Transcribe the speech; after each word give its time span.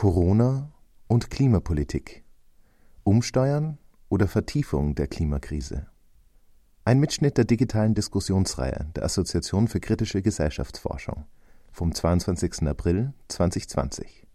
Corona 0.00 0.72
und 1.08 1.28
Klimapolitik. 1.28 2.24
Umsteuern 3.04 3.76
oder 4.08 4.28
Vertiefung 4.28 4.94
der 4.94 5.08
Klimakrise. 5.08 5.88
Ein 6.86 7.00
Mitschnitt 7.00 7.36
der 7.36 7.44
digitalen 7.44 7.92
Diskussionsreihe 7.92 8.88
der 8.96 9.04
Assoziation 9.04 9.68
für 9.68 9.78
kritische 9.78 10.22
Gesellschaftsforschung 10.22 11.26
vom 11.70 11.94
22. 11.94 12.66
April 12.66 13.12
2020. 13.28 14.26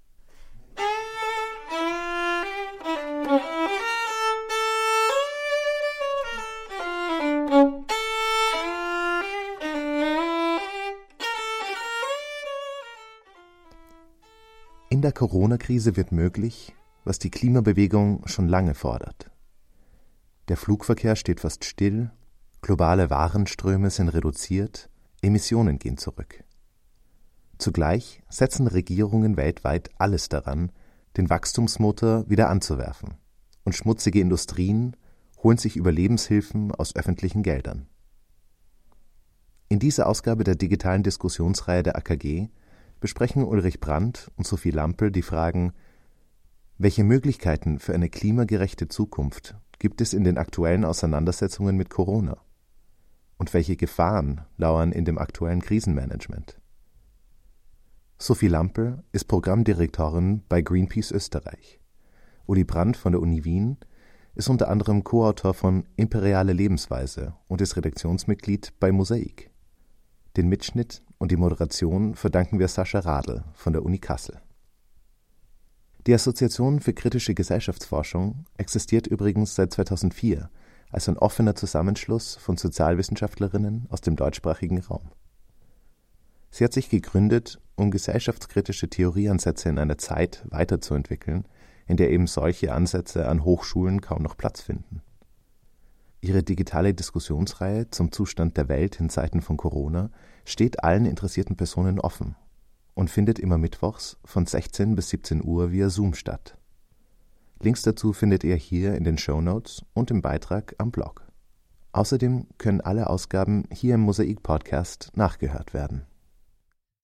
der 15.06 15.12
Corona-Krise 15.12 15.98
wird 15.98 16.12
möglich, 16.12 16.74
was 17.04 17.20
die 17.20 17.30
Klimabewegung 17.30 18.26
schon 18.26 18.48
lange 18.48 18.74
fordert. 18.74 19.30
Der 20.48 20.58
Flugverkehr 20.58 21.16
steht 21.16 21.42
fast 21.42 21.64
still, 21.64 22.10
globale 22.64 23.12
Warenströme 23.12 23.92
sind 23.92 24.10
reduziert, 24.10 24.90
Emissionen 25.22 25.78
gehen 25.78 26.00
zurück. 26.00 26.44
Zugleich 27.60 28.24
setzen 28.30 28.66
Regierungen 28.66 29.38
weltweit 29.38 29.92
alles 30.00 30.28
daran, 30.28 30.72
den 31.18 31.30
Wachstumsmotor 31.30 32.28
wieder 32.28 32.50
anzuwerfen, 32.50 33.14
und 33.64 33.76
schmutzige 33.76 34.20
Industrien 34.20 34.98
holen 35.44 35.60
sich 35.60 35.76
Überlebenshilfen 35.76 36.72
aus 36.72 36.96
öffentlichen 36.96 37.44
Geldern. 37.44 37.86
In 39.70 39.78
dieser 39.78 40.08
Ausgabe 40.08 40.44
der 40.44 40.56
digitalen 40.56 41.04
Diskussionsreihe 41.04 41.84
der 41.84 41.96
AKG 41.96 42.50
besprechen 43.00 43.44
Ulrich 43.44 43.80
Brandt 43.80 44.32
und 44.36 44.48
Sophie 44.48 44.72
Lampel 44.72 45.12
die 45.12 45.22
Fragen 45.22 45.74
Welche 46.78 47.04
Möglichkeiten 47.04 47.80
für 47.80 47.94
eine 47.94 48.10
klimagerechte 48.10 48.88
Zukunft 48.88 49.56
gibt 49.80 50.02
es 50.02 50.14
in 50.14 50.24
den 50.24 50.38
aktuellen 50.38 50.86
Auseinandersetzungen 50.86 51.78
mit 51.78 51.90
Corona? 51.90 52.38
Und 53.38 53.54
welche 53.54 53.76
Gefahren 53.76 54.42
lauern 54.58 54.92
in 54.92 55.06
dem 55.06 55.18
aktuellen 55.18 55.62
Krisenmanagement? 55.62 56.60
Sophie 58.18 58.48
Lampel 58.48 59.04
ist 59.12 59.26
Programmdirektorin 59.26 60.44
bei 60.48 60.62
Greenpeace 60.62 61.12
Österreich. 61.12 61.82
Uli 62.46 62.64
Brandt 62.64 62.96
von 62.96 63.12
der 63.12 63.22
Uni 63.22 63.44
Wien 63.44 63.78
ist 64.36 64.50
unter 64.50 64.70
anderem 64.70 65.04
Co-Autor 65.04 65.54
von 65.54 65.86
Imperiale 65.96 66.54
Lebensweise 66.54 67.36
und 67.48 67.62
ist 67.62 67.76
Redaktionsmitglied 67.76 68.74
bei 68.80 68.92
Mosaik. 68.92 69.52
Den 70.38 70.50
Mitschnitt 70.50 71.02
und 71.18 71.32
die 71.32 71.38
Moderation 71.38 72.16
verdanken 72.16 72.60
wir 72.60 72.68
Sascha 72.68 73.00
Radl 73.00 73.46
von 73.54 73.72
der 73.72 73.84
Uni 73.84 74.00
Kassel. 74.00 74.42
Die 76.08 76.14
Assoziation 76.14 76.82
für 76.82 76.94
kritische 76.94 77.34
Gesellschaftsforschung 77.34 78.46
existiert 78.58 79.08
übrigens 79.08 79.56
seit 79.56 79.74
2004 79.74 80.50
als 80.92 81.10
ein 81.10 81.18
offener 81.18 81.56
Zusammenschluss 81.56 82.36
von 82.36 82.58
Sozialwissenschaftlerinnen 82.58 83.88
aus 83.90 84.02
dem 84.02 84.16
deutschsprachigen 84.16 84.80
Raum. 84.80 85.12
Sie 86.52 86.64
hat 86.64 86.74
sich 86.74 86.90
gegründet, 86.90 87.60
um 87.76 87.90
gesellschaftskritische 87.90 88.90
Theorieansätze 88.90 89.70
in 89.70 89.80
einer 89.80 89.98
Zeit 89.98 90.44
weiterzuentwickeln, 90.50 91.48
in 91.88 91.98
der 91.98 92.12
eben 92.12 92.28
solche 92.28 92.74
Ansätze 92.74 93.28
an 93.28 93.44
Hochschulen 93.44 94.02
kaum 94.02 94.22
noch 94.22 94.38
Platz 94.38 94.62
finden. 94.62 95.02
Ihre 96.26 96.42
digitale 96.42 96.96
Diskussionsreihe 96.96 97.92
zum 97.92 98.12
Zustand 98.12 98.58
der 98.58 98.68
Welt 98.68 99.00
in 99.00 99.12
Zeiten 99.12 99.44
von 99.44 99.58
Corona 99.58 100.10
steht 100.44 100.84
allen 100.84 101.06
interessierten 101.06 101.56
Personen 101.56 102.00
offen 102.00 102.36
und 102.96 103.12
findet 103.12 103.38
immer 103.38 103.60
mittwochs 103.60 104.18
von 104.26 104.48
16 104.48 104.96
bis 104.96 105.10
17 105.10 105.46
Uhr 105.46 105.72
via 105.72 105.90
Zoom 105.90 106.16
statt. 106.16 106.58
Links 107.62 107.84
dazu 107.84 108.12
findet 108.12 108.44
ihr 108.44 108.56
hier 108.56 108.96
in 108.96 109.04
den 109.04 109.20
Show 109.20 109.40
Notes 109.40 109.86
und 109.94 110.10
im 110.10 110.24
Beitrag 110.24 110.74
am 110.80 110.90
Blog. 110.90 111.28
Außerdem 111.92 112.48
können 112.58 112.82
alle 112.82 113.08
Ausgaben 113.08 113.66
hier 113.72 113.94
im 113.94 114.02
Mosaik 114.02 114.42
Podcast 114.42 115.12
nachgehört 115.16 115.76
werden. 115.76 116.08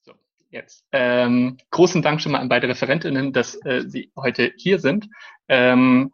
So, 0.01 0.13
jetzt. 0.49 0.83
Ähm, 0.93 1.57
großen 1.69 2.01
Dank 2.01 2.21
schon 2.21 2.31
mal 2.31 2.39
an 2.39 2.49
beide 2.49 2.67
Referentinnen, 2.67 3.33
dass 3.33 3.53
äh, 3.65 3.83
Sie 3.85 4.11
heute 4.15 4.51
hier 4.57 4.79
sind. 4.79 5.09
Ähm, 5.47 6.11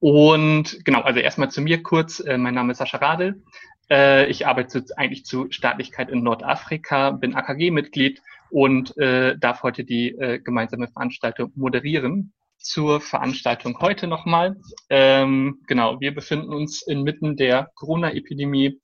und 0.00 0.84
genau, 0.84 1.00
also 1.02 1.20
erstmal 1.20 1.50
zu 1.50 1.60
mir 1.60 1.82
kurz. 1.82 2.20
Äh, 2.20 2.38
mein 2.38 2.54
Name 2.54 2.72
ist 2.72 2.78
Sascha 2.78 2.98
Radel. 2.98 3.42
Äh, 3.90 4.28
ich 4.28 4.46
arbeite 4.46 4.84
eigentlich 4.96 5.24
zu 5.24 5.46
Staatlichkeit 5.50 6.10
in 6.10 6.22
Nordafrika, 6.22 7.10
bin 7.10 7.34
AKG-Mitglied 7.34 8.20
und 8.50 8.96
äh, 8.98 9.36
darf 9.38 9.62
heute 9.62 9.84
die 9.84 10.10
äh, 10.10 10.38
gemeinsame 10.38 10.88
Veranstaltung 10.88 11.52
moderieren. 11.54 12.32
Zur 12.58 13.00
Veranstaltung 13.00 13.78
heute 13.80 14.06
nochmal. 14.06 14.56
Ähm, 14.88 15.60
genau, 15.66 16.00
wir 16.00 16.14
befinden 16.14 16.52
uns 16.52 16.82
inmitten 16.82 17.36
der 17.36 17.70
Corona-Epidemie, 17.74 18.80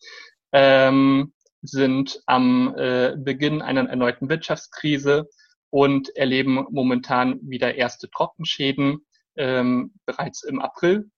ähm, 0.52 1.32
sind 1.62 2.20
am 2.26 2.74
äh, 2.76 3.14
Beginn 3.16 3.62
einer 3.62 3.88
erneuten 3.88 4.28
Wirtschaftskrise 4.28 5.28
und 5.70 6.14
erleben 6.16 6.66
momentan 6.70 7.40
wieder 7.42 7.74
erste 7.74 8.10
Trockenschäden 8.10 9.04
ähm, 9.36 9.94
bereits 10.06 10.42
im 10.42 10.60
April. 10.60 11.10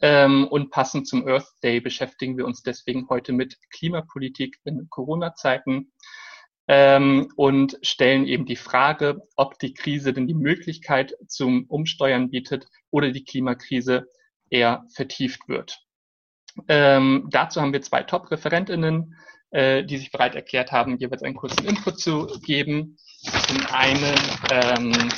Ähm, 0.00 0.46
und 0.48 0.70
passend 0.70 1.08
zum 1.08 1.26
Earth 1.26 1.48
Day 1.62 1.80
beschäftigen 1.80 2.36
wir 2.36 2.46
uns 2.46 2.62
deswegen 2.62 3.08
heute 3.08 3.32
mit 3.32 3.56
Klimapolitik 3.70 4.58
in 4.64 4.86
Corona-Zeiten 4.88 5.92
ähm, 6.68 7.32
und 7.36 7.78
stellen 7.82 8.26
eben 8.26 8.46
die 8.46 8.56
Frage, 8.56 9.22
ob 9.36 9.58
die 9.58 9.74
Krise 9.74 10.12
denn 10.12 10.28
die 10.28 10.34
Möglichkeit 10.34 11.14
zum 11.26 11.64
Umsteuern 11.66 12.30
bietet 12.30 12.68
oder 12.90 13.10
die 13.10 13.24
Klimakrise 13.24 14.06
eher 14.50 14.84
vertieft 14.94 15.48
wird. 15.48 15.80
Ähm, 16.68 17.28
dazu 17.30 17.60
haben 17.60 17.72
wir 17.72 17.82
zwei 17.82 18.02
Top-Referentinnen, 18.02 19.16
äh, 19.50 19.84
die 19.84 19.98
sich 19.98 20.12
bereit 20.12 20.34
erklärt 20.34 20.70
haben, 20.70 20.98
jeweils 20.98 21.22
einen 21.22 21.34
kurzen 21.34 21.66
Input 21.66 21.98
zu 21.98 22.26
geben. 22.44 22.96
Zum 23.48 23.66
einen 23.66 24.14
ähm, 24.50 25.08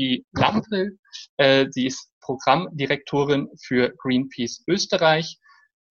Sophie 0.00 0.24
Lampel. 0.32 0.98
Äh, 1.36 1.66
sie 1.70 1.86
ist 1.86 2.10
Programmdirektorin 2.20 3.48
für 3.62 3.94
Greenpeace 3.98 4.64
Österreich 4.66 5.38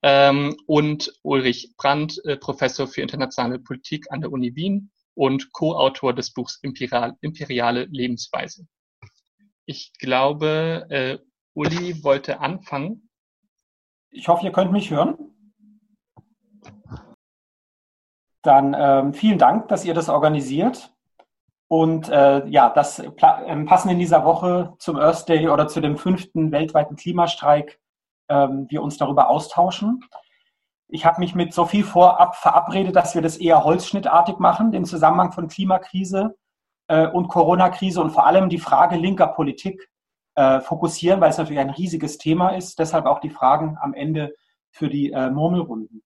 ähm, 0.02 0.56
und 0.66 1.14
Ulrich 1.24 1.74
Brandt, 1.78 2.20
äh, 2.25 2.38
Professor 2.38 2.88
für 2.88 3.02
internationale 3.02 3.59
Politik 3.59 4.12
an 4.12 4.22
der 4.22 4.31
Uni 4.31 4.56
Wien 4.56 4.92
und 5.16 5.52
Co-Autor 5.52 6.14
des 6.14 6.34
Buchs 6.34 6.59
Imperial, 6.62 7.16
Imperiale 7.22 7.86
Lebensweise. 7.86 8.68
Ich 9.66 9.94
glaube, 10.00 10.88
äh, 10.90 11.20
Uli 11.53 12.03
wollte 12.03 12.40
anfangen. 12.40 13.09
Ich 14.12 14.28
hoffe, 14.28 14.46
ihr 14.46 14.52
könnt 14.52 14.72
mich 14.72 14.90
hören. 14.90 15.18
Dann 18.41 18.76
ähm, 18.78 19.14
vielen 19.14 19.38
Dank, 19.38 19.68
dass 19.68 19.86
ihr 19.86 19.94
das 19.94 20.09
organisiert. 20.09 20.96
Und 21.69 22.09
äh, 22.09 22.47
ja, 22.47 22.69
das 22.69 22.97
äh, 22.97 23.12
passend 23.12 23.91
in 23.91 24.00
dieser 24.00 24.25
Woche 24.25 24.74
zum 24.80 24.97
Earth 24.97 25.30
Day 25.30 25.47
oder 25.47 25.68
zu 25.68 25.81
dem 25.81 25.97
fünften 25.97 26.52
weltweiten 26.52 26.96
Klimastreik 26.96 27.80
ähm, 28.28 28.66
wir 28.69 28.81
uns 28.81 28.97
darüber 28.97 29.30
austauschen. 29.30 30.03
Ich 30.88 31.06
habe 31.06 31.19
mich 31.19 31.35
mit 31.35 31.53
Sophie 31.53 31.84
vorab 31.84 32.35
verabredet, 32.35 32.96
dass 32.96 33.13
wir 33.13 33.22
das 33.22 33.38
eher 33.38 33.63
holzschnittartig 33.63 34.40
machen, 34.40 34.72
den 34.72 34.84
Zusammenhang 34.84 35.31
von 35.31 35.47
Klimakrise 35.47 36.35
äh, 36.88 37.06
und 37.06 37.28
Corona-Krise 37.28 38.02
und 38.02 38.09
vor 38.09 38.25
allem 38.25 38.50
die 38.50 38.58
Frage 38.58 38.96
linker 38.96 39.28
Politik 39.28 39.91
äh, 40.34 40.62
fokussieren, 40.62 41.22
weil 41.22 41.29
es 41.29 41.38
natürlich 41.38 41.59
ein 41.59 41.69
riesiges 41.69 42.18
Thema 42.18 42.50
ist. 42.50 42.79
Deshalb 42.79 43.06
auch 43.06 43.19
die 43.19 43.29
Fragen 43.29 43.78
am 43.79 43.94
Ende 43.94 44.34
für 44.72 44.90
die 44.90 45.12
äh, 45.12 45.29
Murmelrunden. 45.29 46.02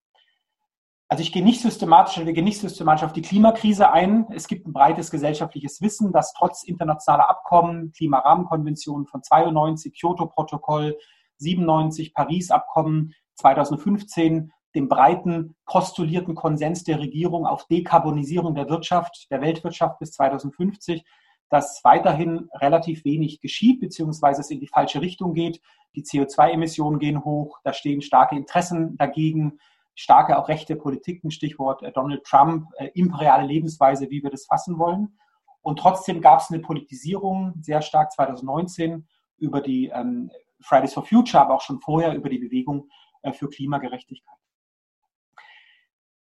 Also 1.10 1.22
ich 1.22 1.32
gehe 1.32 1.44
nicht 1.44 1.62
systematisch, 1.62 2.18
wir 2.26 2.34
gehen 2.34 2.46
nicht 2.46 2.60
systematisch 2.60 3.04
auf 3.04 3.14
die 3.14 3.22
Klimakrise 3.22 3.92
ein. 3.92 4.26
Es 4.32 4.48
gibt 4.48 4.66
ein 4.66 4.74
breites 4.74 5.12
gesellschaftliches 5.12 5.82
Wissen, 5.82 6.12
dass 6.12 6.34
trotz 6.34 6.64
internationaler 6.64 7.30
Abkommen, 7.30 7.92
Klimarahmenkonventionen 7.92 9.06
von 9.06 9.22
92, 9.22 9.94
Kyoto-Protokoll, 10.00 10.98
97, 11.38 12.14
Paris-Abkommen 12.14 13.14
2015, 13.36 14.52
dem 14.76 14.90
breiten 14.90 15.56
postulierten 15.66 16.36
Konsens 16.36 16.84
der 16.84 17.00
Regierung 17.00 17.46
auf 17.46 17.68
Dekarbonisierung 17.68 18.56
der 18.56 18.70
Wirtschaft, 18.70 19.28
der 19.30 19.42
Weltwirtschaft 19.42 20.00
bis 20.00 20.14
2050, 20.14 21.04
dass 21.50 21.82
weiterhin 21.84 22.50
relativ 22.56 23.06
wenig 23.06 23.40
geschieht, 23.40 23.80
beziehungsweise 23.82 24.42
es 24.42 24.50
in 24.50 24.60
die 24.60 24.68
falsche 24.68 25.02
Richtung 25.02 25.36
geht. 25.36 25.62
Die 25.96 26.04
CO2-Emissionen 26.04 26.98
gehen 26.98 27.24
hoch, 27.24 27.60
da 27.64 27.74
stehen 27.74 28.02
starke 28.02 28.36
Interessen 28.36 28.98
dagegen 28.98 29.60
starke 29.96 30.38
auch 30.38 30.48
rechte 30.48 30.76
Politiken, 30.76 31.32
Stichwort 31.32 31.84
äh, 31.84 31.92
Donald 31.92 32.24
Trump, 32.24 32.68
äh, 32.78 32.90
imperiale 32.94 33.46
Lebensweise, 33.46 34.10
wie 34.10 34.24
wir 34.24 34.30
das 34.30 34.46
fassen 34.46 34.78
wollen. 34.80 35.18
Und 35.62 35.80
trotzdem 35.80 36.22
gab 36.22 36.40
es 36.40 36.52
eine 36.52 36.60
Politisierung 36.60 37.54
sehr 37.62 37.82
stark 37.82 38.12
2019 38.12 39.08
über 39.38 39.62
die 39.62 39.88
ähm, 39.88 40.30
Fridays 40.62 40.94
for 40.94 41.06
Future, 41.06 41.44
aber 41.44 41.56
auch 41.56 41.62
schon 41.62 41.80
vorher 41.80 42.16
über 42.16 42.30
die 42.30 42.40
Bewegung 42.40 42.90
äh, 43.22 43.32
für 43.34 43.50
Klimagerechtigkeit. 43.50 44.38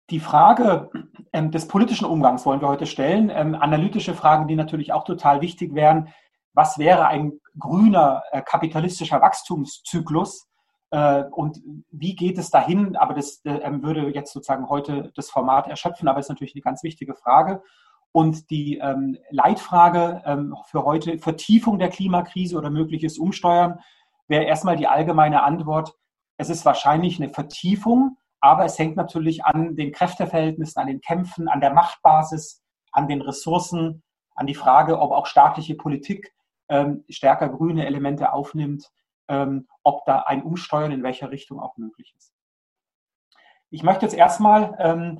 Die 0.09 0.19
Frage 0.19 0.89
ähm, 1.33 1.51
des 1.51 1.67
politischen 1.67 2.05
Umgangs 2.05 2.45
wollen 2.45 2.61
wir 2.61 2.69
heute 2.69 2.85
stellen. 2.85 3.29
Ähm, 3.29 3.55
analytische 3.55 4.13
Fragen, 4.13 4.47
die 4.47 4.55
natürlich 4.55 4.93
auch 4.93 5.03
total 5.03 5.41
wichtig 5.41 5.75
wären. 5.75 6.13
was 6.53 6.79
wäre 6.79 7.07
ein 7.07 7.39
grüner 7.59 8.23
kapitalistischer 8.45 9.21
Wachstumszyklus 9.21 10.47
und 10.89 11.61
wie 11.91 12.15
geht 12.15 12.37
es 12.37 12.49
dahin? 12.49 12.95
Aber 12.95 13.13
das 13.13 13.43
äh, 13.43 13.59
würde 13.81 14.09
jetzt 14.09 14.31
sozusagen 14.31 14.69
heute 14.69 15.11
das 15.15 15.29
Format 15.29 15.67
erschöpfen, 15.67 16.07
aber 16.07 16.19
ist 16.19 16.29
natürlich 16.29 16.55
eine 16.55 16.61
ganz 16.61 16.83
wichtige 16.83 17.15
Frage. 17.15 17.61
Und 18.13 18.49
die 18.49 18.77
ähm, 18.77 19.17
Leitfrage 19.29 20.23
ähm, 20.25 20.55
für 20.65 20.85
heute, 20.85 21.19
Vertiefung 21.19 21.77
der 21.77 21.89
Klimakrise 21.89 22.57
oder 22.57 22.69
mögliches 22.69 23.17
Umsteuern, 23.17 23.79
wäre 24.27 24.45
erstmal 24.45 24.75
die 24.75 24.87
allgemeine 24.87 25.43
Antwort, 25.43 25.93
es 26.37 26.49
ist 26.49 26.65
wahrscheinlich 26.65 27.21
eine 27.21 27.29
Vertiefung, 27.29 28.17
aber 28.39 28.65
es 28.65 28.77
hängt 28.77 28.95
natürlich 28.95 29.45
an 29.45 29.75
den 29.75 29.91
Kräfteverhältnissen, 29.91 30.79
an 30.79 30.87
den 30.87 31.01
Kämpfen, 31.01 31.47
an 31.47 31.61
der 31.61 31.73
Machtbasis, 31.73 32.63
an 32.91 33.07
den 33.07 33.21
Ressourcen, 33.21 34.03
an 34.35 34.47
die 34.47 34.55
Frage, 34.55 34.99
ob 34.99 35.11
auch 35.11 35.25
staatliche 35.25 35.75
Politik 35.75 36.33
ähm, 36.69 37.03
stärker 37.09 37.49
grüne 37.49 37.85
Elemente 37.85 38.33
aufnimmt, 38.33 38.91
ob 39.83 40.05
da 40.05 40.19
ein 40.19 40.43
Umsteuern 40.43 40.91
in 40.91 41.03
welcher 41.03 41.31
Richtung 41.31 41.59
auch 41.59 41.75
möglich 41.77 42.13
ist. 42.17 42.33
Ich 43.69 43.83
möchte 43.83 44.05
jetzt 44.05 44.15
erstmal 44.15 44.75
ähm, 44.79 45.19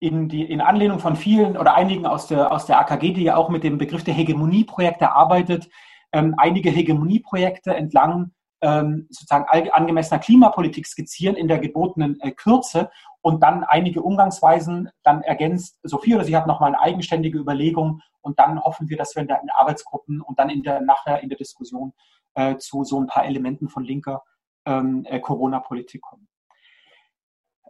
in, 0.00 0.28
die, 0.28 0.44
in 0.44 0.60
Anlehnung 0.60 1.00
von 1.00 1.16
vielen 1.16 1.56
oder 1.56 1.74
einigen 1.74 2.06
aus 2.06 2.28
der, 2.28 2.52
aus 2.52 2.66
der 2.66 2.78
AKG, 2.78 3.12
die 3.12 3.24
ja 3.24 3.36
auch 3.36 3.48
mit 3.48 3.64
dem 3.64 3.78
Begriff 3.78 4.04
der 4.04 4.14
Hegemonieprojekte 4.14 5.12
arbeitet, 5.12 5.68
ähm, 6.12 6.34
einige 6.38 6.70
Hegemonieprojekte 6.70 7.74
entlang 7.74 8.32
ähm, 8.60 9.06
sozusagen 9.10 9.70
angemessener 9.70 10.20
Klimapolitik 10.20 10.86
skizzieren 10.86 11.36
in 11.36 11.48
der 11.48 11.58
gebotenen 11.58 12.20
äh, 12.20 12.32
Kürze 12.32 12.90
und 13.20 13.42
dann 13.42 13.64
einige 13.64 14.02
Umgangsweisen 14.02 14.90
dann 15.02 15.22
ergänzt. 15.22 15.78
Sophie 15.82 16.14
oder 16.14 16.24
sie 16.24 16.36
hat 16.36 16.46
nochmal 16.46 16.74
eine 16.74 16.80
eigenständige 16.80 17.38
Überlegung 17.38 18.00
und 18.20 18.38
dann 18.38 18.60
hoffen 18.60 18.88
wir, 18.88 18.96
dass 18.96 19.14
wir 19.14 19.22
in 19.22 19.28
den 19.28 19.50
Arbeitsgruppen 19.50 20.20
und 20.20 20.38
dann 20.38 20.50
in 20.50 20.62
der, 20.62 20.80
nachher 20.80 21.22
in 21.22 21.28
der 21.28 21.38
Diskussion 21.38 21.92
äh, 22.38 22.56
zu 22.56 22.84
so 22.84 23.00
ein 23.00 23.06
paar 23.06 23.24
Elementen 23.24 23.68
von 23.68 23.84
linker 23.84 24.22
ähm, 24.64 25.04
äh, 25.08 25.18
Corona-Politik 25.18 26.00
kommen. 26.00 26.28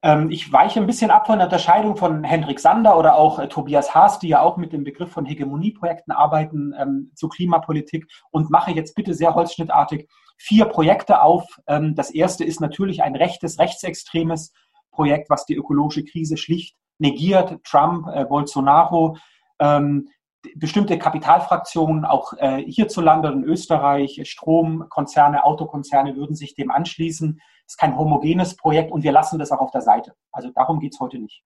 Ähm, 0.02 0.30
ich 0.30 0.52
weiche 0.52 0.78
ein 0.78 0.86
bisschen 0.86 1.10
ab 1.10 1.26
von 1.26 1.38
der 1.38 1.46
Unterscheidung 1.46 1.96
von 1.96 2.22
Hendrik 2.22 2.60
Sander 2.60 2.96
oder 2.98 3.16
auch 3.16 3.38
äh, 3.38 3.48
Tobias 3.48 3.94
Haas, 3.94 4.18
die 4.18 4.28
ja 4.28 4.42
auch 4.42 4.56
mit 4.56 4.72
dem 4.72 4.84
Begriff 4.84 5.10
von 5.10 5.24
Hegemonieprojekten 5.24 6.12
arbeiten 6.12 6.74
ähm, 6.78 7.10
zu 7.14 7.28
Klimapolitik 7.28 8.06
und 8.30 8.50
mache 8.50 8.70
jetzt 8.72 8.94
bitte 8.94 9.14
sehr 9.14 9.34
holzschnittartig 9.34 10.06
vier 10.36 10.66
Projekte 10.66 11.22
auf. 11.22 11.44
Ähm, 11.66 11.94
das 11.94 12.10
erste 12.10 12.44
ist 12.44 12.60
natürlich 12.60 13.02
ein 13.02 13.16
rechtes, 13.16 13.58
rechtsextremes 13.58 14.52
Projekt, 14.92 15.30
was 15.30 15.46
die 15.46 15.56
ökologische 15.56 16.04
Krise 16.04 16.36
schlicht 16.36 16.76
negiert. 16.98 17.56
Trump, 17.64 18.06
äh, 18.08 18.24
Bolsonaro, 18.24 19.16
ähm, 19.60 20.08
bestimmte 20.56 20.98
Kapitalfraktionen 20.98 22.04
auch 22.04 22.32
äh, 22.34 22.62
hierzulande 22.62 23.28
in 23.28 23.44
Österreich, 23.44 24.20
Stromkonzerne, 24.24 25.44
Autokonzerne 25.44 26.16
würden 26.16 26.36
sich 26.36 26.54
dem 26.54 26.70
anschließen. 26.70 27.40
Es 27.66 27.74
ist 27.74 27.78
kein 27.78 27.96
homogenes 27.96 28.56
Projekt 28.56 28.92
und 28.92 29.02
wir 29.02 29.12
lassen 29.12 29.38
das 29.38 29.52
auch 29.52 29.60
auf 29.60 29.70
der 29.70 29.82
Seite. 29.82 30.14
Also 30.32 30.50
darum 30.54 30.80
geht 30.80 30.94
es 30.94 31.00
heute 31.00 31.18
nicht. 31.18 31.42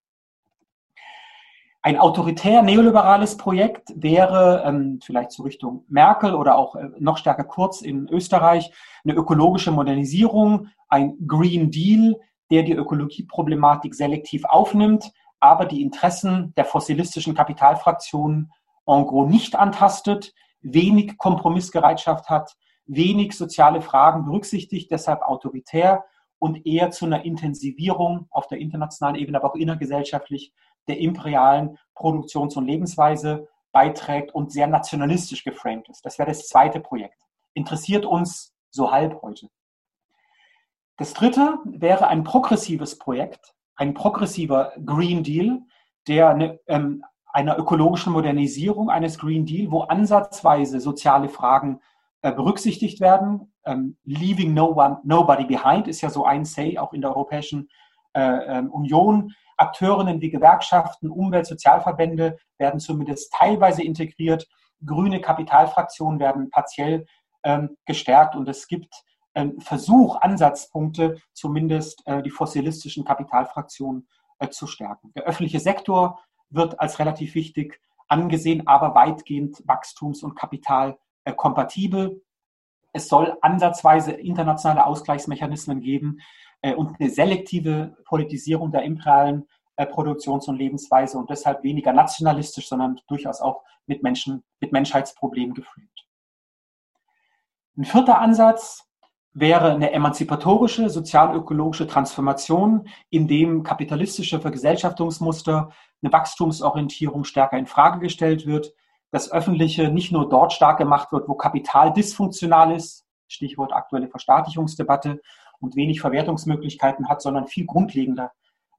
Ein 1.85 1.99
autoritär 1.99 2.61
neoliberales 2.61 3.35
Projekt 3.35 3.91
wäre 3.93 4.63
ähm, 4.65 4.99
vielleicht 5.03 5.31
zur 5.31 5.45
Richtung 5.45 5.83
Merkel 5.89 6.33
oder 6.33 6.55
auch 6.55 6.75
äh, 6.75 6.89
noch 6.97 7.17
stärker 7.17 7.43
kurz 7.43 7.81
in 7.81 8.07
Österreich 8.07 8.71
eine 9.03 9.13
ökologische 9.15 9.71
Modernisierung, 9.71 10.69
ein 10.87 11.17
Green 11.27 11.71
Deal, 11.71 12.15
der 12.51 12.63
die 12.63 12.71
Ökologieproblematik 12.71 13.95
selektiv 13.95 14.45
aufnimmt, 14.45 15.11
aber 15.41 15.65
die 15.65 15.81
Interessen 15.81 16.53
der 16.55 16.63
fossilistischen 16.63 17.35
Kapitalfraktionen 17.35 18.53
en 18.85 19.05
gros 19.05 19.29
nicht 19.29 19.55
antastet, 19.55 20.33
wenig 20.61 21.17
Kompromissbereitschaft 21.17 22.29
hat, 22.29 22.55
wenig 22.85 23.37
soziale 23.37 23.81
Fragen 23.81 24.25
berücksichtigt, 24.25 24.91
deshalb 24.91 25.21
autoritär 25.21 26.05
und 26.39 26.65
eher 26.65 26.91
zu 26.91 27.05
einer 27.05 27.23
Intensivierung 27.23 28.27
auf 28.29 28.47
der 28.47 28.59
internationalen 28.59 29.15
Ebene, 29.15 29.37
aber 29.37 29.51
auch 29.51 29.55
innergesellschaftlich 29.55 30.53
der 30.87 30.99
imperialen 30.99 31.77
Produktions- 31.95 32.57
und 32.57 32.65
Lebensweise 32.65 33.47
beiträgt 33.71 34.35
und 34.35 34.51
sehr 34.51 34.67
nationalistisch 34.67 35.43
geframed 35.43 35.89
ist. 35.89 36.05
Das 36.05 36.19
wäre 36.19 36.29
das 36.29 36.47
zweite 36.47 36.79
Projekt. 36.79 37.21
Interessiert 37.53 38.05
uns 38.05 38.53
so 38.71 38.91
halb 38.91 39.21
heute. 39.21 39.49
Das 40.97 41.13
dritte 41.13 41.57
wäre 41.65 42.07
ein 42.07 42.23
progressives 42.23 42.97
Projekt, 42.97 43.53
ein 43.75 43.93
progressiver 43.93 44.73
Green 44.85 45.23
Deal, 45.23 45.61
der 46.07 46.29
eine, 46.29 46.59
ähm, 46.67 47.03
einer 47.33 47.57
ökologischen 47.57 48.13
Modernisierung 48.13 48.89
eines 48.89 49.17
Green 49.17 49.45
Deal, 49.45 49.71
wo 49.71 49.81
ansatzweise 49.81 50.79
soziale 50.79 51.29
Fragen 51.29 51.81
äh, 52.21 52.31
berücksichtigt 52.31 53.01
werden. 53.01 53.51
Ähm, 53.65 53.97
leaving 54.05 54.53
no 54.53 54.67
one, 54.67 54.99
nobody 55.03 55.43
behind 55.43 55.87
ist 55.87 56.01
ja 56.01 56.09
so 56.09 56.25
ein 56.25 56.45
Say 56.45 56.77
auch 56.77 56.93
in 56.93 57.01
der 57.01 57.09
Europäischen 57.09 57.69
äh, 58.13 58.21
ähm, 58.21 58.71
Union. 58.71 59.33
Akteurinnen 59.57 60.21
wie 60.21 60.29
Gewerkschaften, 60.29 61.09
Umwelt, 61.09 61.47
Sozialverbände 61.47 62.37
werden 62.57 62.79
zumindest 62.79 63.33
teilweise 63.33 63.83
integriert. 63.83 64.47
Grüne 64.85 65.19
Kapitalfraktionen 65.19 66.19
werden 66.19 66.49
partiell 66.51 67.05
ähm, 67.43 67.77
gestärkt 67.85 68.35
und 68.35 68.47
es 68.47 68.67
gibt 68.67 68.93
ähm, 69.33 69.59
Versuch, 69.59 70.17
Ansatzpunkte, 70.21 71.17
zumindest 71.33 72.05
äh, 72.05 72.21
die 72.21 72.29
fossilistischen 72.29 73.05
Kapitalfraktionen 73.05 74.07
zu 74.49 74.67
stärken. 74.67 75.13
Der 75.15 75.23
öffentliche 75.23 75.61
Sektor 75.61 76.19
wird 76.53 76.79
als 76.79 76.99
relativ 76.99 77.35
wichtig 77.35 77.81
angesehen, 78.07 78.67
aber 78.67 78.95
weitgehend 78.95 79.63
wachstums- 79.67 80.23
und 80.23 80.35
kapitalkompatibel. 80.35 82.21
Es 82.91 83.07
soll 83.07 83.37
ansatzweise 83.41 84.11
internationale 84.11 84.85
Ausgleichsmechanismen 84.85 85.81
geben 85.81 86.19
äh, 86.61 86.75
und 86.75 86.99
eine 86.99 87.09
selektive 87.09 87.97
Politisierung 88.05 88.71
der 88.71 88.83
imperialen 88.83 89.47
äh, 89.75 89.85
Produktions- 89.87 90.47
und 90.47 90.57
Lebensweise 90.57 91.17
und 91.17 91.29
deshalb 91.29 91.63
weniger 91.63 91.93
nationalistisch, 91.93 92.67
sondern 92.67 92.99
durchaus 93.07 93.41
auch 93.41 93.63
mit 93.87 94.03
Menschen, 94.03 94.43
mit 94.59 94.71
Menschheitsproblemen 94.71 95.55
gefüllt. 95.55 95.89
Ein 97.75 97.85
vierter 97.85 98.19
Ansatz 98.19 98.87
wäre 99.33 99.71
eine 99.71 99.91
emanzipatorische, 99.91 100.91
sozial-ökologische 100.91 101.87
Transformation, 101.87 102.87
in 103.09 103.27
dem 103.27 103.63
kapitalistische 103.63 104.39
Vergesellschaftungsmuster, 104.39 105.71
eine 106.03 106.13
Wachstumsorientierung 106.13 107.23
stärker 107.23 107.57
in 107.57 107.65
Frage 107.65 107.99
gestellt 107.99 108.45
wird, 108.45 108.73
das 109.11 109.31
Öffentliche 109.31 109.89
nicht 109.89 110.11
nur 110.11 110.27
dort 110.27 110.53
stark 110.53 110.77
gemacht 110.77 111.11
wird, 111.11 111.27
wo 111.29 111.35
Kapital 111.35 111.93
dysfunktional 111.93 112.71
ist, 112.71 113.05
Stichwort 113.27 113.71
aktuelle 113.71 114.07
Verstaatlichungsdebatte 114.07 115.21
und 115.59 115.75
wenig 115.75 116.01
Verwertungsmöglichkeiten 116.01 117.09
hat, 117.09 117.21
sondern 117.21 117.47
viel 117.47 117.65
grundlegender 117.65 118.31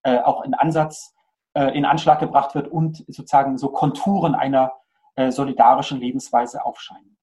äh, 0.03 0.19
auch 0.19 0.43
in 0.43 0.55
Ansatz, 0.55 1.15
äh, 1.55 1.77
in 1.77 1.85
Anschlag 1.85 2.21
gebracht 2.21 2.55
wird 2.55 2.69
und 2.69 3.05
sozusagen 3.09 3.59
so 3.59 3.69
Konturen 3.71 4.35
einer 4.35 4.73
äh, 5.17 5.31
solidarischen 5.31 5.99
Lebensweise 5.99 6.65
aufscheinen. 6.65 7.17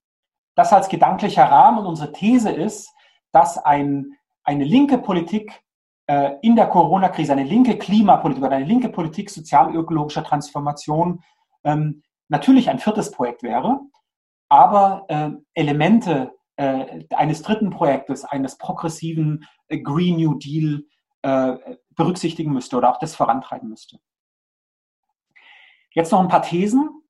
Das 0.55 0.73
als 0.73 0.89
gedanklicher 0.89 1.45
Rahmen 1.45 1.85
unsere 1.85 2.11
These 2.11 2.51
ist, 2.51 2.89
dass 3.31 3.57
ein, 3.57 4.17
eine 4.43 4.63
linke 4.63 4.97
Politik 4.97 5.61
in 6.41 6.55
der 6.55 6.67
Corona-Krise, 6.67 7.31
eine 7.31 7.43
linke 7.43 7.77
Klimapolitik 7.77 8.43
oder 8.43 8.55
eine 8.55 8.65
linke 8.65 8.89
Politik 8.89 9.29
sozial-ökologischer 9.29 10.23
Transformation 10.23 11.23
ähm, 11.63 12.03
natürlich 12.27 12.69
ein 12.69 12.79
viertes 12.79 13.11
Projekt 13.11 13.43
wäre, 13.43 13.79
aber 14.49 15.05
äh, 15.09 15.29
Elemente 15.53 16.33
äh, 16.55 17.05
eines 17.15 17.41
dritten 17.41 17.69
Projektes, 17.69 18.25
eines 18.25 18.57
progressiven 18.57 19.45
äh, 19.67 19.79
Green 19.79 20.17
New 20.17 20.35
Deal 20.35 20.83
äh, 21.21 21.75
berücksichtigen 21.91 22.51
müsste 22.51 22.77
oder 22.77 22.91
auch 22.91 22.99
das 22.99 23.15
vorantreiben 23.15 23.69
müsste. 23.69 23.99
Jetzt 25.93 26.11
noch 26.11 26.21
ein 26.21 26.29
paar 26.29 26.41
Thesen. 26.41 27.00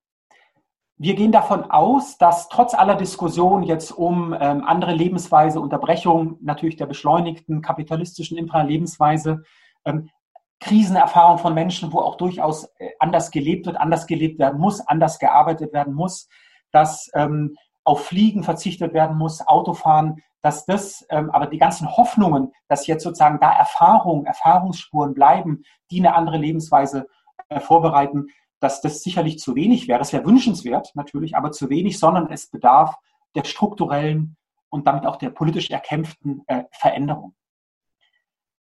Wir 1.03 1.15
gehen 1.15 1.31
davon 1.31 1.71
aus, 1.71 2.19
dass 2.19 2.47
trotz 2.47 2.75
aller 2.75 2.93
Diskussion 2.93 3.63
jetzt 3.63 3.89
um 3.89 4.37
ähm, 4.39 4.63
andere 4.63 4.93
Lebensweise, 4.93 5.59
Unterbrechung 5.59 6.37
natürlich 6.41 6.75
der 6.75 6.85
beschleunigten 6.85 7.63
kapitalistischen 7.63 8.37
Infralebensweise, 8.37 9.41
ähm, 9.83 10.11
Krisenerfahrung 10.59 11.39
von 11.39 11.55
Menschen, 11.55 11.91
wo 11.91 12.01
auch 12.01 12.17
durchaus 12.17 12.65
äh, 12.77 12.89
anders 12.99 13.31
gelebt 13.31 13.65
wird, 13.65 13.77
anders 13.77 14.05
gelebt 14.05 14.37
werden 14.37 14.59
muss, 14.59 14.79
anders 14.79 15.17
gearbeitet 15.17 15.73
werden 15.73 15.95
muss, 15.95 16.29
dass 16.71 17.09
ähm, 17.15 17.55
auf 17.83 18.05
Fliegen 18.05 18.43
verzichtet 18.43 18.93
werden 18.93 19.17
muss, 19.17 19.41
Autofahren, 19.47 20.21
dass 20.43 20.65
das, 20.67 21.03
ähm, 21.09 21.31
aber 21.31 21.47
die 21.47 21.57
ganzen 21.57 21.97
Hoffnungen, 21.97 22.51
dass 22.67 22.85
jetzt 22.85 23.03
sozusagen 23.03 23.39
da 23.39 23.51
Erfahrungen, 23.51 24.27
Erfahrungsspuren 24.27 25.15
bleiben, 25.15 25.63
die 25.89 25.97
eine 25.97 26.13
andere 26.13 26.37
Lebensweise 26.37 27.07
äh, 27.49 27.59
vorbereiten, 27.59 28.27
dass 28.61 28.79
das 28.79 29.01
sicherlich 29.03 29.39
zu 29.39 29.55
wenig 29.55 29.87
wäre. 29.87 29.99
Das 29.99 30.13
wäre 30.13 30.25
wünschenswert 30.25 30.91
natürlich, 30.95 31.35
aber 31.35 31.51
zu 31.51 31.69
wenig, 31.69 31.99
sondern 31.99 32.31
es 32.31 32.49
bedarf 32.49 32.95
der 33.35 33.43
strukturellen 33.43 34.37
und 34.69 34.87
damit 34.87 35.05
auch 35.05 35.17
der 35.17 35.31
politisch 35.31 35.69
erkämpften 35.69 36.43
äh, 36.47 36.63
Veränderung. 36.71 37.35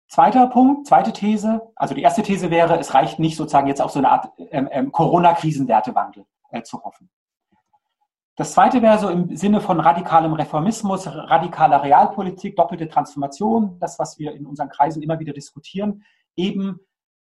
Zweiter 0.08 0.46
Punkt, 0.46 0.86
zweite 0.86 1.12
These, 1.12 1.72
also 1.74 1.94
die 1.94 2.02
erste 2.02 2.22
These 2.22 2.50
wäre, 2.50 2.78
es 2.78 2.94
reicht 2.94 3.18
nicht 3.18 3.36
sozusagen 3.36 3.66
jetzt 3.66 3.80
auf 3.80 3.90
so 3.90 3.98
eine 3.98 4.10
Art 4.10 4.30
ähm, 4.50 4.68
ähm, 4.70 4.92
Corona-Krisenwertewandel 4.92 6.26
äh, 6.50 6.62
zu 6.62 6.82
hoffen. 6.82 7.10
Das 8.36 8.52
zweite 8.52 8.82
wäre 8.82 8.98
so 8.98 9.08
im 9.08 9.36
Sinne 9.36 9.60
von 9.60 9.80
radikalem 9.80 10.32
Reformismus, 10.32 11.06
radikaler 11.06 11.82
Realpolitik, 11.82 12.56
doppelte 12.56 12.88
Transformation, 12.88 13.78
das, 13.78 13.98
was 13.98 14.18
wir 14.18 14.32
in 14.32 14.46
unseren 14.46 14.68
Kreisen 14.68 15.02
immer 15.02 15.18
wieder 15.18 15.32
diskutieren, 15.32 16.04
eben 16.36 16.80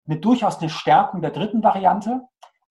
eine 0.08 0.20
durchaus 0.20 0.60
eine 0.60 0.70
Stärkung 0.70 1.22
der 1.22 1.32
dritten 1.32 1.64
Variante, 1.64 2.22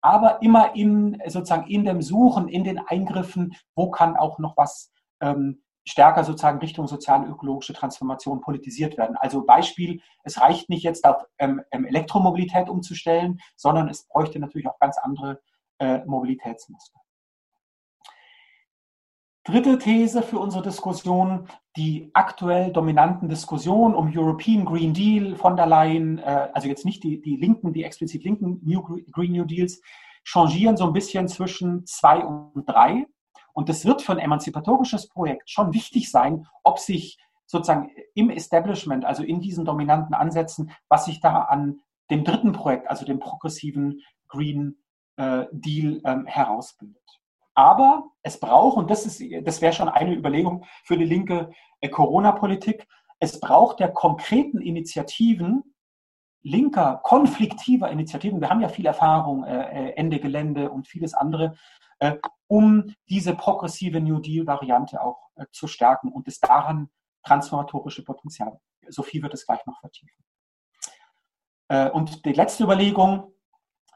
aber 0.01 0.41
immer 0.41 0.75
in 0.75 1.21
sozusagen 1.27 1.67
in 1.67 1.85
dem 1.85 2.01
Suchen, 2.01 2.47
in 2.47 2.63
den 2.63 2.79
Eingriffen, 2.79 3.55
wo 3.75 3.91
kann 3.91 4.15
auch 4.15 4.39
noch 4.39 4.57
was 4.57 4.91
ähm, 5.21 5.61
stärker 5.87 6.23
sozusagen 6.23 6.59
Richtung 6.59 6.87
sozial-ökologische 6.87 7.73
Transformation 7.73 8.41
politisiert 8.41 8.97
werden. 8.97 9.15
Also 9.17 9.45
Beispiel, 9.45 10.01
es 10.23 10.39
reicht 10.39 10.69
nicht 10.69 10.83
jetzt 10.83 11.05
auf 11.05 11.23
ähm, 11.39 11.61
ähm 11.71 11.85
Elektromobilität 11.85 12.69
umzustellen, 12.69 13.39
sondern 13.55 13.89
es 13.89 14.07
bräuchte 14.07 14.39
natürlich 14.39 14.67
auch 14.67 14.79
ganz 14.79 14.97
andere 14.97 15.41
äh, 15.79 15.99
Mobilitätsmuster. 16.05 16.99
Dritte 19.43 19.79
These 19.79 20.21
für 20.21 20.37
unsere 20.37 20.61
Diskussion, 20.61 21.47
die 21.75 22.11
aktuell 22.13 22.71
dominanten 22.71 23.27
Diskussionen 23.27 23.95
um 23.95 24.11
European 24.15 24.65
Green 24.65 24.93
Deal 24.93 25.35
von 25.35 25.55
der 25.55 25.65
Leyen, 25.65 26.19
äh, 26.19 26.49
also 26.53 26.67
jetzt 26.67 26.85
nicht 26.85 27.03
die, 27.03 27.19
die 27.21 27.37
linken, 27.37 27.73
die 27.73 27.83
explizit 27.83 28.23
linken 28.23 28.59
New 28.63 28.83
Green 29.11 29.31
New 29.31 29.45
Deals, 29.45 29.81
changieren 30.23 30.77
so 30.77 30.85
ein 30.85 30.93
bisschen 30.93 31.27
zwischen 31.27 31.87
zwei 31.87 32.23
und 32.23 32.69
drei. 32.69 33.07
Und 33.53 33.67
es 33.67 33.83
wird 33.83 34.03
für 34.03 34.11
ein 34.11 34.19
emanzipatorisches 34.19 35.07
Projekt 35.07 35.49
schon 35.49 35.73
wichtig 35.73 36.11
sein, 36.11 36.45
ob 36.63 36.77
sich 36.77 37.17
sozusagen 37.47 37.89
im 38.13 38.29
Establishment, 38.29 39.05
also 39.05 39.23
in 39.23 39.41
diesen 39.41 39.65
dominanten 39.65 40.13
Ansätzen, 40.13 40.71
was 40.87 41.05
sich 41.05 41.19
da 41.19 41.45
an 41.45 41.81
dem 42.11 42.23
dritten 42.23 42.51
Projekt, 42.51 42.87
also 42.87 43.05
dem 43.05 43.19
progressiven 43.19 44.01
Green 44.27 44.77
äh, 45.17 45.45
Deal 45.51 45.99
ähm, 46.05 46.27
herausbildet. 46.27 47.20
Aber 47.61 48.09
es 48.23 48.39
braucht, 48.39 48.75
und 48.75 48.89
das, 48.89 49.03
das 49.43 49.61
wäre 49.61 49.71
schon 49.71 49.87
eine 49.87 50.15
Überlegung 50.15 50.65
für 50.83 50.97
die 50.97 51.05
linke 51.05 51.51
äh, 51.79 51.89
Corona-Politik, 51.89 52.87
es 53.19 53.39
braucht 53.39 53.79
der 53.79 53.89
konkreten 53.89 54.61
Initiativen, 54.61 55.75
linker, 56.41 57.01
konfliktiver 57.03 57.91
Initiativen, 57.91 58.41
wir 58.41 58.49
haben 58.49 58.61
ja 58.61 58.67
viel 58.67 58.87
Erfahrung, 58.87 59.43
äh, 59.43 59.89
äh 59.89 59.93
Ende 59.93 60.19
Gelände 60.19 60.71
und 60.71 60.87
vieles 60.87 61.13
andere, 61.13 61.55
äh, 61.99 62.15
um 62.47 62.95
diese 63.07 63.35
progressive 63.35 64.01
New 64.01 64.17
Deal-Variante 64.17 64.99
auch 64.99 65.29
äh, 65.35 65.45
zu 65.51 65.67
stärken 65.67 66.11
und 66.11 66.25
das 66.25 66.39
daran 66.39 66.89
transformatorische 67.23 68.03
Potenzial. 68.03 68.59
Sophie 68.87 69.21
wird 69.21 69.35
es 69.35 69.45
gleich 69.45 69.63
noch 69.67 69.79
vertiefen. 69.81 70.25
Äh, 71.67 71.91
und 71.91 72.25
die 72.25 72.33
letzte 72.33 72.63
Überlegung, 72.63 73.35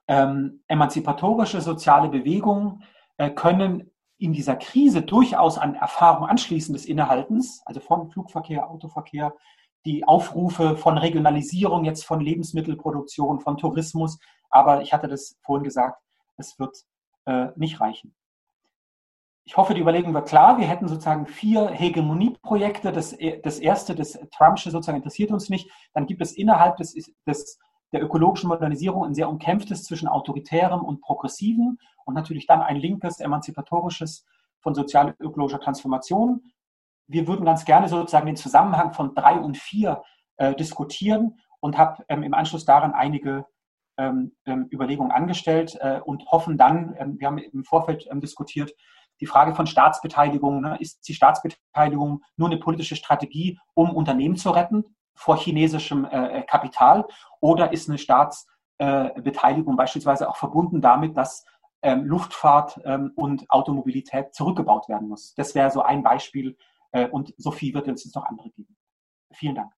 ähm, 0.07 0.63
emanzipatorische 0.67 1.62
soziale 1.62 2.10
Bewegungen 2.10 2.84
können 3.36 3.91
in 4.17 4.34
dieser 4.34 4.55
Krise 4.55 5.01
durchaus 5.01 5.57
an 5.57 5.75
Erfahrung 5.75 6.27
anschließen 6.27 6.74
des 6.74 6.86
Innehaltens, 6.86 7.62
also 7.65 7.79
von 7.79 8.10
Flugverkehr, 8.10 8.69
Autoverkehr, 8.69 9.34
die 9.86 10.05
Aufrufe 10.05 10.77
von 10.77 10.98
Regionalisierung, 10.98 11.86
jetzt 11.86 12.05
von 12.05 12.19
Lebensmittelproduktion, 12.19 13.39
von 13.39 13.57
Tourismus. 13.57 14.17
Aber 14.50 14.81
ich 14.81 14.93
hatte 14.93 15.07
das 15.07 15.38
vorhin 15.43 15.63
gesagt, 15.63 16.01
es 16.38 16.57
wird 16.60 16.75
äh, 17.25 17.48
nicht 17.55 17.79
reichen. 17.81 18.15
Ich 19.48 19.57
hoffe, 19.57 19.75
die 19.75 19.81
Überlegung 19.81 20.13
war 20.15 20.25
klar. 20.25 20.57
Wir 20.57 20.65
hätten 20.65 20.88
sozusagen 20.88 21.27
vier 21.27 21.67
Hegemonieprojekte. 21.67 22.91
Das, 22.91 23.15
das 23.43 23.60
erste, 23.60 23.93
das 23.93 24.17
Trumpsche 24.36 24.72
sozusagen 24.72 24.98
interessiert 24.98 25.31
uns 25.31 25.50
nicht. 25.50 25.69
Dann 25.93 26.07
gibt 26.07 26.22
es 26.24 26.31
innerhalb 26.31 26.77
des, 26.77 26.95
des 27.27 27.60
der 27.96 28.04
ökologischen 28.04 28.50
Modernisierung 28.50 29.06
ein 29.06 29.16
sehr 29.16 29.30
umkämpftes 29.30 29.86
zwischen 29.86 30.10
autoritärem 30.10 30.82
und 30.82 31.00
progressivem 31.00 31.78
und 32.04 32.14
natürlich 32.14 32.46
dann 32.46 32.62
ein 32.62 32.75
linkes, 32.75 33.22
emanzipatorisches 33.22 34.25
von 34.60 34.75
sozial-ökologischer 34.75 35.62
Transformation. 35.62 36.42
Wir 37.08 37.25
würden 37.25 37.46
ganz 37.46 37.64
gerne 37.64 37.88
sozusagen 37.88 38.25
den 38.25 38.36
Zusammenhang 38.36 38.92
von 38.92 39.16
drei 39.16 39.40
und 39.40 39.58
vier 39.58 40.04
äh, 40.36 40.54
diskutieren 40.56 41.40
und 41.62 41.78
habe 41.78 42.04
ähm, 42.10 42.24
im 42.24 42.34
Anschluss 42.34 42.66
daran 42.66 42.92
einige 42.92 43.46
ähm, 43.98 44.34
ähm, 44.46 44.68
Überlegungen 44.74 45.12
angestellt 45.12 45.78
äh, 45.80 46.02
und 46.02 46.25
hoffen 46.25 46.58
dann, 46.58 46.96
ähm, 47.00 47.18
wir 47.18 47.28
haben 47.28 47.38
im 47.38 47.64
Vorfeld 47.64 48.06
ähm, 48.12 48.20
diskutiert, 48.20 48.74
die 49.22 49.25
Frage 49.25 49.56
von 49.56 49.68
Staatsbeteiligung. 49.68 50.60
Ne? 50.60 50.75
Ist 50.82 51.08
die 51.08 51.14
Staatsbeteiligung 51.14 52.24
nur 52.36 52.50
eine 52.50 52.60
politische 52.60 52.98
Strategie, 52.98 53.58
um 53.74 53.96
Unternehmen 53.96 54.36
zu 54.36 54.50
retten? 54.50 54.84
Vor 55.15 55.38
chinesischem 55.38 56.05
äh, 56.05 56.43
Kapital 56.43 57.05
oder 57.39 57.72
ist 57.72 57.89
eine 57.89 57.98
Staatsbeteiligung 57.98 59.74
äh, 59.74 59.77
beispielsweise 59.77 60.29
auch 60.29 60.36
verbunden 60.36 60.81
damit, 60.81 61.17
dass 61.17 61.45
ähm, 61.81 62.03
Luftfahrt 62.05 62.79
ähm, 62.84 63.12
und 63.15 63.50
Automobilität 63.50 64.34
zurückgebaut 64.34 64.89
werden 64.89 65.07
muss. 65.07 65.34
Das 65.36 65.55
wäre 65.55 65.72
so 65.72 65.81
ein 65.81 66.03
Beispiel 66.03 66.57
äh, 66.91 67.07
und 67.07 67.34
Sophie 67.38 67.74
wird 67.74 67.88
uns 67.88 68.03
jetzt 68.03 68.15
noch 68.15 68.25
andere 68.25 68.50
geben. 68.50 68.75
Vielen 69.31 69.55
Dank. 69.55 69.72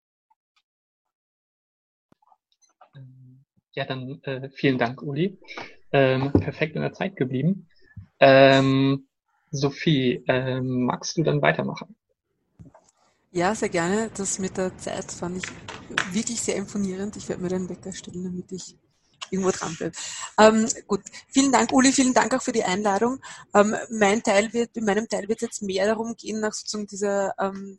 Ja, 3.73 3.85
dann 3.85 4.21
äh, 4.23 4.49
vielen 4.49 4.77
Dank, 4.77 5.01
Uli. 5.03 5.37
Ähm, 5.91 6.31
perfekt 6.31 6.75
in 6.75 6.81
der 6.81 6.93
Zeit 6.93 7.15
geblieben. 7.15 7.67
Ähm, 8.19 9.07
Sophie, 9.51 10.23
ähm, 10.27 10.85
magst 10.85 11.17
du 11.17 11.23
dann 11.23 11.41
weitermachen? 11.41 11.95
Ja, 13.37 13.53
sehr 13.53 13.69
gerne. 13.69 14.09
Das 14.15 14.39
mit 14.39 14.57
der 14.57 14.75
Zeit 14.79 15.11
fand 15.11 15.37
ich 15.37 15.43
wirklich 16.11 16.41
sehr 16.41 16.55
imponierend. 16.55 17.15
Ich 17.17 17.29
werde 17.29 17.43
mir 17.43 17.49
den 17.49 17.69
Wecker 17.69 17.93
stellen, 17.93 18.23
damit 18.23 18.51
ich 18.51 18.75
irgendwo 19.29 19.51
dran 19.51 19.75
bleibe. 19.75 19.95
Ähm, 20.39 20.67
gut, 20.87 21.01
vielen 21.29 21.51
Dank, 21.51 21.71
Uli, 21.71 21.91
vielen 21.91 22.15
Dank 22.15 22.33
auch 22.33 22.41
für 22.41 22.51
die 22.51 22.63
Einladung. 22.63 23.19
Ähm, 23.53 23.75
mein 23.91 24.23
Teil 24.23 24.51
wird, 24.53 24.75
in 24.75 24.85
meinem 24.85 25.07
Teil 25.07 25.27
wird 25.27 25.37
es 25.37 25.49
jetzt 25.49 25.61
mehr 25.61 25.85
darum 25.85 26.15
gehen, 26.15 26.39
nach 26.39 26.51
sozusagen 26.51 26.87
dieser 26.87 27.35
ähm, 27.39 27.77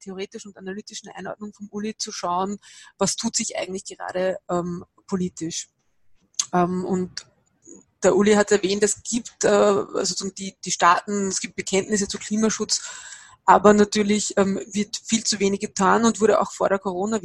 theoretischen 0.00 0.50
und 0.50 0.58
analytischen 0.58 1.08
Einordnung 1.10 1.52
vom 1.54 1.68
Uli 1.70 1.96
zu 1.96 2.10
schauen, 2.10 2.58
was 2.98 3.14
tut 3.14 3.36
sich 3.36 3.56
eigentlich 3.56 3.84
gerade 3.84 4.38
ähm, 4.50 4.84
politisch. 5.06 5.68
Ähm, 6.52 6.84
und 6.84 7.28
der 8.02 8.16
Uli 8.16 8.32
hat 8.32 8.50
erwähnt, 8.50 8.82
es 8.82 9.04
gibt 9.04 9.44
äh, 9.44 9.46
also 9.46 10.28
die, 10.30 10.56
die 10.64 10.72
Staaten, 10.72 11.28
es 11.28 11.38
gibt 11.38 11.54
Bekenntnisse 11.54 12.08
zu 12.08 12.18
Klimaschutz, 12.18 12.82
aber 13.48 13.72
natürlich 13.72 14.36
ähm, 14.36 14.60
wird 14.72 14.96
viel 15.04 15.22
zu 15.22 15.38
wenig 15.38 15.60
getan 15.60 16.04
und 16.04 16.20
wurde 16.20 16.40
auch 16.40 16.50
vor 16.50 16.68
der 16.68 16.80
Corona 16.80 17.20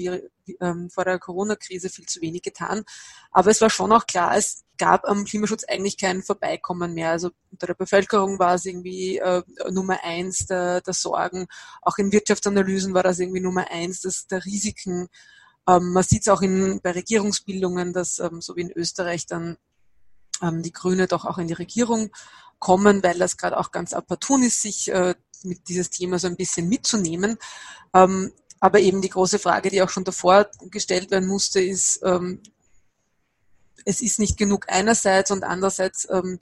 ähm, 0.59 0.91
vor 0.91 1.03
der 1.03 1.17
Corona-Krise 1.17 1.89
viel 1.89 2.05
zu 2.05 2.21
wenig 2.21 2.43
getan. 2.43 2.83
Aber 3.31 3.49
es 3.49 3.59
war 3.59 3.71
schon 3.71 3.91
auch 3.91 4.05
klar, 4.05 4.37
es 4.37 4.63
gab 4.77 5.05
am 5.05 5.25
Klimaschutz 5.25 5.63
eigentlich 5.67 5.97
kein 5.97 6.21
Vorbeikommen 6.21 6.93
mehr. 6.93 7.09
Also 7.09 7.31
unter 7.51 7.65
der 7.65 7.73
Bevölkerung 7.73 8.37
war 8.37 8.53
es 8.53 8.65
irgendwie 8.65 9.17
äh, 9.17 9.41
Nummer 9.71 9.97
eins 10.03 10.45
der, 10.45 10.81
der 10.81 10.93
Sorgen. 10.93 11.47
Auch 11.81 11.97
in 11.97 12.11
Wirtschaftsanalysen 12.11 12.93
war 12.93 13.01
das 13.01 13.17
irgendwie 13.17 13.41
Nummer 13.41 13.71
eins 13.71 14.01
des, 14.01 14.27
der 14.27 14.45
Risiken. 14.45 15.07
Ähm, 15.67 15.91
man 15.91 16.03
sieht 16.03 16.21
es 16.21 16.27
auch 16.27 16.43
in, 16.43 16.81
bei 16.83 16.91
Regierungsbildungen, 16.91 17.93
dass 17.93 18.19
ähm, 18.19 18.41
so 18.41 18.55
wie 18.55 18.61
in 18.61 18.71
Österreich 18.71 19.25
dann 19.25 19.57
ähm, 20.43 20.61
die 20.61 20.73
Grüne 20.73 21.07
doch 21.07 21.25
auch 21.25 21.39
in 21.39 21.47
die 21.47 21.53
Regierung 21.53 22.11
kommen, 22.59 23.01
weil 23.01 23.17
das 23.17 23.37
gerade 23.37 23.57
auch 23.57 23.71
ganz 23.71 23.93
opportun 23.93 24.43
ist, 24.43 24.61
sich 24.61 24.91
äh, 24.91 25.15
mit 25.43 25.67
dieses 25.67 25.89
Thema 25.89 26.19
so 26.19 26.27
ein 26.27 26.36
bisschen 26.36 26.69
mitzunehmen. 26.69 27.38
Ähm, 27.93 28.31
aber 28.60 28.79
eben 28.79 29.01
die 29.01 29.10
große 29.10 29.39
Frage, 29.39 29.69
die 29.69 29.81
auch 29.81 29.89
schon 29.89 30.03
davor 30.03 30.48
gestellt 30.69 31.10
werden 31.12 31.27
musste, 31.27 31.60
ist, 31.60 32.00
ähm, 32.03 32.41
es 33.86 34.01
ist 34.01 34.19
nicht 34.19 34.38
genug 34.38 34.65
einerseits 34.69 35.31
und 35.31 35.43
andererseits 35.43 36.07
ähm, 36.12 36.39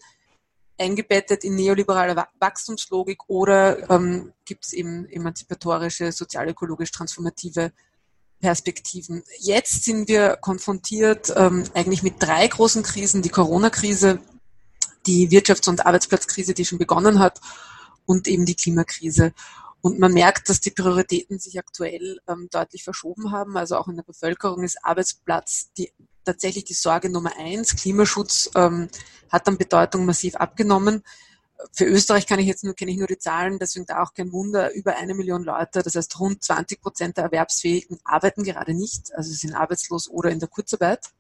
eingebettet 0.77 1.44
in 1.44 1.56
neoliberale 1.56 2.25
Wachstumslogik 2.39 3.20
oder 3.27 3.89
ähm, 3.89 4.34
gibt 4.46 4.65
es 4.65 4.74
eben 4.74 5.06
emanzipatorische, 5.08 6.12
sozialökologisch 6.12 6.91
transformative 6.91 7.72
Perspektiven. 8.39 9.24
Jetzt 9.39 9.84
sind 9.84 10.08
wir 10.08 10.38
konfrontiert 10.38 11.34
ähm, 11.36 11.65
eigentlich 11.74 12.03
mit 12.03 12.15
drei 12.20 12.48
großen 12.48 12.84
Krisen. 12.84 13.22
Die 13.22 13.29
Corona-Krise, 13.29 14.20
die 15.06 15.29
Wirtschafts- 15.29 15.70
und 15.70 15.86
Arbeitsplatzkrise, 15.86 16.53
die 16.53 16.65
schon 16.65 16.79
begonnen 16.79 17.20
hat 17.20 17.39
und 18.10 18.28
eben 18.28 18.46
die 18.46 18.56
Klimakrise. 18.56 19.34
Und 19.82 20.00
man 20.00 20.13
merkt, 20.13 20.50
dass 20.50 20.60
die 20.60 20.72
Prioritäten 20.72 21.38
sich 21.38 21.60
aktuell 21.60 22.20
ähm, 22.28 22.50
deutlich 22.51 22.84
verschoben 22.84 23.32
haben. 23.32 23.56
Also 23.56 23.78
auch 23.78 23.88
in 23.88 23.98
der 23.98 24.04
Bevölkerung 24.04 24.63
ist 24.63 24.84
Arbeitsplatz 24.84 25.70
die, 25.78 25.92
tatsächlich 26.25 26.63
die 26.63 26.74
Sorge 26.74 27.12
Nummer 27.12 27.34
eins. 27.38 27.75
Klimaschutz 27.75 28.50
ähm, 28.56 28.89
hat 29.30 29.48
an 29.48 29.60
Bedeutung 29.60 30.06
massiv 30.06 30.36
abgenommen. 30.36 31.04
Für 31.72 31.86
Österreich 31.86 32.25
kann 32.25 32.39
ich 32.39 32.48
jetzt 32.48 32.63
nur, 32.63 32.74
kenne 32.74 32.89
ich 32.89 32.98
nur 32.98 33.08
die 33.08 33.20
Zahlen, 33.20 33.60
deswegen 33.60 33.86
da 33.86 34.01
auch 34.01 34.16
kein 34.16 34.32
Wunder, 34.32 34.74
über 34.74 34.98
eine 34.98 35.13
Million 35.13 35.44
Leute, 35.44 35.84
das 35.84 35.94
heißt 35.94 36.20
rund 36.20 36.44
20 36.44 36.82
Prozent 36.82 37.18
der 37.18 37.25
Erwerbsfähigen 37.25 38.00
arbeiten 38.06 38.44
gerade 38.44 38.74
nicht, 38.74 39.13
also 39.13 39.32
sind 39.34 39.54
arbeitslos 39.54 40.10
oder 40.10 40.32
in 40.32 40.39
der 40.39 40.48
Kurzarbeit. 40.48 41.12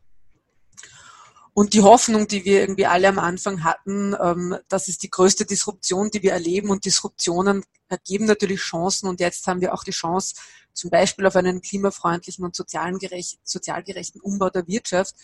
Und 1.53 1.73
die 1.73 1.81
Hoffnung, 1.81 2.27
die 2.27 2.45
wir 2.45 2.61
irgendwie 2.61 2.85
alle 2.85 3.07
am 3.07 3.19
Anfang 3.19 3.63
hatten, 3.63 4.15
ähm, 4.21 4.55
das 4.67 4.87
ist 4.87 5.03
die 5.03 5.09
größte 5.09 5.45
Disruption, 5.45 6.09
die 6.09 6.21
wir 6.21 6.33
erleben. 6.33 6.69
Und 6.69 6.85
Disruptionen 6.85 7.63
ergeben 7.87 8.25
natürlich 8.25 8.59
Chancen. 8.59 9.09
Und 9.09 9.19
jetzt 9.19 9.45
haben 9.47 9.61
wir 9.61 9.73
auch 9.73 9.83
die 9.83 9.91
Chance, 9.91 10.35
zum 10.73 10.89
Beispiel 10.89 11.25
auf 11.25 11.35
einen 11.35 11.61
klimafreundlichen 11.61 12.45
und 12.45 12.55
sozialen 12.55 12.99
gerecht, 12.99 13.39
sozial 13.43 13.83
gerechten 13.83 14.21
Umbau 14.21 14.49
der 14.49 14.67
Wirtschaft. 14.67 15.15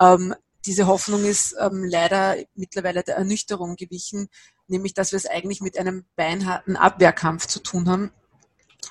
Ähm, 0.00 0.34
diese 0.66 0.86
Hoffnung 0.86 1.24
ist 1.24 1.56
ähm, 1.58 1.84
leider 1.84 2.36
mittlerweile 2.54 3.02
der 3.02 3.16
Ernüchterung 3.16 3.76
gewichen 3.76 4.28
nämlich 4.72 4.94
dass 4.94 5.12
wir 5.12 5.18
es 5.18 5.26
eigentlich 5.26 5.60
mit 5.60 5.78
einem 5.78 6.04
beinharten 6.16 6.76
Abwehrkampf 6.76 7.46
zu 7.46 7.60
tun 7.60 7.88
haben. 7.88 8.10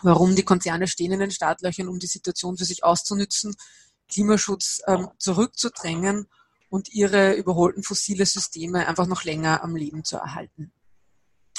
Warum 0.01 0.35
die 0.35 0.43
Konzerne 0.43 0.87
stehen 0.87 1.11
in 1.11 1.19
den 1.19 1.31
Startlöchern, 1.31 1.89
um 1.89 1.99
die 1.99 2.07
Situation 2.07 2.57
für 2.57 2.63
sich 2.63 2.85
auszunützen, 2.85 3.55
Klimaschutz 4.09 4.81
ähm, 4.87 5.09
zurückzudrängen 5.17 6.27
und 6.71 6.93
ihre 6.93 7.33
überholten 7.33 7.83
fossile 7.83 8.25
Systeme 8.25 8.87
einfach 8.87 9.05
noch 9.05 9.25
länger 9.25 9.61
am 9.61 9.75
Leben 9.75 10.05
zu 10.05 10.15
erhalten. 10.15 10.71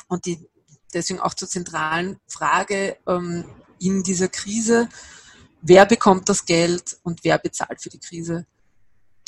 Und 0.09 0.25
die 0.25 0.49
deswegen 0.95 1.21
auch 1.21 1.35
zur 1.35 1.49
zentralen 1.49 2.19
Frage 2.27 2.97
ähm, 3.07 3.45
in 3.79 4.03
dieser 4.03 4.29
Krise, 4.29 4.89
wer 5.61 5.85
bekommt 5.85 6.31
das 6.31 6.47
Geld 6.47 6.99
und 7.03 7.25
wer 7.25 7.39
bezahlt 7.39 7.83
für 7.83 7.91
die 7.91 8.01
Krise? 8.01 8.47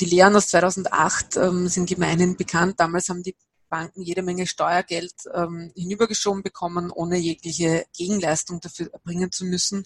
Die 0.00 0.07
Lehren 0.07 0.35
aus 0.37 0.49
2008 0.49 1.37
ähm, 1.37 1.69
sind 1.69 1.87
gemeinhin 1.87 2.37
bekannt. 2.37 2.81
Damals 2.81 3.11
haben 3.11 3.23
die 3.23 3.37
Banken 3.69 4.00
jede 4.00 4.23
Menge 4.23 4.47
Steuergeld 4.47 5.12
ähm, 5.35 5.71
hinübergeschoben 5.76 6.43
bekommen, 6.43 6.91
ohne 6.91 7.19
jegliche 7.19 7.85
Gegenleistung 7.95 8.61
dafür 8.61 8.91
erbringen 8.91 9.31
zu 9.33 9.45
müssen. 9.45 9.85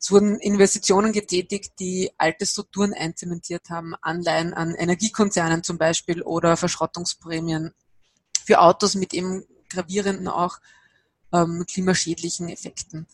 Es 0.00 0.12
wurden 0.12 0.38
Investitionen 0.38 1.12
getätigt, 1.12 1.72
die 1.80 2.12
alte 2.18 2.46
Strukturen 2.46 2.94
einzementiert 2.94 3.68
haben, 3.68 3.94
Anleihen 4.00 4.54
an 4.54 4.74
Energiekonzernen 4.74 5.64
zum 5.64 5.76
Beispiel 5.76 6.22
oder 6.22 6.56
Verschrottungsprämien 6.56 7.74
für 8.44 8.60
Autos 8.60 8.94
mit 8.94 9.12
eben 9.12 9.44
gravierenden 9.68 10.28
auch 10.28 10.58
ähm, 11.32 11.64
klimaschädlichen 11.68 12.48
Effekten. 12.48 13.06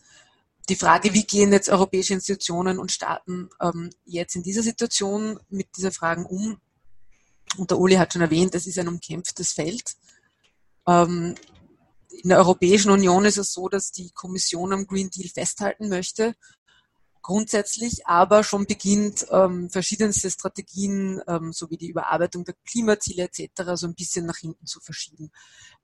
Die 0.69 0.75
Frage, 0.75 1.13
wie 1.13 1.23
gehen 1.23 1.51
jetzt 1.51 1.69
europäische 1.69 2.13
Institutionen 2.13 2.79
und 2.79 2.91
Staaten 2.91 3.49
ähm, 3.61 3.89
jetzt 4.05 4.35
in 4.35 4.43
dieser 4.43 4.63
Situation 4.63 5.39
mit 5.49 5.67
dieser 5.77 5.91
Fragen 5.91 6.25
um? 6.25 6.59
Und 7.57 7.71
der 7.71 7.79
Uli 7.79 7.95
hat 7.95 8.13
schon 8.13 8.21
erwähnt, 8.21 8.53
das 8.53 8.67
ist 8.67 8.77
ein 8.77 8.87
umkämpftes 8.87 9.53
Feld. 9.53 9.95
Ähm, 10.87 11.35
in 12.09 12.29
der 12.29 12.37
Europäischen 12.37 12.91
Union 12.91 13.25
ist 13.25 13.37
es 13.37 13.53
so, 13.53 13.69
dass 13.69 13.91
die 13.91 14.11
Kommission 14.11 14.71
am 14.71 14.87
Green 14.87 15.09
Deal 15.09 15.29
festhalten 15.29 15.89
möchte 15.89 16.35
grundsätzlich, 17.25 18.05
aber 18.05 18.43
schon 18.43 18.67
beginnt, 18.67 19.25
ähm, 19.31 19.71
verschiedenste 19.71 20.29
Strategien 20.29 21.19
ähm, 21.27 21.53
sowie 21.53 21.75
die 21.75 21.89
Überarbeitung 21.89 22.45
der 22.45 22.53
Klimaziele 22.69 23.23
etc. 23.23 23.63
so 23.73 23.87
ein 23.87 23.95
bisschen 23.95 24.27
nach 24.27 24.37
hinten 24.37 24.67
zu 24.67 24.79
verschieben, 24.79 25.31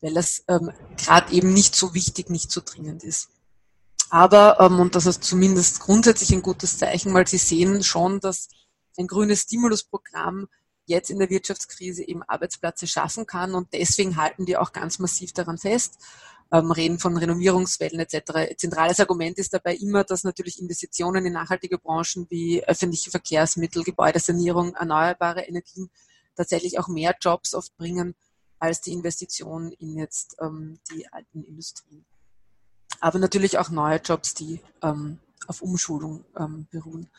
weil 0.01 0.13
das 0.13 0.43
ähm, 0.47 0.71
gerade 0.97 1.33
eben 1.33 1.51
nicht 1.51 1.73
so 1.73 1.95
wichtig, 1.95 2.29
nicht 2.29 2.51
so 2.51 2.61
dringend 2.63 3.03
ist. 3.03 3.29
Aber, 4.11 4.59
ähm, 4.59 4.79
und 4.79 4.93
das 4.93 5.07
ist 5.07 5.23
zumindest 5.23 5.79
grundsätzlich 5.79 6.31
ein 6.31 6.43
gutes 6.43 6.77
Zeichen, 6.77 7.11
weil 7.15 7.25
Sie 7.25 7.39
sehen 7.39 7.81
schon, 7.81 8.19
dass 8.19 8.49
ein 8.99 9.07
grünes 9.07 9.41
Stimulusprogramm 9.41 10.47
jetzt 10.85 11.09
in 11.09 11.17
der 11.17 11.31
Wirtschaftskrise 11.31 12.07
eben 12.07 12.21
Arbeitsplätze 12.21 12.85
schaffen 12.85 13.25
kann 13.25 13.55
und 13.55 13.73
deswegen 13.73 14.15
halten 14.15 14.45
die 14.45 14.57
auch 14.57 14.73
ganz 14.73 14.99
massiv 14.99 15.33
daran 15.33 15.57
fest 15.57 15.97
ähm, 16.51 16.71
reden 16.71 16.99
von 16.99 17.15
Renovierungswellen 17.17 17.99
etc. 17.99 18.55
Zentrales 18.57 18.99
Argument 18.99 19.37
ist 19.37 19.53
dabei 19.53 19.75
immer, 19.75 20.03
dass 20.03 20.23
natürlich 20.23 20.59
Investitionen 20.59 21.25
in 21.25 21.33
nachhaltige 21.33 21.77
Branchen 21.77 22.27
wie 22.29 22.63
öffentliche 22.63 23.11
Verkehrsmittel, 23.11 23.83
Gebäudesanierung, 23.83 24.75
erneuerbare 24.75 25.41
Energien 25.41 25.89
tatsächlich 26.35 26.79
auch 26.79 26.87
mehr 26.87 27.15
Jobs 27.21 27.53
oft 27.53 27.75
bringen 27.77 28.15
als 28.59 28.81
die 28.81 28.93
Investition 28.93 29.71
in 29.71 29.97
jetzt 29.97 30.35
ähm, 30.39 30.79
die 30.91 31.07
alten 31.11 31.43
Industrien. 31.43 32.05
Aber 32.99 33.17
natürlich 33.17 33.57
auch 33.57 33.69
neue 33.69 33.97
Jobs, 33.97 34.33
die 34.35 34.61
ähm, 34.83 35.19
auf 35.47 35.61
Umschulung 35.61 36.23
ähm, 36.37 36.67
beruhen. 36.69 37.09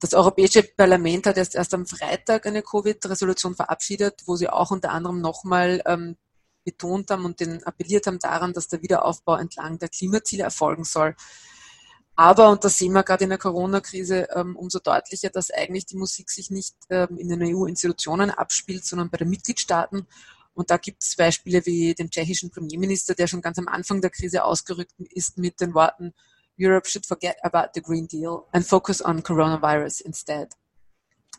Das 0.00 0.12
Europäische 0.12 0.62
Parlament 0.62 1.26
hat 1.26 1.38
erst, 1.38 1.54
erst 1.54 1.72
am 1.72 1.86
Freitag 1.86 2.46
eine 2.46 2.62
Covid-Resolution 2.62 3.54
verabschiedet, 3.54 4.22
wo 4.26 4.36
sie 4.36 4.50
auch 4.50 4.70
unter 4.70 4.90
anderem 4.90 5.22
nochmal 5.22 5.82
ähm, 5.86 6.16
betont 6.66 7.10
haben 7.10 7.24
und 7.24 7.40
den 7.40 7.64
appelliert 7.64 8.06
haben 8.06 8.18
daran, 8.18 8.52
dass 8.52 8.68
der 8.68 8.82
Wiederaufbau 8.82 9.36
entlang 9.36 9.78
der 9.78 9.88
Klimaziele 9.88 10.42
erfolgen 10.42 10.84
soll. 10.84 11.16
Aber, 12.16 12.50
und 12.50 12.64
das 12.64 12.76
sehen 12.76 12.92
wir 12.92 13.02
gerade 13.02 13.24
in 13.24 13.30
der 13.30 13.38
Corona-Krise 13.38 14.28
ähm, 14.34 14.56
umso 14.56 14.78
deutlicher, 14.78 15.30
dass 15.30 15.50
eigentlich 15.50 15.86
die 15.86 15.96
Musik 15.96 16.30
sich 16.30 16.50
nicht 16.50 16.74
ähm, 16.90 17.16
in 17.18 17.28
den 17.28 17.42
EU-Institutionen 17.42 18.30
abspielt, 18.30 18.84
sondern 18.84 19.10
bei 19.10 19.18
den 19.18 19.28
Mitgliedstaaten. 19.28 20.06
Und 20.54 20.70
da 20.70 20.78
gibt 20.78 21.02
es 21.02 21.16
Beispiele 21.16 21.64
wie 21.66 21.94
den 21.94 22.10
tschechischen 22.10 22.50
Premierminister, 22.50 23.14
der 23.14 23.26
schon 23.26 23.42
ganz 23.42 23.58
am 23.58 23.68
Anfang 23.68 24.00
der 24.00 24.10
Krise 24.10 24.44
ausgerückt 24.44 24.92
ist 24.98 25.38
mit 25.38 25.60
den 25.60 25.74
Worten 25.74 26.14
Europe 26.58 26.88
should 26.88 27.04
forget 27.04 27.36
about 27.42 27.74
the 27.74 27.82
Green 27.82 28.06
Deal 28.06 28.48
and 28.52 28.66
focus 28.66 29.02
on 29.02 29.22
coronavirus 29.22 30.00
instead. 30.00 30.54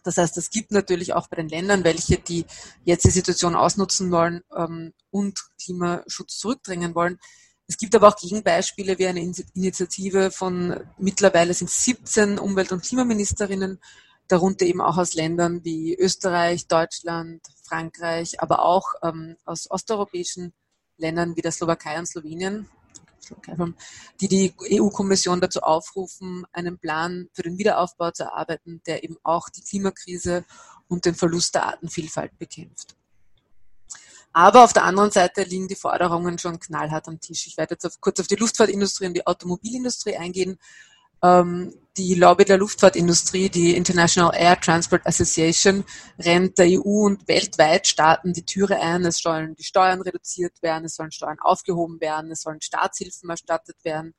Das 0.07 0.15
heißt, 0.15 0.37
es 0.37 0.49
gibt 0.51 0.71
natürlich 0.71 1.13
auch 1.13 1.27
bei 1.27 1.35
den 1.35 1.49
Ländern 1.49 1.83
welche, 1.83 2.17
die 2.17 2.45
jetzt 2.85 3.03
die 3.03 3.09
Situation 3.09 3.55
ausnutzen 3.55 4.09
wollen 4.09 4.41
ähm, 4.55 4.93
und 5.11 5.37
Klimaschutz 5.61 6.37
zurückdrängen 6.37 6.95
wollen. 6.95 7.19
Es 7.67 7.77
gibt 7.77 7.93
aber 7.93 8.07
auch 8.07 8.15
Gegenbeispiele 8.15 8.97
wie 8.97 9.07
eine 9.07 9.19
Initiative 9.53 10.31
von 10.31 10.79
mittlerweile 10.97 11.53
sind 11.53 11.69
17 11.69 12.39
Umwelt- 12.39 12.71
und 12.71 12.83
Klimaministerinnen, 12.83 13.81
darunter 14.29 14.65
eben 14.65 14.79
auch 14.79 14.97
aus 14.97 15.13
Ländern 15.13 15.65
wie 15.65 15.93
Österreich, 15.93 16.67
Deutschland, 16.67 17.41
Frankreich, 17.63 18.41
aber 18.41 18.63
auch 18.63 18.93
ähm, 19.03 19.35
aus 19.43 19.69
osteuropäischen 19.69 20.53
Ländern 20.95 21.35
wie 21.35 21.41
der 21.41 21.51
Slowakei 21.51 21.99
und 21.99 22.05
Slowenien, 22.05 22.69
die 24.21 24.27
die 24.27 24.53
EU-Kommission 24.79 25.41
dazu 25.41 25.61
aufrufen, 25.61 26.45
einen 26.51 26.77
Plan 26.77 27.29
für 27.33 27.43
den 27.43 27.57
Wiederaufbau 27.57 28.11
zu 28.11 28.23
erarbeiten, 28.23 28.81
der 28.85 29.03
eben 29.03 29.17
auch 29.23 29.49
die 29.49 29.61
Klimakrise 29.61 30.45
und 30.87 31.05
den 31.05 31.15
Verlust 31.15 31.55
der 31.55 31.65
Artenvielfalt 31.65 32.37
bekämpft. 32.37 32.95
Aber 34.33 34.63
auf 34.63 34.73
der 34.73 34.83
anderen 34.83 35.09
Seite 35.09 35.43
liegen 35.43 35.67
die 35.67 35.75
Forderungen 35.75 36.37
schon 36.37 36.59
knallhart 36.59 37.07
am 37.07 37.19
Tisch. 37.19 37.47
Ich 37.47 37.57
werde 37.57 37.73
jetzt 37.73 37.85
auf, 37.85 37.99
kurz 37.99 38.19
auf 38.19 38.27
die 38.27 38.35
Luftfahrtindustrie 38.35 39.07
und 39.07 39.15
die 39.15 39.25
Automobilindustrie 39.25 40.15
eingehen. 40.15 40.59
Ähm, 41.23 41.73
die 41.97 42.13
Lobby 42.13 42.45
der 42.45 42.57
Luftfahrtindustrie, 42.57 43.49
die 43.49 43.75
International 43.75 44.31
Air 44.35 44.59
Transport 44.59 45.05
Association, 45.05 45.83
rennt 46.19 46.57
der 46.57 46.67
EU 46.67 47.05
und 47.05 47.27
weltweit 47.27 47.87
Staaten 47.87 48.33
die 48.33 48.45
Türe 48.45 48.79
ein. 48.79 49.03
Es 49.05 49.17
sollen 49.17 49.55
die 49.55 49.63
Steuern 49.63 50.01
reduziert 50.01 50.61
werden, 50.61 50.85
es 50.85 50.95
sollen 50.95 51.11
Steuern 51.11 51.39
aufgehoben 51.39 51.99
werden, 51.99 52.31
es 52.31 52.41
sollen 52.41 52.61
Staatshilfen 52.61 53.29
erstattet 53.29 53.83
werden 53.83 54.13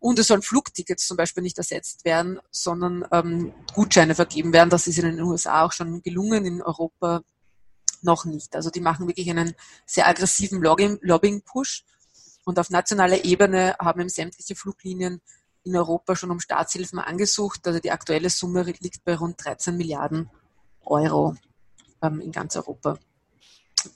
und 0.00 0.18
es 0.18 0.26
sollen 0.26 0.42
Flugtickets 0.42 1.06
zum 1.06 1.16
Beispiel 1.16 1.44
nicht 1.44 1.58
ersetzt 1.58 2.04
werden, 2.04 2.40
sondern 2.50 3.04
ähm, 3.12 3.54
Gutscheine 3.72 4.16
vergeben 4.16 4.52
werden. 4.52 4.70
Das 4.70 4.88
ist 4.88 4.98
in 4.98 5.04
den 5.04 5.22
USA 5.22 5.64
auch 5.64 5.72
schon 5.72 6.02
gelungen, 6.02 6.44
in 6.44 6.60
Europa 6.60 7.22
noch 8.02 8.24
nicht. 8.24 8.56
Also 8.56 8.68
die 8.70 8.80
machen 8.80 9.06
wirklich 9.06 9.30
einen 9.30 9.54
sehr 9.86 10.08
aggressiven 10.08 10.60
Lobbying-Push. 10.60 11.84
Und 12.44 12.58
auf 12.58 12.70
nationaler 12.70 13.24
Ebene 13.24 13.76
haben 13.78 14.00
eben 14.00 14.08
sämtliche 14.08 14.56
Fluglinien 14.56 15.20
in 15.64 15.76
Europa 15.76 16.16
schon 16.16 16.30
um 16.30 16.40
Staatshilfen 16.40 16.98
angesucht. 16.98 17.66
Also 17.66 17.80
die 17.80 17.90
aktuelle 17.90 18.30
Summe 18.30 18.62
liegt 18.62 19.04
bei 19.04 19.16
rund 19.16 19.42
13 19.44 19.76
Milliarden 19.76 20.30
Euro 20.84 21.36
ähm, 22.02 22.20
in 22.20 22.32
ganz 22.32 22.56
Europa. 22.56 22.98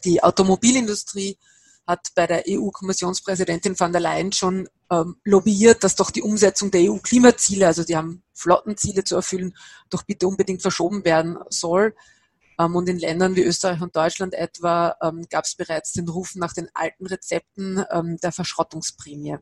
Die 0.05 0.23
Automobilindustrie 0.23 1.39
hat 1.87 2.09
bei 2.15 2.27
der 2.27 2.45
EU-Kommissionspräsidentin 2.49 3.77
von 3.77 3.93
der 3.93 4.01
Leyen 4.01 4.33
schon 4.33 4.69
ähm, 4.91 5.17
lobbyiert, 5.25 5.85
dass 5.85 5.95
doch 5.95 6.11
die 6.11 6.23
Umsetzung 6.23 6.71
der 6.71 6.91
EU-Klimaziele, 6.91 7.67
also 7.67 7.85
die 7.85 7.97
haben 7.97 8.23
Flottenziele 8.35 9.05
zu 9.05 9.15
erfüllen, 9.15 9.57
doch 9.89 10.03
bitte 10.03 10.27
unbedingt 10.27 10.63
verschoben 10.63 11.05
werden 11.05 11.39
soll. 11.49 11.95
Ähm, 12.59 12.75
und 12.75 12.89
in 12.89 12.99
Ländern 12.99 13.37
wie 13.37 13.45
Österreich 13.45 13.81
und 13.81 13.95
Deutschland 13.95 14.35
etwa 14.35 14.97
ähm, 15.01 15.27
gab 15.31 15.45
es 15.45 15.55
bereits 15.55 15.93
den 15.93 16.09
Ruf 16.09 16.35
nach 16.35 16.53
den 16.53 16.69
alten 16.75 17.07
Rezepten 17.07 17.85
ähm, 17.91 18.17
der 18.19 18.33
Verschrottungsprämie. 18.33 19.37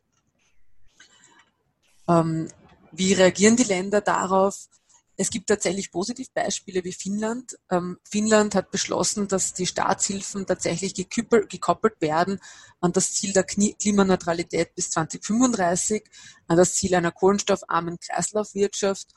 Ähm, 2.08 2.48
wie 2.92 3.12
reagieren 3.12 3.56
die 3.56 3.64
Länder 3.64 4.00
darauf? 4.00 4.68
Es 5.16 5.30
gibt 5.30 5.48
tatsächlich 5.48 5.92
Positivbeispiele 5.92 6.82
wie 6.82 6.92
Finnland. 6.92 7.56
Ähm, 7.70 7.98
Finnland 8.08 8.54
hat 8.54 8.72
beschlossen, 8.72 9.28
dass 9.28 9.54
die 9.54 9.66
Staatshilfen 9.66 10.44
tatsächlich 10.46 10.94
gekoppelt 10.94 12.00
werden 12.00 12.40
an 12.80 12.92
das 12.92 13.14
Ziel 13.14 13.32
der 13.32 13.44
Klimaneutralität 13.44 14.74
bis 14.74 14.90
2035, 14.90 16.04
an 16.48 16.56
das 16.56 16.74
Ziel 16.74 16.96
einer 16.96 17.12
kohlenstoffarmen 17.12 17.98
Kreislaufwirtschaft. 18.00 19.14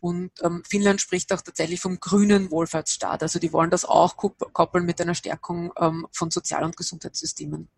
Und 0.00 0.30
ähm, 0.42 0.62
Finnland 0.68 1.00
spricht 1.00 1.32
auch 1.32 1.40
tatsächlich 1.40 1.80
vom 1.80 1.98
grünen 1.98 2.50
Wohlfahrtsstaat. 2.50 3.22
Also 3.22 3.38
die 3.38 3.52
wollen 3.52 3.70
das 3.70 3.86
auch 3.86 4.16
koppeln 4.16 4.84
mit 4.84 5.00
einer 5.00 5.14
Stärkung 5.14 5.72
von 6.12 6.30
Sozial- 6.30 6.64
und 6.64 6.76
Gesundheitssystemen. 6.76 7.68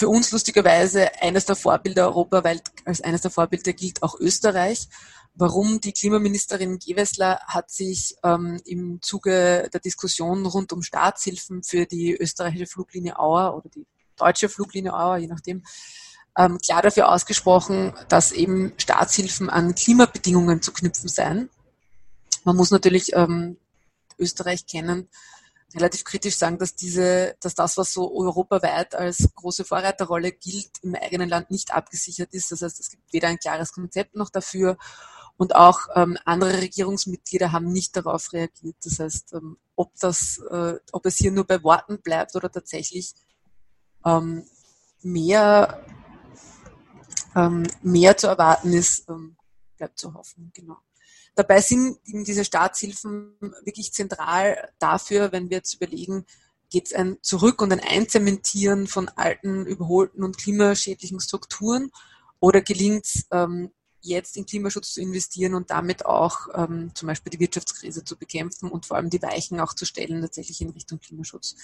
Für 0.00 0.08
uns 0.08 0.32
lustigerweise 0.32 1.10
eines 1.20 1.44
der 1.44 1.56
Vorbilder 1.56 2.06
europaweit, 2.06 2.62
als 2.86 3.02
eines 3.02 3.20
der 3.20 3.30
Vorbilder 3.30 3.74
gilt 3.74 4.02
auch 4.02 4.18
Österreich. 4.18 4.88
Warum? 5.34 5.78
Die 5.82 5.92
Klimaministerin 5.92 6.78
Gewessler 6.78 7.38
hat 7.46 7.70
sich 7.70 8.16
ähm, 8.24 8.58
im 8.64 9.02
Zuge 9.02 9.68
der 9.70 9.78
Diskussion 9.78 10.46
rund 10.46 10.72
um 10.72 10.82
Staatshilfen 10.82 11.62
für 11.62 11.84
die 11.84 12.16
österreichische 12.16 12.66
Fluglinie 12.66 13.18
Auer 13.18 13.54
oder 13.54 13.68
die 13.68 13.86
deutsche 14.16 14.48
Fluglinie 14.48 14.94
Auer, 14.94 15.18
je 15.18 15.26
nachdem, 15.26 15.64
ähm, 16.38 16.56
klar 16.56 16.80
dafür 16.80 17.12
ausgesprochen, 17.12 17.92
dass 18.08 18.32
eben 18.32 18.72
Staatshilfen 18.78 19.50
an 19.50 19.74
Klimabedingungen 19.74 20.62
zu 20.62 20.72
knüpfen 20.72 21.10
seien. 21.10 21.50
Man 22.44 22.56
muss 22.56 22.70
natürlich 22.70 23.12
ähm, 23.12 23.58
Österreich 24.18 24.64
kennen, 24.64 25.10
relativ 25.74 26.04
kritisch 26.04 26.36
sagen, 26.36 26.58
dass 26.58 26.74
diese, 26.74 27.36
dass 27.40 27.54
das, 27.54 27.76
was 27.76 27.92
so 27.92 28.12
europaweit 28.12 28.94
als 28.94 29.28
große 29.34 29.64
Vorreiterrolle 29.64 30.32
gilt, 30.32 30.70
im 30.82 30.94
eigenen 30.94 31.28
Land 31.28 31.50
nicht 31.50 31.72
abgesichert 31.72 32.34
ist. 32.34 32.50
Das 32.50 32.62
heißt, 32.62 32.80
es 32.80 32.90
gibt 32.90 33.12
weder 33.12 33.28
ein 33.28 33.38
klares 33.38 33.72
Konzept 33.72 34.16
noch 34.16 34.30
dafür 34.30 34.76
und 35.36 35.54
auch 35.54 35.88
ähm, 35.94 36.18
andere 36.24 36.60
Regierungsmitglieder 36.60 37.52
haben 37.52 37.72
nicht 37.72 37.96
darauf 37.96 38.32
reagiert. 38.32 38.76
Das 38.84 38.98
heißt, 38.98 39.32
ähm, 39.34 39.56
ob 39.74 39.94
das, 39.98 40.38
äh, 40.50 40.74
ob 40.92 41.06
es 41.06 41.16
hier 41.16 41.30
nur 41.30 41.46
bei 41.46 41.62
Worten 41.62 42.02
bleibt 42.02 42.36
oder 42.36 42.50
tatsächlich 42.50 43.14
ähm, 44.04 44.44
mehr, 45.02 45.82
ähm, 47.34 47.66
mehr 47.82 48.16
zu 48.16 48.26
erwarten 48.26 48.72
ist, 48.72 49.08
ähm, 49.08 49.36
bleibt 49.78 49.98
zu 49.98 50.12
hoffen. 50.12 50.50
Genau. 50.54 50.76
Dabei 51.34 51.60
sind 51.60 51.98
eben 52.06 52.24
diese 52.24 52.44
Staatshilfen 52.44 53.36
wirklich 53.64 53.92
zentral 53.92 54.70
dafür, 54.78 55.32
wenn 55.32 55.48
wir 55.48 55.58
jetzt 55.58 55.74
überlegen, 55.74 56.26
geht 56.70 56.86
es 56.86 56.92
ein 56.92 57.18
Zurück 57.22 57.62
und 57.62 57.72
ein 57.72 57.80
Einzementieren 57.80 58.86
von 58.86 59.08
alten, 59.08 59.66
überholten 59.66 60.22
und 60.22 60.38
klimaschädlichen 60.38 61.20
Strukturen 61.20 61.90
oder 62.38 62.62
gelingt 62.62 63.06
es, 63.06 63.26
ähm, 63.30 63.70
jetzt 64.02 64.36
in 64.36 64.46
Klimaschutz 64.46 64.94
zu 64.94 65.00
investieren 65.00 65.54
und 65.54 65.70
damit 65.70 66.06
auch 66.06 66.48
ähm, 66.54 66.92
zum 66.94 67.06
Beispiel 67.06 67.30
die 67.30 67.40
Wirtschaftskrise 67.40 68.04
zu 68.04 68.16
bekämpfen 68.16 68.70
und 68.70 68.86
vor 68.86 68.96
allem 68.96 69.10
die 69.10 69.22
Weichen 69.22 69.60
auch 69.60 69.74
zu 69.74 69.84
stellen, 69.84 70.22
tatsächlich 70.22 70.60
in 70.60 70.70
Richtung 70.70 71.00
Klimaschutz. 71.00 71.56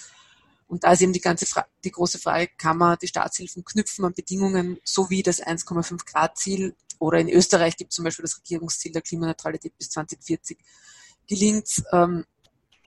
Und 0.69 0.85
da 0.85 0.93
ist 0.93 1.01
eben 1.01 1.13
die 1.13 1.21
ganze 1.21 1.47
Fra 1.47 1.67
die 1.85 1.93
große 1.93 2.19
Frage, 2.19 2.51
kann 2.59 2.77
man 2.77 2.99
die 3.01 3.07
Staatshilfen 3.07 3.65
knüpfen 3.65 4.05
an 4.05 4.15
Bedingungen, 4.15 4.79
so 4.85 5.09
wie 5.11 5.23
das 5.23 5.41
1,5 5.41 6.05
Grad 6.05 6.37
Ziel 6.37 6.75
oder 6.99 7.19
in 7.19 7.29
Österreich 7.29 7.77
gibt 7.77 7.93
es 7.93 7.97
zum 7.97 8.05
Beispiel 8.05 8.25
das 8.25 8.39
Regierungsziel 8.39 8.93
der 8.93 9.03
Klimaneutralität 9.03 9.77
bis 9.77 9.91
2040, 9.91 10.59
gelingt 11.27 11.83
ähm, 11.93 12.25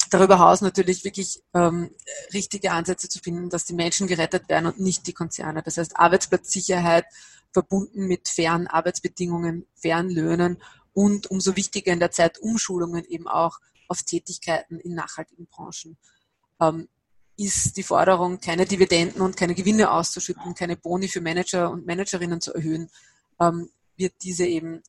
darüber 0.10 0.38
hinaus 0.38 0.62
natürlich 0.62 1.04
wirklich 1.04 1.41
ähm, 1.54 1.91
richtige 2.34 2.72
Ansätze 2.72 3.10
zu 3.10 3.19
finden, 3.19 3.50
dass 3.50 3.65
die 3.65 3.74
Menschen 3.74 4.08
gerettet 4.08 4.50
werden 4.50 4.67
und 4.67 4.80
nicht 4.80 5.08
die 5.08 5.13
Konzerne. 5.13 5.62
Das 5.63 5.78
heißt 5.78 5.98
Arbeitsplatzsicherheit 5.98 7.06
verbunden 7.52 8.08
mit 8.08 8.28
fairen 8.30 8.67
Arbeitsbedingungen, 8.67 9.65
fairen 9.76 10.10
Löhnen 10.10 10.62
und 10.93 11.30
umso 11.32 11.56
wichtiger 11.56 11.91
in 11.91 12.00
der 12.00 12.12
Zeit 12.12 12.39
Umschulungen 12.39 13.06
eben 13.06 13.28
auch 13.28 13.60
auf 13.88 14.04
Tätigkeiten 14.04 14.80
in 14.80 14.95
nachhaltigen 14.95 15.48
Branchen. 15.48 15.98
Ähm, 16.62 16.88
ist 17.38 17.78
die 17.78 17.84
Forderung, 17.84 18.41
keine 18.41 18.65
Dividenden 18.65 19.22
und 19.22 19.38
keine 19.38 19.56
Gewinne 19.56 19.91
auszuschütten, 19.91 20.56
keine 20.56 20.76
Boni 20.76 21.08
für 21.08 21.22
Manager 21.22 21.72
und 21.72 21.86
Managerinnen 21.86 22.41
zu 22.41 22.54
erhöhen, 22.54 22.89
ähm, 23.39 23.69
wird 23.99 24.13
diese 24.23 24.45
eben 24.45 24.81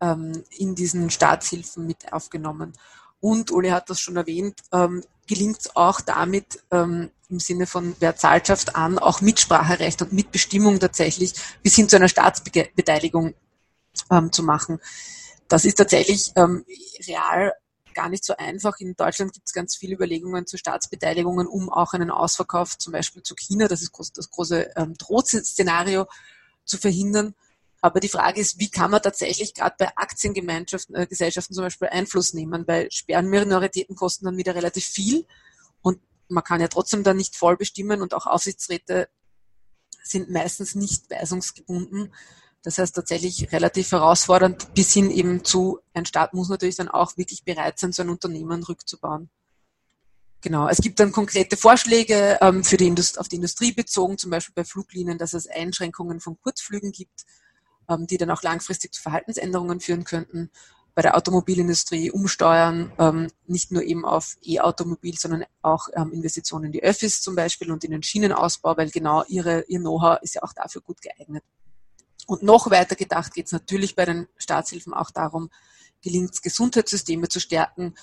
ähm, 0.00 0.44
in 0.56 0.74
diesen 0.74 1.10
Staatshilfen 1.10 1.86
mit 1.86 2.12
aufgenommen. 2.12 2.72
Und 3.20 3.50
Uli 3.50 3.70
hat 3.70 3.90
das 3.90 4.00
schon 4.00 4.16
erwähnt, 4.16 4.60
ähm, 4.72 5.02
gelingt 5.26 5.58
es 5.60 5.76
auch 5.76 6.00
damit, 6.00 6.62
ähm, 6.70 7.10
im 7.28 7.40
Sinne 7.40 7.66
von 7.66 7.94
wer 7.98 8.14
an, 8.74 8.98
auch 8.98 9.20
Mitspracherecht 9.20 10.00
und 10.00 10.12
Mitbestimmung 10.12 10.80
tatsächlich 10.80 11.34
bis 11.62 11.74
hin 11.74 11.88
zu 11.88 11.96
einer 11.96 12.08
Staatsbeteiligung 12.08 13.34
ähm, 14.10 14.32
zu 14.32 14.42
machen. 14.42 14.80
Das 15.48 15.64
ist 15.64 15.74
tatsächlich 15.74 16.32
ähm, 16.36 16.64
real 17.06 17.52
gar 17.94 18.08
nicht 18.08 18.24
so 18.24 18.34
einfach. 18.36 18.78
In 18.78 18.94
Deutschland 18.94 19.32
gibt 19.32 19.48
es 19.48 19.52
ganz 19.52 19.76
viele 19.76 19.96
Überlegungen 19.96 20.46
zu 20.46 20.56
Staatsbeteiligungen, 20.56 21.46
um 21.46 21.68
auch 21.68 21.92
einen 21.94 22.10
Ausverkauf 22.10 22.78
zum 22.78 22.92
Beispiel 22.92 23.22
zu 23.22 23.34
China, 23.34 23.66
das 23.66 23.82
ist 23.82 23.92
das 24.14 24.30
große 24.30 24.70
ähm, 24.76 24.94
Drohszenario, 24.96 26.06
zu 26.64 26.78
verhindern. 26.78 27.34
Aber 27.80 28.00
die 28.00 28.08
Frage 28.08 28.40
ist, 28.40 28.58
wie 28.58 28.70
kann 28.70 28.90
man 28.90 29.02
tatsächlich 29.02 29.54
gerade 29.54 29.76
bei 29.78 29.96
Aktiengesellschaften 29.96 30.96
äh, 30.96 31.06
Gesellschaften 31.06 31.54
zum 31.54 31.64
Beispiel 31.64 31.88
Einfluss 31.88 32.34
nehmen? 32.34 32.66
Weil 32.66 32.90
Sperrenminoritäten 32.90 33.94
kosten 33.94 34.24
dann 34.24 34.36
wieder 34.36 34.54
relativ 34.54 34.84
viel 34.84 35.26
und 35.80 36.00
man 36.28 36.44
kann 36.44 36.60
ja 36.60 36.68
trotzdem 36.68 37.04
dann 37.04 37.16
nicht 37.16 37.36
voll 37.36 37.56
bestimmen 37.56 38.02
und 38.02 38.14
auch 38.14 38.26
Aufsichtsräte 38.26 39.08
sind 40.02 40.30
meistens 40.30 40.74
nicht 40.74 41.10
weisungsgebunden. 41.10 42.12
Das 42.62 42.78
heißt 42.78 42.96
tatsächlich 42.96 43.52
relativ 43.52 43.92
herausfordernd 43.92 44.74
bis 44.74 44.92
hin 44.92 45.10
eben 45.10 45.44
zu, 45.44 45.78
ein 45.94 46.06
Staat 46.06 46.34
muss 46.34 46.48
natürlich 46.48 46.76
dann 46.76 46.88
auch 46.88 47.16
wirklich 47.16 47.44
bereit 47.44 47.78
sein, 47.78 47.92
so 47.92 48.02
ein 48.02 48.10
Unternehmen 48.10 48.62
rückzubauen. 48.64 49.30
Genau, 50.40 50.68
es 50.68 50.78
gibt 50.78 51.00
dann 51.00 51.12
konkrete 51.12 51.56
Vorschläge 51.56 52.38
ähm, 52.40 52.62
für 52.62 52.76
die 52.76 52.86
Indust 52.86 53.18
auf 53.18 53.28
die 53.28 53.36
Industrie 53.36 53.72
bezogen, 53.72 54.18
zum 54.18 54.30
Beispiel 54.30 54.54
bei 54.54 54.64
Fluglinien, 54.64 55.18
dass 55.18 55.32
es 55.32 55.48
Einschränkungen 55.48 56.20
von 56.20 56.38
Kurzflügen 56.40 56.92
gibt, 56.92 57.24
die 57.96 58.18
dann 58.18 58.30
auch 58.30 58.42
langfristig 58.42 58.92
zu 58.92 59.02
Verhaltensänderungen 59.02 59.80
führen 59.80 60.04
könnten. 60.04 60.50
Bei 60.94 61.02
der 61.02 61.16
Automobilindustrie 61.16 62.10
umsteuern, 62.10 62.92
ähm, 62.98 63.28
nicht 63.46 63.70
nur 63.70 63.82
eben 63.82 64.04
auf 64.04 64.36
E-Automobil, 64.42 65.16
sondern 65.16 65.44
auch 65.62 65.88
ähm, 65.94 66.12
Investitionen 66.12 66.66
in 66.66 66.72
die 66.72 66.82
Öffis 66.82 67.22
zum 67.22 67.36
Beispiel 67.36 67.70
und 67.70 67.84
in 67.84 67.92
den 67.92 68.02
Schienenausbau, 68.02 68.76
weil 68.76 68.90
genau 68.90 69.24
ihre, 69.28 69.64
ihr 69.68 69.78
Know-how 69.78 70.18
ist 70.22 70.34
ja 70.34 70.42
auch 70.42 70.52
dafür 70.52 70.82
gut 70.82 71.00
geeignet. 71.00 71.44
Und 72.26 72.42
noch 72.42 72.70
weiter 72.70 72.96
gedacht 72.96 73.32
geht 73.32 73.46
es 73.46 73.52
natürlich 73.52 73.94
bei 73.94 74.04
den 74.04 74.28
Staatshilfen 74.36 74.92
auch 74.92 75.10
darum, 75.10 75.50
gelingt 76.02 76.34
es, 76.34 76.42
Gesundheitssysteme 76.42 77.28
zu 77.28 77.40
stärken, 77.40 77.94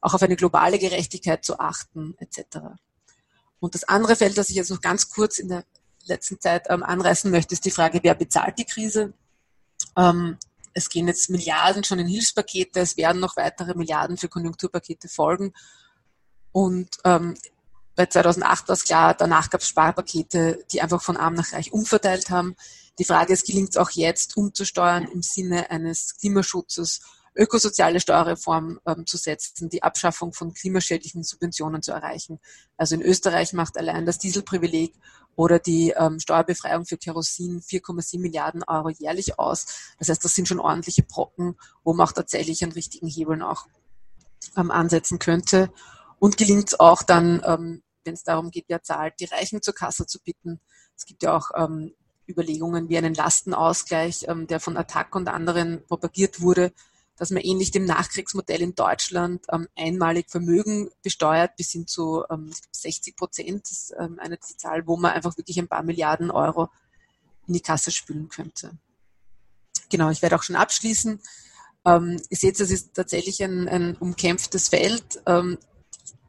auch 0.00 0.14
auf 0.14 0.22
eine 0.22 0.36
globale 0.36 0.78
Gerechtigkeit 0.78 1.44
zu 1.44 1.58
achten, 1.58 2.14
etc. 2.18 2.58
Und 3.58 3.74
das 3.74 3.84
andere 3.84 4.16
Feld, 4.16 4.38
das 4.38 4.50
ich 4.50 4.56
jetzt 4.56 4.70
noch 4.70 4.80
ganz 4.80 5.08
kurz 5.08 5.38
in 5.38 5.48
der 5.48 5.64
letzten 6.06 6.40
Zeit 6.40 6.66
ähm, 6.68 6.82
anreißen 6.82 7.30
möchte, 7.30 7.54
ist 7.54 7.64
die 7.64 7.70
Frage, 7.70 8.00
wer 8.02 8.14
bezahlt 8.14 8.58
die 8.58 8.64
Krise? 8.64 9.14
Ähm, 9.96 10.38
es 10.72 10.88
gehen 10.88 11.06
jetzt 11.06 11.30
Milliarden 11.30 11.84
schon 11.84 12.00
in 12.00 12.08
Hilfspakete, 12.08 12.80
es 12.80 12.96
werden 12.96 13.20
noch 13.20 13.36
weitere 13.36 13.74
Milliarden 13.74 14.16
für 14.16 14.28
Konjunkturpakete 14.28 15.08
folgen. 15.08 15.52
Und 16.52 16.88
ähm, 17.04 17.34
bei 17.94 18.06
2008 18.06 18.68
war 18.68 18.72
es 18.74 18.84
klar, 18.84 19.14
danach 19.14 19.50
gab 19.50 19.60
es 19.60 19.68
Sparpakete, 19.68 20.64
die 20.72 20.82
einfach 20.82 21.02
von 21.02 21.16
arm 21.16 21.34
nach 21.34 21.52
reich 21.52 21.72
umverteilt 21.72 22.30
haben. 22.30 22.56
Die 22.98 23.04
Frage 23.04 23.32
ist, 23.32 23.46
gelingt 23.46 23.70
es 23.70 23.76
auch 23.76 23.90
jetzt 23.90 24.36
umzusteuern 24.36 25.04
im 25.04 25.22
Sinne 25.22 25.70
eines 25.70 26.16
Klimaschutzes, 26.16 27.00
ökosoziale 27.36 28.00
Steuerreform 28.00 28.80
ähm, 28.86 29.06
zu 29.06 29.16
setzen, 29.16 29.68
die 29.68 29.82
Abschaffung 29.82 30.32
von 30.32 30.54
klimaschädlichen 30.54 31.22
Subventionen 31.22 31.82
zu 31.82 31.92
erreichen. 31.92 32.40
Also 32.76 32.94
in 32.94 33.02
Österreich 33.02 33.52
macht 33.52 33.76
allein 33.76 34.06
das 34.06 34.18
Dieselprivileg 34.18 34.94
oder 35.36 35.58
die 35.58 35.94
ähm, 35.96 36.20
Steuerbefreiung 36.20 36.86
für 36.86 36.96
Kerosin 36.96 37.60
4,7 37.60 38.20
Milliarden 38.20 38.62
Euro 38.64 38.90
jährlich 38.90 39.38
aus. 39.38 39.66
Das 39.98 40.08
heißt, 40.08 40.24
das 40.24 40.34
sind 40.34 40.48
schon 40.48 40.60
ordentliche 40.60 41.02
Brocken, 41.02 41.56
wo 41.82 41.92
man 41.92 42.06
auch 42.06 42.12
tatsächlich 42.12 42.62
einen 42.62 42.72
richtigen 42.72 43.06
Hebeln 43.06 43.42
auch 43.42 43.66
ähm, 44.56 44.70
ansetzen 44.70 45.18
könnte. 45.18 45.70
Und 46.18 46.36
gelingt 46.36 46.68
es 46.68 46.80
auch 46.80 47.02
dann, 47.02 47.42
ähm, 47.44 47.82
wenn 48.04 48.14
es 48.14 48.24
darum 48.24 48.50
geht, 48.50 48.66
wer 48.68 48.82
zahlt, 48.82 49.14
die 49.20 49.24
Reichen 49.24 49.62
zur 49.62 49.74
Kasse 49.74 50.06
zu 50.06 50.20
bitten. 50.22 50.60
Es 50.96 51.04
gibt 51.06 51.22
ja 51.22 51.36
auch 51.36 51.50
ähm, 51.56 51.92
Überlegungen 52.28 52.88
wie 52.88 52.98
einen 52.98 53.14
Lastenausgleich, 53.14 54.26
ähm, 54.28 54.46
der 54.46 54.60
von 54.60 54.76
Attac 54.76 55.14
und 55.14 55.28
anderen 55.28 55.84
propagiert 55.86 56.40
wurde, 56.40 56.72
dass 57.16 57.30
man 57.30 57.42
ähnlich 57.42 57.70
dem 57.70 57.84
Nachkriegsmodell 57.84 58.60
in 58.60 58.74
Deutschland 58.74 59.44
ähm, 59.52 59.68
einmalig 59.76 60.30
Vermögen 60.30 60.90
besteuert 61.02 61.56
bis 61.56 61.70
hin 61.70 61.86
zu 61.86 62.24
ähm, 62.30 62.52
60 62.72 63.16
Prozent. 63.16 63.62
Das 63.64 63.72
ist 63.72 63.94
ähm, 63.98 64.18
eine 64.18 64.38
Zahl, 64.40 64.86
wo 64.86 64.96
man 64.96 65.12
einfach 65.12 65.36
wirklich 65.36 65.58
ein 65.58 65.68
paar 65.68 65.82
Milliarden 65.82 66.30
Euro 66.30 66.70
in 67.46 67.54
die 67.54 67.60
Kasse 67.60 67.90
spülen 67.90 68.28
könnte. 68.28 68.72
Genau, 69.90 70.10
ich 70.10 70.22
werde 70.22 70.36
auch 70.36 70.42
schon 70.42 70.56
abschließen. 70.56 71.20
Ähm, 71.84 72.20
ihr 72.30 72.36
seht, 72.36 72.58
es 72.58 72.70
ist 72.70 72.94
tatsächlich 72.94 73.42
ein, 73.42 73.68
ein 73.68 73.96
umkämpftes 73.96 74.68
Feld. 74.68 75.22
Ähm, 75.26 75.58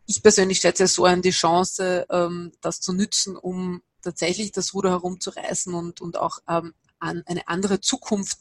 ich 0.06 0.22
persönlich 0.22 0.60
schätze 0.60 0.84
es 0.84 0.94
so 0.94 1.06
an 1.06 1.22
die 1.22 1.32
Chance, 1.32 2.06
ähm, 2.10 2.52
das 2.62 2.80
zu 2.82 2.94
nützen, 2.94 3.36
um 3.36 3.82
tatsächlich 4.02 4.52
das 4.52 4.74
Ruder 4.74 4.92
herumzureißen 4.92 5.74
und, 5.74 6.02
und 6.02 6.18
auch 6.18 6.40
ähm, 6.48 6.74
an 7.00 7.24
eine 7.26 7.48
andere 7.48 7.82
Zukunft 7.82 8.38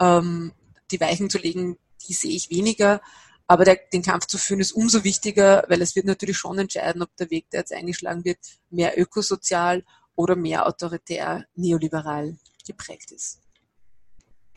ähm, 0.00 0.52
die 0.90 1.00
Weichen 1.00 1.30
zu 1.30 1.38
legen, 1.38 1.78
die 2.06 2.12
sehe 2.12 2.34
ich 2.34 2.50
weniger. 2.50 3.00
Aber 3.46 3.64
der, 3.64 3.78
den 3.92 4.02
Kampf 4.02 4.26
zu 4.26 4.36
führen 4.36 4.60
ist 4.60 4.72
umso 4.72 5.04
wichtiger, 5.04 5.64
weil 5.68 5.80
es 5.80 5.96
wird 5.96 6.06
natürlich 6.06 6.36
schon 6.36 6.58
entscheiden, 6.58 7.02
ob 7.02 7.16
der 7.16 7.30
Weg, 7.30 7.48
der 7.50 7.60
jetzt 7.60 7.72
eingeschlagen 7.72 8.24
wird, 8.24 8.38
mehr 8.70 9.00
ökosozial 9.00 9.84
oder 10.16 10.36
mehr 10.36 10.66
autoritär 10.66 11.46
neoliberal 11.54 12.36
geprägt 12.66 13.12
ist. 13.12 13.40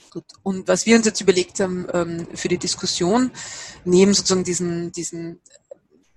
Gut. 0.10 0.26
Und 0.44 0.68
was 0.68 0.86
wir 0.86 0.98
uns 0.98 1.06
jetzt 1.06 1.22
überlegt 1.22 1.60
haben 1.62 1.88
ähm, 1.94 2.28
für 2.34 2.50
die 2.50 2.58
Diskussion, 2.58 3.32
neben 3.86 4.14
sozusagen 4.14 4.44
diesen, 4.44 4.92
diesen 4.92 5.40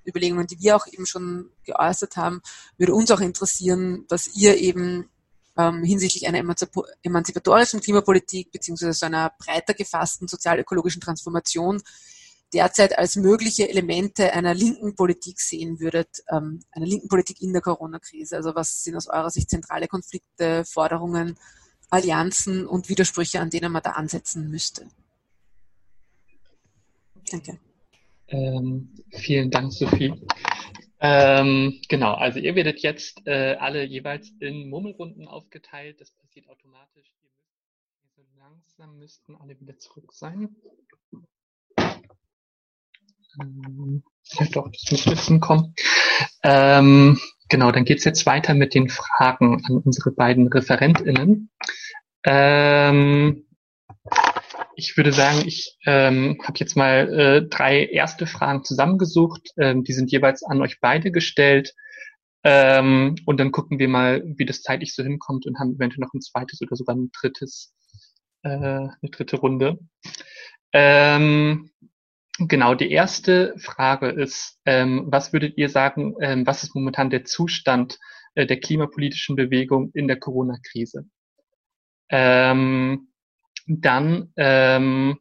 Überlegungen, 0.06 0.46
die 0.46 0.58
wir 0.60 0.74
auch 0.74 0.86
eben 0.86 1.06
schon 1.06 1.50
geäußert 1.64 2.16
haben, 2.16 2.42
würde 2.76 2.94
uns 2.94 3.10
auch 3.10 3.20
interessieren, 3.20 4.04
was 4.08 4.34
ihr 4.34 4.56
eben 4.56 5.08
ähm, 5.56 5.84
hinsichtlich 5.84 6.26
einer 6.26 6.38
emanzipatorischen 7.02 7.80
Klimapolitik 7.80 8.50
beziehungsweise 8.50 9.06
einer 9.06 9.32
breiter 9.38 9.74
gefassten 9.74 10.28
sozial-ökologischen 10.28 11.00
Transformation 11.00 11.80
derzeit 12.52 12.96
als 12.96 13.16
mögliche 13.16 13.68
Elemente 13.68 14.32
einer 14.32 14.54
linken 14.54 14.94
Politik 14.94 15.40
sehen 15.40 15.80
würdet, 15.80 16.22
ähm, 16.30 16.60
einer 16.70 16.86
linken 16.86 17.08
Politik 17.08 17.42
in 17.42 17.52
der 17.52 17.62
Corona-Krise? 17.62 18.36
Also 18.36 18.54
was 18.54 18.84
sind 18.84 18.96
aus 18.96 19.08
eurer 19.08 19.30
Sicht 19.30 19.50
zentrale 19.50 19.88
Konflikte, 19.88 20.64
Forderungen, 20.64 21.36
Allianzen 21.90 22.66
und 22.66 22.88
Widersprüche, 22.88 23.40
an 23.40 23.50
denen 23.50 23.72
man 23.72 23.82
da 23.82 23.90
ansetzen 23.90 24.50
müsste? 24.50 24.86
Danke. 27.30 27.58
Ähm, 28.28 28.88
vielen 29.10 29.50
Dank, 29.50 29.72
Sophie. 29.72 30.12
Ähm, 31.06 31.82
genau, 31.90 32.14
also 32.14 32.38
ihr 32.38 32.54
werdet 32.54 32.80
jetzt 32.80 33.26
äh, 33.26 33.56
alle 33.60 33.84
jeweils 33.84 34.32
in 34.40 34.70
Murmelrunden 34.70 35.28
aufgeteilt. 35.28 36.00
Das 36.00 36.10
passiert 36.12 36.48
automatisch. 36.48 37.12
langsam 38.38 38.98
müssten 38.98 39.36
alle 39.36 39.60
wieder 39.60 39.78
zurück 39.78 40.14
sein. 40.14 40.56
Ähm, 43.38 44.02
doch, 44.52 44.70
das 44.70 44.90
müsste 44.90 45.10
jetzt 45.10 45.28
hinkommen. 45.28 45.74
Ähm, 46.42 47.20
genau, 47.50 47.70
dann 47.70 47.84
geht's 47.84 48.04
jetzt 48.04 48.24
weiter 48.24 48.54
mit 48.54 48.72
den 48.72 48.88
Fragen 48.88 49.62
an 49.62 49.82
unsere 49.84 50.10
beiden 50.10 50.48
ReferentInnen. 50.48 51.50
Ähm, 52.24 53.46
ich 54.76 54.96
würde 54.96 55.12
sagen, 55.12 55.42
ich 55.46 55.76
ähm, 55.86 56.38
habe 56.42 56.58
jetzt 56.58 56.76
mal 56.76 57.12
äh, 57.12 57.48
drei 57.48 57.84
erste 57.84 58.26
Fragen 58.26 58.64
zusammengesucht. 58.64 59.50
Ähm, 59.56 59.84
die 59.84 59.92
sind 59.92 60.10
jeweils 60.10 60.42
an 60.42 60.60
euch 60.60 60.80
beide 60.80 61.10
gestellt. 61.10 61.74
Ähm, 62.44 63.16
und 63.24 63.40
dann 63.40 63.52
gucken 63.52 63.78
wir 63.78 63.88
mal, 63.88 64.22
wie 64.36 64.44
das 64.44 64.62
zeitlich 64.62 64.94
so 64.94 65.02
hinkommt 65.02 65.46
und 65.46 65.58
haben 65.58 65.76
eventuell 65.76 66.00
noch 66.00 66.12
ein 66.12 66.20
zweites 66.20 66.60
oder 66.60 66.76
sogar 66.76 66.94
ein 66.94 67.10
drittes, 67.18 67.74
äh, 68.42 68.48
eine 68.48 69.10
dritte 69.10 69.38
Runde. 69.38 69.78
Ähm, 70.72 71.70
genau, 72.38 72.74
die 72.74 72.90
erste 72.90 73.54
Frage 73.58 74.10
ist, 74.10 74.58
ähm, 74.66 75.04
was 75.06 75.32
würdet 75.32 75.56
ihr 75.56 75.70
sagen, 75.70 76.14
ähm, 76.20 76.46
was 76.46 76.62
ist 76.62 76.74
momentan 76.74 77.08
der 77.08 77.24
Zustand 77.24 77.98
äh, 78.34 78.46
der 78.46 78.60
klimapolitischen 78.60 79.36
Bewegung 79.36 79.90
in 79.94 80.06
der 80.06 80.18
Corona-Krise? 80.18 81.06
Ähm, 82.10 83.08
dann, 83.66 84.32
ähm, 84.36 85.18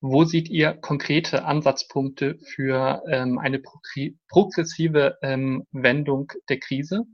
wo 0.00 0.24
seht 0.24 0.48
ihr 0.48 0.72
konkrete 0.72 1.44
Ansatzpunkte 1.44 2.38
für 2.44 3.02
ähm, 3.08 3.38
eine 3.38 3.60
progressive 4.28 5.18
ähm, 5.22 5.66
Wendung 5.72 6.32
der 6.48 6.58
Krise? 6.58 7.04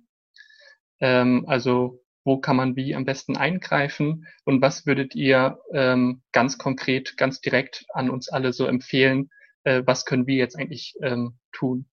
Ähm, 1.01 1.45
also 1.49 2.03
wo 2.25 2.39
kann 2.39 2.57
man 2.57 2.77
wie 2.77 2.95
am 2.95 3.05
besten 3.05 3.37
eingreifen 3.37 4.27
und 4.45 4.63
was 4.63 4.87
würdet 4.87 5.15
ihr 5.15 5.59
ähm, 5.73 6.23
ganz 6.31 6.57
konkret, 6.57 7.17
ganz 7.17 7.41
direkt 7.41 7.85
an 7.93 8.11
uns 8.11 8.29
alle 8.29 8.53
so 8.53 8.67
empfehlen? 8.67 9.31
Äh, 9.65 9.83
was 9.87 10.05
können 10.05 10.27
wir 10.27 10.37
jetzt 10.37 10.57
eigentlich 10.57 10.95
ähm, 11.03 11.39
tun? 11.53 11.89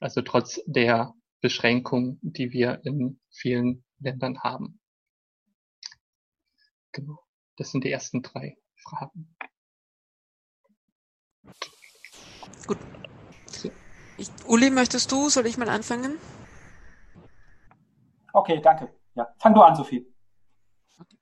Also 0.00 0.22
trotz 0.22 0.60
der 0.66 1.14
Beschränkungen, 1.40 2.18
die 2.22 2.50
wir 2.52 2.80
in 2.84 3.20
vielen 3.30 3.84
Ländern 3.98 4.40
haben. 4.40 4.80
Genau. 6.92 7.25
Das 7.56 7.70
sind 7.70 7.84
die 7.84 7.90
ersten 7.90 8.22
drei 8.22 8.56
Fragen. 8.76 9.34
Gut. 12.66 12.78
Ich, 14.18 14.30
Uli, 14.46 14.70
möchtest 14.70 15.10
du? 15.12 15.28
Soll 15.28 15.46
ich 15.46 15.58
mal 15.58 15.68
anfangen? 15.68 16.18
Okay, 18.32 18.60
danke. 18.62 18.94
Ja, 19.14 19.34
fang 19.38 19.54
du 19.54 19.62
an, 19.62 19.74
Sophie. 19.76 20.06
Okay. 20.98 21.16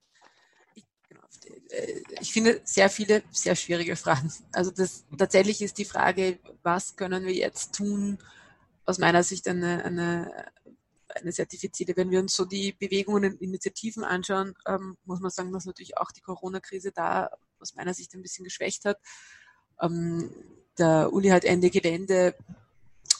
Ich, 0.74 0.84
genau, 1.08 1.22
äh, 1.70 2.02
ich 2.20 2.32
finde 2.32 2.60
sehr 2.64 2.88
viele 2.88 3.22
sehr 3.30 3.54
schwierige 3.54 3.94
Fragen. 3.96 4.32
Also 4.52 4.70
das 4.70 5.04
tatsächlich 5.16 5.62
ist 5.62 5.78
die 5.78 5.84
Frage, 5.84 6.38
was 6.62 6.96
können 6.96 7.24
wir 7.24 7.34
jetzt 7.34 7.74
tun? 7.74 8.18
Aus 8.86 8.98
meiner 8.98 9.22
Sicht 9.22 9.48
eine, 9.48 9.84
eine 9.84 10.46
eine 11.16 11.32
sehr 11.32 11.46
diffizile. 11.46 11.96
Wenn 11.96 12.10
wir 12.10 12.20
uns 12.20 12.34
so 12.34 12.44
die 12.44 12.72
Bewegungen 12.72 13.32
und 13.32 13.42
Initiativen 13.42 14.04
anschauen, 14.04 14.54
ähm, 14.66 14.96
muss 15.04 15.20
man 15.20 15.30
sagen, 15.30 15.52
dass 15.52 15.66
natürlich 15.66 15.96
auch 15.98 16.10
die 16.12 16.20
Corona-Krise 16.20 16.92
da 16.92 17.30
aus 17.60 17.74
meiner 17.74 17.94
Sicht 17.94 18.14
ein 18.14 18.22
bisschen 18.22 18.44
geschwächt 18.44 18.84
hat. 18.84 18.98
Ähm, 19.80 20.30
der 20.78 21.12
Uli 21.12 21.28
hat 21.28 21.44
Ende 21.44 21.70
Gelände 21.70 22.34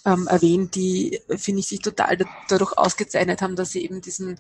ähm, 0.05 0.27
erwähnt, 0.27 0.75
die, 0.75 1.21
finde 1.37 1.61
ich, 1.61 1.69
sich 1.69 1.81
total 1.81 2.19
dadurch 2.49 2.77
ausgezeichnet 2.77 3.41
haben, 3.43 3.57
dass 3.57 3.71
sie 3.71 3.85
eben 3.85 4.01
diesen, 4.01 4.39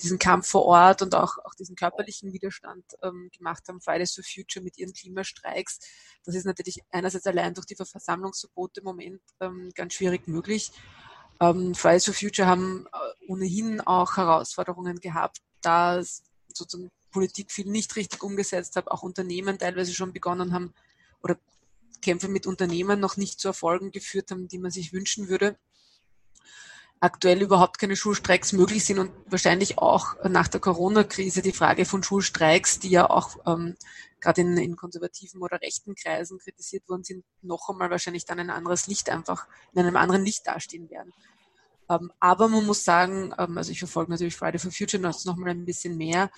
diesen 0.00 0.18
Kampf 0.18 0.48
vor 0.48 0.64
Ort 0.64 1.02
und 1.02 1.14
auch, 1.14 1.38
auch 1.44 1.54
diesen 1.54 1.76
körperlichen 1.76 2.32
Widerstand 2.32 2.84
ähm, 3.02 3.30
gemacht 3.36 3.64
haben, 3.68 3.80
Fridays 3.80 4.14
for 4.14 4.24
Future 4.24 4.64
mit 4.64 4.78
ihren 4.78 4.92
Klimastreiks. 4.92 5.80
Das 6.24 6.34
ist 6.34 6.46
natürlich 6.46 6.82
einerseits 6.90 7.26
allein 7.26 7.54
durch 7.54 7.66
die 7.66 7.76
Versammlungsverbote 7.76 8.80
im 8.80 8.84
Moment 8.84 9.20
ähm, 9.40 9.70
ganz 9.74 9.94
schwierig 9.94 10.26
möglich. 10.28 10.72
Ähm, 11.42 11.74
Fridays 11.74 12.04
for 12.04 12.14
Future 12.14 12.46
haben 12.46 12.86
äh, 12.86 13.30
ohnehin 13.32 13.80
auch 13.80 14.16
Herausforderungen 14.16 15.00
gehabt, 15.00 15.38
da 15.60 16.00
sozusagen 16.54 16.92
Politik 17.10 17.50
viel 17.50 17.66
nicht 17.66 17.96
richtig 17.96 18.22
umgesetzt 18.22 18.76
hat, 18.76 18.88
auch 18.88 19.02
Unternehmen 19.02 19.58
teilweise 19.58 19.92
schon 19.92 20.12
begonnen 20.12 20.52
haben 20.54 20.72
oder 21.20 21.36
Kämpfe 22.00 22.28
mit 22.28 22.46
Unternehmen 22.46 23.00
noch 23.00 23.16
nicht 23.16 23.40
zu 23.40 23.48
Erfolgen 23.48 23.90
geführt 23.90 24.30
haben, 24.30 24.46
die 24.46 24.58
man 24.58 24.70
sich 24.70 24.92
wünschen 24.92 25.28
würde. 25.28 25.56
Aktuell 27.00 27.42
überhaupt 27.42 27.78
keine 27.78 27.96
Schulstreiks 27.96 28.52
möglich 28.52 28.84
sind 28.84 29.00
und 29.00 29.10
wahrscheinlich 29.26 29.78
auch 29.78 30.14
nach 30.28 30.46
der 30.46 30.60
Corona-Krise 30.60 31.42
die 31.42 31.52
Frage 31.52 31.84
von 31.84 32.04
Schulstreiks, 32.04 32.78
die 32.78 32.90
ja 32.90 33.10
auch 33.10 33.36
ähm, 33.46 33.76
gerade 34.20 34.40
in, 34.40 34.56
in 34.56 34.76
konservativen 34.76 35.42
oder 35.42 35.60
rechten 35.60 35.96
Kreisen 35.96 36.38
kritisiert 36.38 36.88
worden 36.88 37.02
sind, 37.02 37.24
noch 37.42 37.68
einmal 37.68 37.90
wahrscheinlich 37.90 38.24
dann 38.24 38.38
ein 38.38 38.50
anderes 38.50 38.86
Licht 38.86 39.10
einfach 39.10 39.48
in 39.72 39.80
einem 39.80 39.96
anderen 39.96 40.24
Licht 40.24 40.46
dastehen 40.46 40.88
werden. 40.88 41.12
Ähm, 41.92 42.12
aber 42.20 42.48
man 42.48 42.64
muss 42.64 42.84
sagen, 42.84 43.34
ähm, 43.38 43.58
also 43.58 43.70
ich 43.70 43.78
verfolge 43.78 44.10
natürlich 44.10 44.36
Friday 44.36 44.58
for 44.58 44.70
Future 44.70 45.02
noch, 45.02 45.36
mal 45.36 45.50
ein 45.50 45.64
bisschen 45.64 45.96
mehr. 45.96 46.30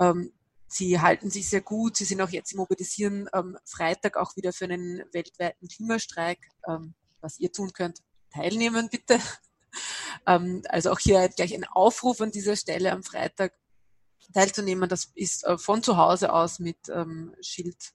Ähm, 0.00 0.32
sie 0.68 1.00
halten 1.00 1.30
sich 1.30 1.48
sehr 1.50 1.60
gut. 1.60 1.96
Sie 1.96 2.04
sind 2.04 2.20
auch 2.22 2.30
jetzt 2.30 2.52
im 2.52 2.58
Mobilisieren 2.58 3.28
ähm, 3.34 3.58
Freitag 3.64 4.16
auch 4.16 4.36
wieder 4.36 4.52
für 4.52 4.64
einen 4.64 5.04
weltweiten 5.12 5.68
Klimastreik. 5.68 6.38
Was 7.20 7.38
ihr 7.38 7.52
tun 7.52 7.72
könnt, 7.72 8.00
teilnehmen 8.30 8.88
bitte. 8.90 9.18
Also 10.26 10.90
auch 10.90 10.98
hier 10.98 11.30
gleich 11.30 11.54
ein 11.54 11.64
Aufruf 11.64 12.20
an 12.20 12.30
dieser 12.30 12.56
Stelle 12.56 12.92
am 12.92 13.02
Freitag 13.02 13.54
teilzunehmen. 14.34 14.86
Das 14.86 15.10
ist 15.14 15.46
äh, 15.46 15.56
von 15.56 15.82
zu 15.82 15.96
Hause 15.96 16.30
aus 16.30 16.58
mit 16.58 16.92
Schild, 17.40 17.94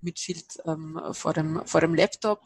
mit 0.00 0.20
Schild 0.20 0.62
vor, 1.10 1.32
dem, 1.32 1.66
vor 1.66 1.80
dem 1.80 1.96
Laptop. 1.96 2.40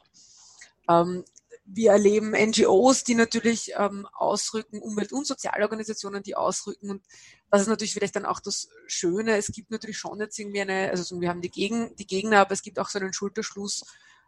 Wir 1.68 1.92
erleben 1.92 2.30
NGOs, 2.30 3.02
die 3.04 3.16
natürlich 3.16 3.72
ähm, 3.76 4.06
ausrücken, 4.12 4.80
Umwelt- 4.80 5.12
und 5.12 5.26
Sozialorganisationen, 5.26 6.22
die 6.22 6.36
ausrücken. 6.36 6.90
Und 6.90 7.04
das 7.50 7.62
ist 7.62 7.68
natürlich 7.68 7.92
vielleicht 7.92 8.16
dann 8.16 8.24
auch 8.24 8.40
das 8.40 8.68
Schöne. 8.86 9.36
Es 9.36 9.48
gibt 9.48 9.70
natürlich 9.70 9.98
schon 9.98 10.20
jetzt 10.20 10.38
irgendwie 10.38 10.60
eine, 10.60 10.90
also 10.90 11.20
wir 11.20 11.28
haben 11.28 11.40
die, 11.42 11.50
Gegen, 11.50 11.94
die 11.96 12.06
Gegner, 12.06 12.40
aber 12.40 12.52
es 12.52 12.62
gibt 12.62 12.78
auch 12.78 12.88
so 12.88 12.98
einen 12.98 13.12
Schulterschluss, 13.12 13.84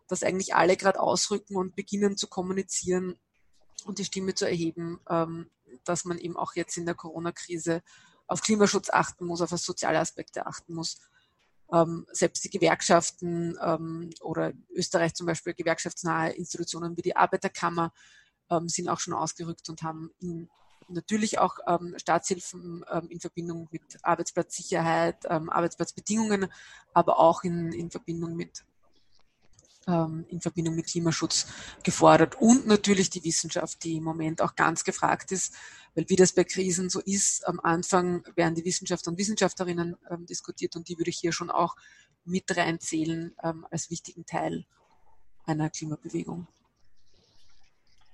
dass 0.08 0.22
eigentlich 0.22 0.54
alle 0.54 0.76
gerade 0.76 1.00
ausrücken 1.00 1.56
und 1.56 1.76
beginnen 1.76 2.16
zu 2.16 2.26
kommunizieren 2.26 3.16
und 3.84 3.98
die 3.98 4.04
Stimme 4.04 4.34
zu 4.34 4.46
erheben, 4.46 5.00
ähm, 5.08 5.48
dass 5.84 6.04
man 6.04 6.18
eben 6.18 6.36
auch 6.36 6.54
jetzt 6.56 6.76
in 6.76 6.86
der 6.86 6.94
Corona-Krise 6.94 7.82
auf 8.26 8.42
Klimaschutz 8.42 8.90
achten 8.90 9.26
muss, 9.26 9.40
auf 9.40 9.50
soziale 9.50 10.00
Aspekte 10.00 10.46
achten 10.46 10.74
muss 10.74 10.98
ähm, 11.72 12.06
selbst 12.12 12.44
die 12.44 12.50
Gewerkschaften 12.50 13.56
ähm, 13.62 14.10
oder 14.20 14.52
Österreich 14.74 15.14
zum 15.14 15.26
Beispiel 15.26 15.54
gewerkschaftsnahe 15.54 16.32
Institutionen 16.32 16.96
wie 16.96 17.02
die 17.02 17.16
Arbeiterkammer 17.16 17.92
ähm, 18.50 18.68
sind 18.68 18.88
auch 18.88 19.00
schon 19.00 19.14
ausgerückt 19.14 19.68
und 19.68 19.82
haben 19.82 20.10
in, 20.20 20.48
natürlich 20.88 21.38
auch 21.38 21.58
ähm, 21.66 21.94
Staatshilfen 21.98 22.84
ähm, 22.90 23.08
in 23.10 23.20
Verbindung 23.20 23.68
mit 23.70 23.82
Arbeitsplatzsicherheit, 24.02 25.24
ähm, 25.28 25.50
Arbeitsplatzbedingungen, 25.50 26.46
aber 26.94 27.18
auch 27.18 27.44
in, 27.44 27.72
in 27.72 27.90
Verbindung 27.90 28.34
mit 28.34 28.64
ähm, 29.86 30.26
in 30.28 30.40
Verbindung 30.40 30.74
mit 30.74 30.86
Klimaschutz 30.86 31.46
gefordert. 31.82 32.36
Und 32.40 32.66
natürlich 32.66 33.10
die 33.10 33.24
Wissenschaft, 33.24 33.82
die 33.84 33.96
im 33.96 34.04
Moment 34.04 34.42
auch 34.42 34.54
ganz 34.54 34.84
gefragt 34.84 35.32
ist, 35.32 35.54
weil 35.98 36.08
wie 36.08 36.14
das 36.14 36.32
bei 36.32 36.44
Krisen 36.44 36.88
so 36.88 37.00
ist, 37.00 37.46
am 37.48 37.58
Anfang 37.60 38.22
werden 38.36 38.54
die 38.54 38.64
Wissenschaftler 38.64 39.10
und 39.10 39.18
Wissenschaftlerinnen 39.18 39.96
ähm, 40.08 40.26
diskutiert 40.26 40.76
und 40.76 40.88
die 40.88 40.96
würde 40.96 41.10
ich 41.10 41.18
hier 41.18 41.32
schon 41.32 41.50
auch 41.50 41.74
mit 42.24 42.56
reinzählen 42.56 43.34
ähm, 43.42 43.66
als 43.72 43.90
wichtigen 43.90 44.24
Teil 44.24 44.64
einer 45.44 45.70
Klimabewegung. 45.70 46.46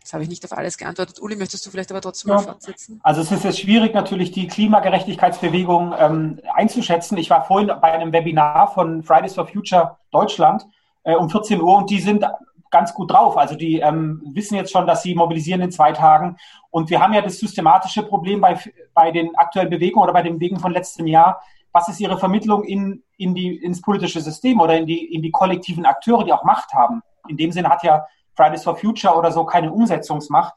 Das 0.00 0.14
habe 0.14 0.22
ich 0.22 0.30
nicht 0.30 0.46
auf 0.46 0.52
alles 0.52 0.78
geantwortet. 0.78 1.20
Uli, 1.20 1.36
möchtest 1.36 1.66
du 1.66 1.70
vielleicht 1.70 1.90
aber 1.90 2.00
trotzdem 2.00 2.30
ja. 2.30 2.36
mal 2.36 2.42
fortsetzen? 2.44 3.00
Also 3.02 3.20
es 3.20 3.30
ist 3.30 3.44
jetzt 3.44 3.60
schwierig, 3.60 3.92
natürlich 3.92 4.32
die 4.32 4.46
Klimagerechtigkeitsbewegung 4.46 5.94
ähm, 5.98 6.40
einzuschätzen. 6.54 7.18
Ich 7.18 7.28
war 7.28 7.44
vorhin 7.44 7.68
bei 7.68 7.92
einem 7.92 8.14
Webinar 8.14 8.72
von 8.72 9.02
Fridays 9.02 9.34
for 9.34 9.46
Future 9.46 9.98
Deutschland 10.10 10.66
äh, 11.02 11.14
um 11.16 11.28
14 11.28 11.60
Uhr 11.60 11.76
und 11.76 11.90
die 11.90 12.00
sind 12.00 12.24
ganz 12.74 12.92
gut 12.92 13.12
drauf. 13.12 13.38
Also 13.38 13.54
die 13.54 13.78
ähm, 13.78 14.20
wissen 14.34 14.56
jetzt 14.56 14.72
schon, 14.72 14.84
dass 14.84 15.04
sie 15.04 15.14
mobilisieren 15.14 15.60
in 15.60 15.70
zwei 15.70 15.92
Tagen. 15.92 16.36
Und 16.70 16.90
wir 16.90 17.00
haben 17.00 17.14
ja 17.14 17.22
das 17.22 17.38
systematische 17.38 18.02
Problem 18.02 18.40
bei, 18.40 18.58
bei 18.92 19.12
den 19.12 19.36
aktuellen 19.36 19.70
Bewegungen 19.70 20.02
oder 20.02 20.12
bei 20.12 20.22
den 20.22 20.34
Bewegungen 20.34 20.60
von 20.60 20.72
letztem 20.72 21.06
Jahr. 21.06 21.40
Was 21.70 21.88
ist 21.88 22.00
ihre 22.00 22.18
Vermittlung 22.18 22.64
in, 22.64 23.04
in 23.16 23.32
die, 23.32 23.54
ins 23.56 23.80
politische 23.80 24.20
System 24.20 24.60
oder 24.60 24.76
in 24.76 24.86
die, 24.86 25.14
in 25.14 25.22
die 25.22 25.30
kollektiven 25.30 25.86
Akteure, 25.86 26.24
die 26.24 26.32
auch 26.32 26.42
Macht 26.42 26.74
haben? 26.74 27.00
In 27.28 27.36
dem 27.36 27.52
Sinne 27.52 27.68
hat 27.68 27.84
ja 27.84 28.04
Fridays 28.34 28.64
for 28.64 28.76
Future 28.76 29.16
oder 29.16 29.30
so 29.30 29.44
keine 29.44 29.72
Umsetzungsmacht. 29.72 30.54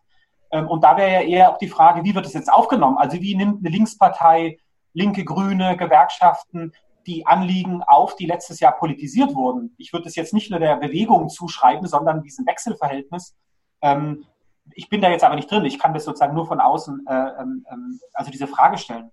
Ähm, 0.49 0.67
und 0.67 0.84
da 0.84 0.97
wäre 0.97 1.12
ja 1.12 1.21
eher 1.21 1.51
auch 1.51 1.60
die 1.60 1.67
Frage, 1.67 2.03
wie 2.03 2.15
wird 2.15 2.25
es 2.25 2.34
jetzt 2.34 2.51
aufgenommen? 2.51 2.97
Also 2.97 3.21
wie 3.21 3.36
nimmt 3.36 3.60
eine 3.60 3.69
Linkspartei, 3.69 4.58
linke 4.93 5.23
Grüne, 5.23 5.77
Gewerkschaften 5.77 6.73
die 7.08 7.26
Anliegen 7.26 7.82
auf, 7.84 8.15
die 8.15 8.26
letztes 8.26 8.60
Jahr 8.60 8.74
politisiert 8.74 9.34
wurden. 9.34 9.74
Ich 9.78 9.93
würde 9.93 10.10
es 10.10 10.15
jetzt 10.15 10.34
nicht 10.34 10.52
nur 10.52 10.60
der 10.60 10.76
Bewegung 10.76 11.30
zuschreiben, 11.30 11.88
sondern 11.88 12.22
diesem 12.22 12.46
Wechselverhältnis. 12.46 13.36
Ähm, 13.82 14.26
ich 14.74 14.89
bin 14.89 15.00
da 15.00 15.10
jetzt 15.10 15.24
aber 15.24 15.36
nicht 15.36 15.50
drin, 15.50 15.63
ich 15.63 15.80
kann 15.80 15.93
das 15.93 16.04
sozusagen 16.04 16.36
nur 16.36 16.46
von 16.46 16.60
außen, 16.60 17.06
äh, 17.08 17.13
ähm, 17.13 17.65
ähm, 17.72 18.00
also 18.13 18.30
diese 18.30 18.48
Frage 18.48 18.78
stellen. 18.78 19.10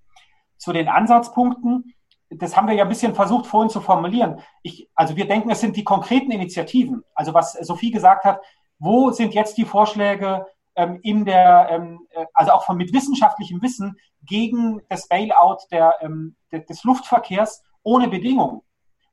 Zu 0.58 0.72
den 0.72 0.88
Ansatzpunkten, 0.88 1.94
das 2.30 2.56
haben 2.56 2.66
wir 2.66 2.74
ja 2.74 2.82
ein 2.82 2.88
bisschen 2.88 3.14
versucht 3.14 3.46
vorhin 3.46 3.70
zu 3.70 3.80
formulieren. 3.80 4.40
Ich, 4.62 4.88
also 4.96 5.14
wir 5.16 5.28
denken, 5.28 5.50
es 5.50 5.60
sind 5.60 5.76
die 5.76 5.84
konkreten 5.84 6.32
Initiativen. 6.32 7.04
Also 7.14 7.32
was 7.32 7.52
Sophie 7.52 7.92
gesagt 7.92 8.24
hat, 8.24 8.40
wo 8.80 9.12
sind 9.12 9.34
jetzt 9.34 9.56
die 9.56 9.64
Vorschläge 9.64 10.46
ähm, 10.74 10.98
in 11.02 11.24
der, 11.24 11.68
ähm, 11.70 12.08
äh, 12.10 12.26
also 12.34 12.50
auch 12.50 12.64
von 12.64 12.76
mit 12.76 12.92
wissenschaftlichem 12.92 13.62
Wissen 13.62 13.96
gegen 14.22 14.82
das 14.88 15.06
Bailout 15.06 15.58
der, 15.70 15.94
ähm, 16.00 16.34
des 16.50 16.82
Luftverkehrs 16.82 17.62
ohne 17.84 18.08
Bedingungen? 18.08 18.62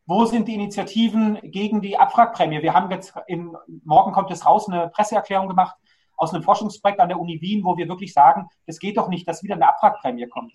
Wo 0.07 0.25
sind 0.25 0.47
die 0.47 0.55
Initiativen 0.55 1.39
gegen 1.43 1.81
die 1.81 1.97
Abwrackprämie? 1.97 2.63
Wir 2.63 2.73
haben 2.73 2.89
jetzt 2.91 3.13
in, 3.27 3.55
morgen 3.85 4.11
kommt 4.11 4.31
es 4.31 4.45
raus, 4.45 4.67
eine 4.67 4.89
Presseerklärung 4.89 5.47
gemacht 5.47 5.75
aus 6.17 6.33
einem 6.33 6.43
Forschungsprojekt 6.43 6.99
an 6.99 7.09
der 7.09 7.19
Uni 7.19 7.39
Wien, 7.41 7.63
wo 7.63 7.77
wir 7.77 7.87
wirklich 7.87 8.13
sagen, 8.13 8.47
es 8.65 8.79
geht 8.79 8.97
doch 8.97 9.07
nicht, 9.07 9.27
dass 9.27 9.43
wieder 9.43 9.55
eine 9.55 9.69
Abwrackprämie 9.69 10.27
kommt. 10.27 10.53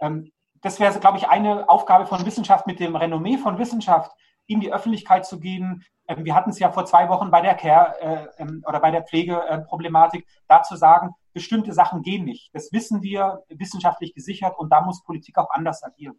Ähm, 0.00 0.30
das 0.62 0.80
wäre, 0.80 0.98
glaube 0.98 1.18
ich, 1.18 1.28
eine 1.28 1.68
Aufgabe 1.68 2.06
von 2.06 2.24
Wissenschaft 2.24 2.66
mit 2.66 2.80
dem 2.80 2.96
Renommee 2.96 3.38
von 3.38 3.58
Wissenschaft 3.58 4.12
in 4.46 4.60
die 4.60 4.72
Öffentlichkeit 4.72 5.26
zu 5.26 5.38
gehen. 5.38 5.84
Ähm, 6.08 6.24
wir 6.24 6.34
hatten 6.34 6.50
es 6.50 6.58
ja 6.58 6.70
vor 6.70 6.86
zwei 6.86 7.08
Wochen 7.08 7.30
bei 7.30 7.40
der 7.40 7.54
Care 7.54 8.00
äh, 8.00 8.42
ähm, 8.42 8.64
oder 8.66 8.80
bei 8.80 8.90
der 8.90 9.02
Pflegeproblematik, 9.02 10.22
äh, 10.22 10.42
da 10.48 10.62
zu 10.62 10.76
sagen, 10.76 11.10
bestimmte 11.32 11.72
Sachen 11.72 12.02
gehen 12.02 12.24
nicht. 12.24 12.50
Das 12.54 12.72
wissen 12.72 13.02
wir 13.02 13.42
wissenschaftlich 13.48 14.14
gesichert 14.14 14.58
und 14.58 14.70
da 14.70 14.80
muss 14.80 15.04
Politik 15.04 15.38
auch 15.38 15.50
anders 15.50 15.82
agieren. 15.82 16.18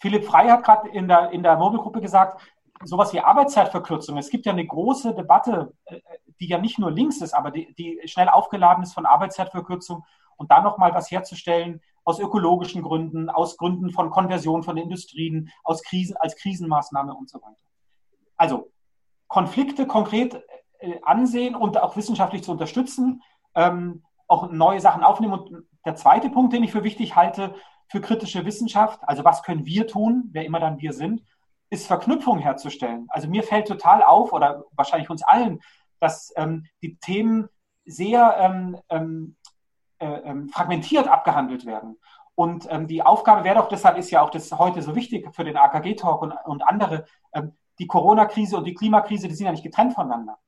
Philipp 0.00 0.24
Frey 0.24 0.48
hat 0.48 0.64
gerade 0.64 0.88
in 0.88 1.08
der, 1.08 1.30
in 1.30 1.42
der 1.42 1.56
Mobilgruppe 1.56 2.00
gesagt, 2.00 2.40
sowas 2.84 3.12
wie 3.12 3.20
Arbeitszeitverkürzung. 3.20 4.16
Es 4.18 4.30
gibt 4.30 4.46
ja 4.46 4.52
eine 4.52 4.66
große 4.66 5.14
Debatte, 5.14 5.74
äh, 5.86 6.00
die 6.40 6.48
ja 6.48 6.58
nicht 6.58 6.78
nur 6.78 6.90
links 6.90 7.20
ist, 7.20 7.34
aber 7.34 7.50
die, 7.50 7.74
die 7.74 8.00
schnell 8.06 8.28
aufgeladen 8.28 8.84
ist 8.84 8.94
von 8.94 9.06
Arbeitszeitverkürzung 9.06 10.04
und 10.36 10.50
dann 10.50 10.62
nochmal 10.62 10.94
was 10.94 11.10
herzustellen 11.10 11.80
aus 12.04 12.20
ökologischen 12.20 12.82
Gründen, 12.82 13.28
aus 13.28 13.56
Gründen 13.56 13.90
von 13.90 14.10
Konversion 14.10 14.62
von 14.62 14.76
Industrien, 14.76 15.50
aus 15.62 15.82
Krisen, 15.82 16.16
als 16.16 16.36
Krisenmaßnahme 16.36 17.12
und 17.12 17.28
so 17.28 17.38
weiter. 17.42 17.56
Also 18.36 18.70
Konflikte 19.26 19.86
konkret 19.86 20.42
äh, 20.78 21.00
ansehen 21.02 21.54
und 21.54 21.76
auch 21.76 21.96
wissenschaftlich 21.96 22.42
zu 22.44 22.52
unterstützen, 22.52 23.22
ähm, 23.54 24.04
auch 24.26 24.50
neue 24.50 24.80
Sachen 24.80 25.02
aufnehmen. 25.02 25.34
Und 25.34 25.66
der 25.84 25.96
zweite 25.96 26.30
Punkt, 26.30 26.52
den 26.52 26.62
ich 26.62 26.72
für 26.72 26.84
wichtig 26.84 27.16
halte, 27.16 27.54
für 27.88 28.00
kritische 28.00 28.44
Wissenschaft, 28.44 29.00
also 29.02 29.24
was 29.24 29.42
können 29.42 29.66
wir 29.66 29.86
tun, 29.86 30.28
wer 30.32 30.44
immer 30.44 30.60
dann 30.60 30.80
wir 30.80 30.92
sind, 30.92 31.22
ist 31.70 31.86
Verknüpfung 31.86 32.38
herzustellen. 32.38 33.06
Also 33.10 33.28
mir 33.28 33.42
fällt 33.42 33.68
total 33.68 34.02
auf, 34.02 34.32
oder 34.32 34.64
wahrscheinlich 34.72 35.10
uns 35.10 35.22
allen, 35.22 35.60
dass 36.00 36.32
ähm, 36.36 36.66
die 36.82 36.96
Themen 36.96 37.48
sehr 37.84 38.36
ähm, 38.38 38.78
ähm, 38.88 39.36
äh, 39.98 40.06
ähm, 40.06 40.48
fragmentiert 40.48 41.08
abgehandelt 41.08 41.66
werden. 41.66 41.98
Und 42.34 42.68
ähm, 42.70 42.86
die 42.86 43.02
Aufgabe 43.02 43.42
wäre 43.42 43.56
doch, 43.56 43.68
deshalb 43.68 43.98
ist 43.98 44.10
ja 44.10 44.22
auch 44.22 44.30
das 44.30 44.52
heute 44.52 44.80
so 44.80 44.94
wichtig 44.94 45.34
für 45.34 45.44
den 45.44 45.56
AKG-Talk 45.56 46.22
und, 46.22 46.32
und 46.44 46.62
andere, 46.62 47.04
ähm, 47.32 47.56
die 47.78 47.86
Corona-Krise 47.86 48.56
und 48.56 48.64
die 48.64 48.74
Klimakrise, 48.74 49.28
die 49.28 49.34
sind 49.34 49.46
ja 49.46 49.52
nicht 49.52 49.64
getrennt 49.64 49.94
voneinander. 49.94 50.38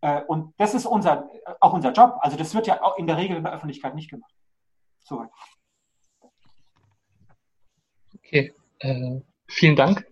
Äh, 0.00 0.22
und 0.22 0.54
das 0.58 0.74
ist 0.74 0.86
unser, 0.86 1.30
auch 1.60 1.72
unser 1.72 1.92
Job. 1.92 2.18
Also 2.20 2.36
das 2.36 2.54
wird 2.54 2.66
ja 2.66 2.82
auch 2.82 2.98
in 2.98 3.06
der 3.06 3.16
Regel 3.16 3.36
in 3.36 3.44
der 3.44 3.52
Öffentlichkeit 3.52 3.94
nicht 3.94 4.10
gemacht. 4.10 4.34
Soweit. 5.04 5.30
Okay, 8.26 8.52
äh, 8.80 9.20
vielen 9.46 9.76
Dank. 9.76 10.06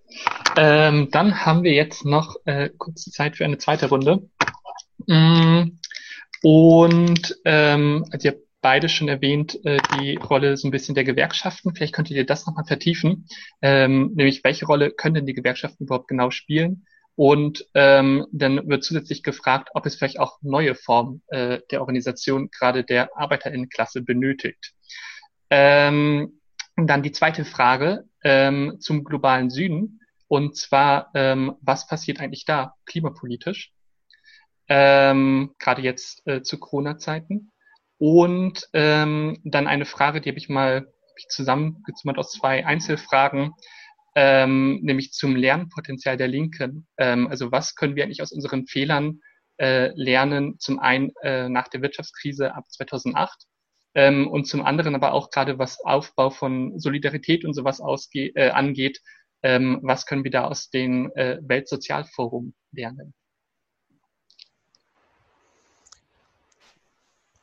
Ähm, 0.56 1.08
dann 1.10 1.44
haben 1.44 1.62
wir 1.62 1.72
jetzt 1.72 2.04
noch 2.04 2.36
äh, 2.44 2.68
kurze 2.76 3.10
Zeit 3.10 3.36
für 3.36 3.44
eine 3.44 3.58
zweite 3.58 3.88
Runde. 3.88 4.28
Mm, 5.06 5.78
und 6.42 7.36
ähm, 7.44 8.04
also 8.10 8.28
ihr 8.28 8.32
habt 8.32 8.42
beide 8.60 8.88
schon 8.88 9.08
erwähnt, 9.08 9.58
äh, 9.64 9.78
die 9.98 10.16
Rolle 10.16 10.56
so 10.56 10.68
ein 10.68 10.70
bisschen 10.70 10.94
der 10.94 11.04
Gewerkschaften. 11.04 11.74
Vielleicht 11.74 11.94
könntet 11.94 12.16
ihr 12.16 12.26
das 12.26 12.46
nochmal 12.46 12.66
vertiefen, 12.66 13.26
ähm, 13.62 14.12
nämlich 14.14 14.44
welche 14.44 14.66
Rolle 14.66 14.90
können 14.90 15.14
denn 15.14 15.26
die 15.26 15.34
Gewerkschaften 15.34 15.84
überhaupt 15.84 16.08
genau 16.08 16.30
spielen? 16.30 16.86
Und 17.14 17.66
ähm, 17.74 18.26
dann 18.32 18.68
wird 18.68 18.84
zusätzlich 18.84 19.22
gefragt, 19.22 19.70
ob 19.74 19.84
es 19.84 19.96
vielleicht 19.96 20.18
auch 20.18 20.38
neue 20.42 20.74
Formen 20.74 21.22
äh, 21.28 21.60
der 21.70 21.80
Organisation, 21.80 22.50
gerade 22.50 22.84
der 22.84 23.16
Arbeiterinnenklasse, 23.16 24.02
benötigt. 24.02 24.72
Ähm, 25.50 26.40
dann 26.86 27.02
die 27.02 27.12
zweite 27.12 27.44
Frage 27.44 28.04
ähm, 28.24 28.78
zum 28.80 29.04
globalen 29.04 29.50
Süden. 29.50 30.00
Und 30.28 30.56
zwar, 30.56 31.10
ähm, 31.14 31.56
was 31.60 31.86
passiert 31.86 32.20
eigentlich 32.20 32.44
da 32.44 32.74
klimapolitisch? 32.86 33.72
Ähm, 34.68 35.54
gerade 35.58 35.82
jetzt 35.82 36.26
äh, 36.26 36.42
zu 36.42 36.58
Corona-Zeiten. 36.58 37.52
Und 37.98 38.68
ähm, 38.72 39.38
dann 39.44 39.66
eine 39.66 39.84
Frage, 39.84 40.20
die 40.20 40.30
habe 40.30 40.38
ich 40.38 40.48
mal 40.48 40.78
hab 40.78 41.18
ich 41.18 41.28
zusammengezimmert 41.28 42.18
aus 42.18 42.32
zwei 42.32 42.64
Einzelfragen, 42.64 43.52
ähm, 44.14 44.80
nämlich 44.82 45.12
zum 45.12 45.36
Lernpotenzial 45.36 46.16
der 46.16 46.28
Linken. 46.28 46.86
Ähm, 46.96 47.28
also 47.28 47.52
was 47.52 47.74
können 47.74 47.94
wir 47.94 48.04
eigentlich 48.04 48.22
aus 48.22 48.32
unseren 48.32 48.66
Fehlern 48.66 49.20
äh, 49.58 49.92
lernen? 49.94 50.58
Zum 50.58 50.78
einen 50.78 51.12
äh, 51.22 51.48
nach 51.48 51.68
der 51.68 51.82
Wirtschaftskrise 51.82 52.54
ab 52.54 52.64
2008 52.70 53.46
ähm, 53.94 54.28
und 54.28 54.46
zum 54.46 54.62
anderen 54.62 54.94
aber 54.94 55.12
auch 55.12 55.30
gerade 55.30 55.58
was 55.58 55.80
Aufbau 55.84 56.30
von 56.30 56.78
Solidarität 56.78 57.44
und 57.44 57.54
sowas 57.54 57.80
ausge 57.80 58.34
äh, 58.34 58.50
angeht, 58.50 59.00
ähm, 59.42 59.80
was 59.82 60.06
können 60.06 60.24
wir 60.24 60.30
da 60.30 60.44
aus 60.44 60.70
dem 60.70 61.10
äh, 61.14 61.38
Weltsozialforum 61.42 62.54
lernen? 62.72 63.14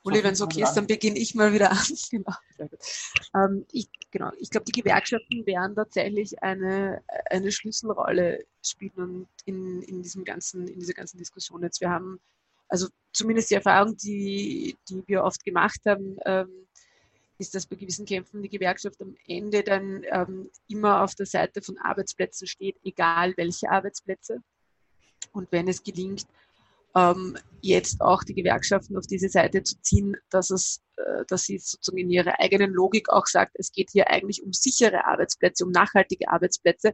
Uli, 0.03 0.23
wenn 0.23 0.33
es 0.33 0.41
okay 0.41 0.63
ist, 0.63 0.73
dann 0.73 0.87
beginne 0.87 1.19
ich 1.19 1.35
mal 1.35 1.53
wieder 1.53 1.71
an. 1.71 1.77
genau. 2.09 2.33
Ähm, 3.35 3.65
ich 3.71 3.89
genau, 4.11 4.31
ich 4.39 4.49
glaube, 4.49 4.65
die 4.65 4.81
Gewerkschaften 4.81 5.45
werden 5.45 5.75
tatsächlich 5.75 6.41
eine, 6.41 7.03
eine 7.29 7.51
Schlüsselrolle 7.51 8.45
spielen 8.65 9.27
in, 9.45 9.81
in 9.81 10.01
diesem 10.01 10.23
ganzen, 10.23 10.67
in 10.67 10.79
dieser 10.79 10.93
ganzen 10.93 11.17
Diskussion 11.17 11.63
jetzt. 11.63 11.81
Wir 11.81 11.89
haben 11.89 12.19
also 12.69 12.87
zumindest 13.11 13.49
die 13.51 13.55
Erfahrung, 13.55 13.97
die, 13.97 14.77
die 14.87 15.03
wir 15.07 15.23
oft 15.23 15.43
gemacht 15.43 15.79
haben, 15.85 16.17
ähm, 16.25 16.67
ist, 17.39 17.55
dass 17.55 17.65
bei 17.65 17.75
gewissen 17.75 18.05
Kämpfen 18.05 18.41
die 18.41 18.49
Gewerkschaft 18.49 19.01
am 19.01 19.15
Ende 19.27 19.63
dann 19.63 20.03
ähm, 20.11 20.49
immer 20.67 21.03
auf 21.03 21.15
der 21.15 21.25
Seite 21.25 21.61
von 21.61 21.77
Arbeitsplätzen 21.77 22.47
steht, 22.47 22.77
egal 22.83 23.33
welche 23.37 23.69
Arbeitsplätze. 23.69 24.39
Und 25.31 25.51
wenn 25.51 25.67
es 25.67 25.83
gelingt, 25.83 26.25
ähm, 26.95 27.37
jetzt 27.61 28.01
auch 28.01 28.23
die 28.23 28.33
Gewerkschaften 28.33 28.97
auf 28.97 29.07
diese 29.07 29.29
Seite 29.29 29.63
zu 29.63 29.79
ziehen, 29.81 30.17
dass 30.29 30.49
es, 30.49 30.81
äh, 30.97 31.23
dass 31.27 31.43
sie 31.43 31.59
sozusagen 31.59 31.99
in 31.99 32.09
ihrer 32.09 32.39
eigenen 32.39 32.71
Logik 32.71 33.09
auch 33.09 33.25
sagt, 33.25 33.53
es 33.55 33.71
geht 33.71 33.89
hier 33.91 34.09
eigentlich 34.09 34.43
um 34.43 34.51
sichere 34.53 35.05
Arbeitsplätze, 35.05 35.65
um 35.65 35.71
nachhaltige 35.71 36.29
Arbeitsplätze, 36.29 36.93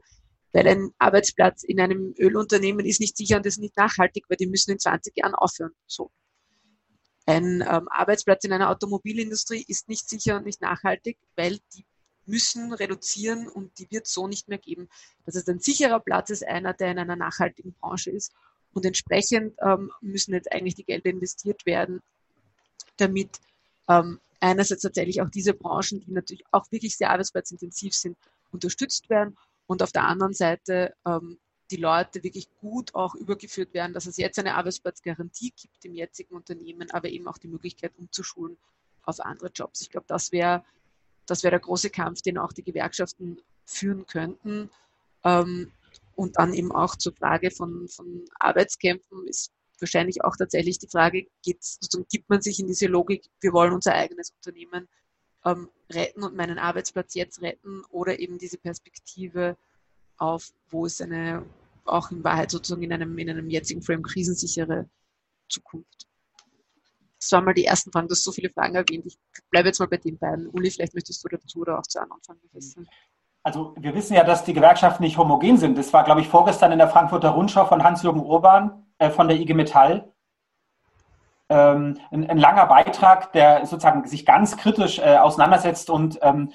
weil 0.56 0.70
ein 0.70 0.94
Arbeitsplatz 1.00 1.63
in 1.63 1.82
einem 1.82 2.15
Ölunternehmen 2.18 2.86
ist 2.86 3.02
nicht 3.02 3.18
sicher 3.18 3.36
und 3.36 3.46
ist 3.46 3.60
nicht 3.60 3.76
nachhaltig, 3.76 4.24
weil 4.30 4.38
die 4.38 4.48
müssen 4.48 4.72
in 4.72 4.80
20 4.80 5.18
Jahren 5.18 5.36
aufhören. 5.36 5.74
So. 5.86 6.12
Ein 7.26 7.62
ähm, 7.70 7.89
Arbeitsplatz 7.89 8.46
in 8.46 8.54
einer 8.54 8.70
Automobilindustrie 8.70 9.65
ist 9.68 9.89
nicht 9.89 10.08
sicher 10.08 10.38
und 10.38 10.46
nicht 10.46 10.62
nachhaltig, 10.62 11.18
weil 11.36 11.60
die 11.74 11.86
müssen 12.26 12.72
reduzieren 12.72 13.50
und 13.50 13.78
die 13.80 13.91
wird 13.91 14.08
so 14.08 14.30
nicht 14.30 14.48
mehr 14.48 14.58
geben. 14.58 14.88
Das 15.26 15.36
heißt, 15.36 15.50
ein 15.50 15.60
sicherer 15.60 16.00
Platz 16.00 16.30
ist 16.30 16.48
einer, 16.48 16.74
der 16.74 16.91
in 16.91 17.00
einer 17.00 17.18
nachhaltigen 17.18 17.74
Branche 17.74 18.12
ist. 18.12 18.32
Und 18.72 18.86
entsprechend 18.86 19.58
ähm, 19.62 19.91
müssen 20.00 20.34
jetzt 20.34 20.54
eigentlich 20.54 20.76
die 20.76 20.86
Gelder 20.86 21.10
investiert 21.10 21.65
werden, 21.65 22.02
damit 22.96 23.41
ähm, 23.89 24.22
einerseits 24.39 24.84
tatsächlich 24.84 25.22
auch 25.22 25.30
diese 25.30 25.54
Branchen, 25.54 26.00
die 26.00 26.12
natürlich 26.12 26.46
auch 26.52 26.72
wirklich 26.72 26.96
sehr 26.96 27.10
arbeitsplatzintensiv 27.10 27.94
sind, 27.94 28.18
unterstützt 28.52 29.10
werden 29.10 29.36
und 29.67 29.82
auf 29.82 29.91
der 29.91 30.06
anderen 30.06 30.34
Seite 30.34 30.93
ähm, 31.06 31.39
die 31.71 31.78
Leute 31.78 32.23
wirklich 32.23 32.47
gut 32.56 32.93
auch 32.93 33.15
übergeführt 33.15 33.73
werden, 33.73 33.93
dass 33.93 34.05
es 34.05 34.18
jetzt 34.18 34.38
eine 34.38 34.55
Arbeitsplatzgarantie 34.55 35.51
gibt 35.51 35.84
im 35.84 35.95
jetzigen 35.95 36.36
Unternehmen, 36.36 36.91
aber 36.91 37.09
eben 37.09 37.28
auch 37.28 37.39
die 37.39 37.47
Möglichkeit 37.47 37.93
umzuschulen 37.97 38.57
auf 39.03 39.20
andere 39.20 39.49
Jobs. 39.49 39.82
Ich 39.82 39.89
glaube, 39.89 40.05
das 40.07 40.32
wäre 40.32 40.63
das 41.26 41.43
wäre 41.43 41.51
der 41.51 41.59
große 41.59 41.89
Kampf, 41.89 42.22
den 42.22 42.38
auch 42.38 42.53
die 42.53 42.63
Gewerkschaften 42.63 43.41
führen 43.66 44.05
könnten. 44.05 44.70
Ähm, 45.24 45.72
und 46.16 46.38
dann 46.38 46.53
eben 46.53 46.72
auch 46.72 46.95
zur 46.95 47.13
Frage 47.13 47.51
von, 47.51 47.88
von 47.88 48.26
Arbeitskämpfen 48.39 49.28
ist 49.28 49.51
wahrscheinlich 49.80 50.24
auch 50.24 50.38
tatsächlich 50.38 50.78
die 50.78 50.88
Frage, 50.88 51.28
geht, 51.43 51.61
sozusagen, 51.63 52.07
gibt 52.09 52.30
man 52.30 52.41
sich 52.41 52.59
in 52.59 52.68
diese 52.68 52.88
Logik, 52.88 53.26
wir 53.41 53.51
wollen 53.51 53.74
unser 53.74 53.93
eigenes 53.93 54.32
Unternehmen 54.32 54.88
ähm, 55.46 55.70
retten 55.91 56.24
und 56.24 56.36
meinen 56.36 56.58
Arbeitsplatz 56.58 57.14
jetzt 57.14 57.41
retten 57.41 57.84
oder 57.89 58.20
eben 58.20 58.38
diese 58.38 58.58
Perspektive 58.58 59.56
auf, 60.18 60.52
wo 60.70 60.86
ist 60.86 61.02
eine, 61.02 61.43
auch 61.86 62.12
in 62.12 62.24
Wahrheit 62.24 62.52
sozusagen 62.52 62.84
in 62.84 62.93
einem, 62.93 63.18
in 63.18 63.30
einem 63.30 63.50
jetzigen 63.50 63.82
Frame 63.82 64.04
krisensichere 64.04 64.89
Zukunft. 65.48 66.08
Das 67.20 67.32
waren 67.32 67.46
mal 67.46 67.54
die 67.54 67.66
ersten 67.66 67.91
Fragen. 67.91 68.08
Du 68.08 68.12
hast 68.12 68.24
so 68.24 68.32
viele 68.32 68.50
Fragen 68.50 68.76
erwähnt. 68.76 69.06
Ich 69.06 69.18
bleibe 69.50 69.70
jetzt 69.70 69.80
mal 69.80 69.88
bei 69.88 69.98
den 69.98 70.18
beiden. 70.18 70.48
Uli, 70.48 70.70
vielleicht 70.70 70.93
möchtest 70.93 71.24
du 71.24 71.28
dazu 71.28 71.60
oder 71.62 71.80
auch 71.80 71.84
zu 71.84 72.00
anderen 72.00 72.22
Fragen 72.22 72.41
wissen. 72.52 72.88
Also 73.41 73.76
wir 73.78 73.93
wissen 73.93 74.16
ja, 74.16 74.24
dass 74.24 74.43
die 74.43 74.54
Gewerkschaften 74.54 75.04
nicht 75.04 75.18
homogen 75.18 75.58
sind. 75.58 75.78
Das 75.78 75.93
war, 75.93 76.04
glaube 76.04 76.22
ich, 76.22 76.28
vorgestern 76.28 76.72
in 76.72 76.80
der 76.80 76.88
Frankfurter 76.88 77.30
Rundschau 77.30 77.66
von 77.66 77.84
Hans-Jürgen 77.84 78.20
Urban 78.20 78.86
äh, 78.98 79.10
von 79.10 79.28
der 79.28 79.39
IG 79.39 79.54
Metall. 79.54 80.12
Ähm, 81.50 82.00
ein, 82.12 82.30
ein, 82.30 82.38
langer 82.38 82.66
Beitrag, 82.66 83.32
der 83.34 83.66
sozusagen 83.66 84.08
sich 84.08 84.26
ganz 84.26 84.58
kritisch 84.58 85.00
äh, 85.00 85.18
auseinandersetzt 85.18 85.89
und 85.89 86.18
ähm, 86.22 86.52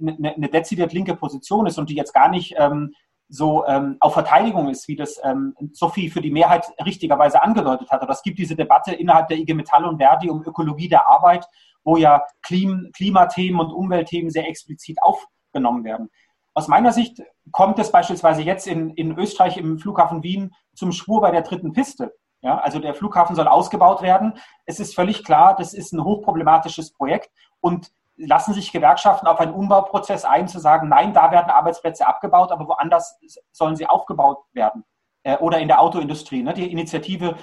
eine, 0.00 0.34
eine 0.34 0.48
dezidiert 0.48 0.92
linke 0.92 1.14
Position 1.14 1.66
ist 1.66 1.78
und 1.78 1.88
die 1.88 1.94
jetzt 1.94 2.12
gar 2.12 2.28
nicht 2.28 2.54
ähm, 2.58 2.94
so 3.28 3.66
ähm, 3.66 3.96
auf 4.00 4.12
Verteidigung 4.12 4.68
ist, 4.68 4.86
wie 4.86 4.96
das 4.96 5.20
ähm, 5.24 5.54
Sophie 5.72 6.10
für 6.10 6.20
die 6.20 6.30
Mehrheit 6.30 6.66
richtigerweise 6.84 7.42
angedeutet 7.42 7.90
hat. 7.90 8.02
Oder 8.02 8.12
es 8.12 8.22
gibt 8.22 8.38
diese 8.38 8.54
Debatte 8.54 8.94
innerhalb 8.94 9.28
der 9.28 9.38
IG 9.38 9.54
Metall 9.54 9.84
und 9.86 9.98
Verdi 9.98 10.28
um 10.28 10.44
Ökologie 10.44 10.88
der 10.88 11.08
Arbeit, 11.08 11.46
wo 11.82 11.96
ja 11.96 12.22
Klim 12.42 12.90
Klimathemen 12.94 13.60
und 13.60 13.72
Umweltthemen 13.72 14.30
sehr 14.30 14.48
explizit 14.48 14.98
aufgenommen 15.00 15.84
werden. 15.84 16.10
Aus 16.54 16.68
meiner 16.68 16.92
Sicht 16.92 17.20
kommt 17.50 17.78
es 17.78 17.90
beispielsweise 17.90 18.42
jetzt 18.42 18.66
in, 18.66 18.90
in 18.90 19.18
Österreich 19.18 19.56
im 19.56 19.78
Flughafen 19.78 20.22
Wien 20.22 20.54
zum 20.74 20.92
Schwur 20.92 21.20
bei 21.20 21.30
der 21.30 21.42
dritten 21.42 21.72
Piste. 21.72 22.12
Ja, 22.44 22.58
also 22.58 22.78
der 22.78 22.94
Flughafen 22.94 23.34
soll 23.34 23.48
ausgebaut 23.48 24.02
werden. 24.02 24.34
Es 24.66 24.78
ist 24.78 24.94
völlig 24.94 25.24
klar, 25.24 25.56
das 25.56 25.72
ist 25.72 25.92
ein 25.92 26.04
hochproblematisches 26.04 26.92
Projekt 26.92 27.30
und 27.60 27.90
lassen 28.16 28.52
sich 28.52 28.70
Gewerkschaften 28.70 29.26
auf 29.26 29.40
einen 29.40 29.54
Umbauprozess 29.54 30.26
ein, 30.26 30.46
zu 30.46 30.58
sagen, 30.60 30.88
nein, 30.88 31.14
da 31.14 31.30
werden 31.30 31.50
Arbeitsplätze 31.50 32.06
abgebaut, 32.06 32.52
aber 32.52 32.68
woanders 32.68 33.18
sollen 33.50 33.76
sie 33.76 33.86
aufgebaut 33.86 34.44
werden. 34.52 34.84
Äh, 35.22 35.38
oder 35.38 35.58
in 35.58 35.68
der 35.68 35.80
Autoindustrie. 35.80 36.42
Ne? 36.42 36.52
Die 36.52 36.70
Initiative 36.70 37.36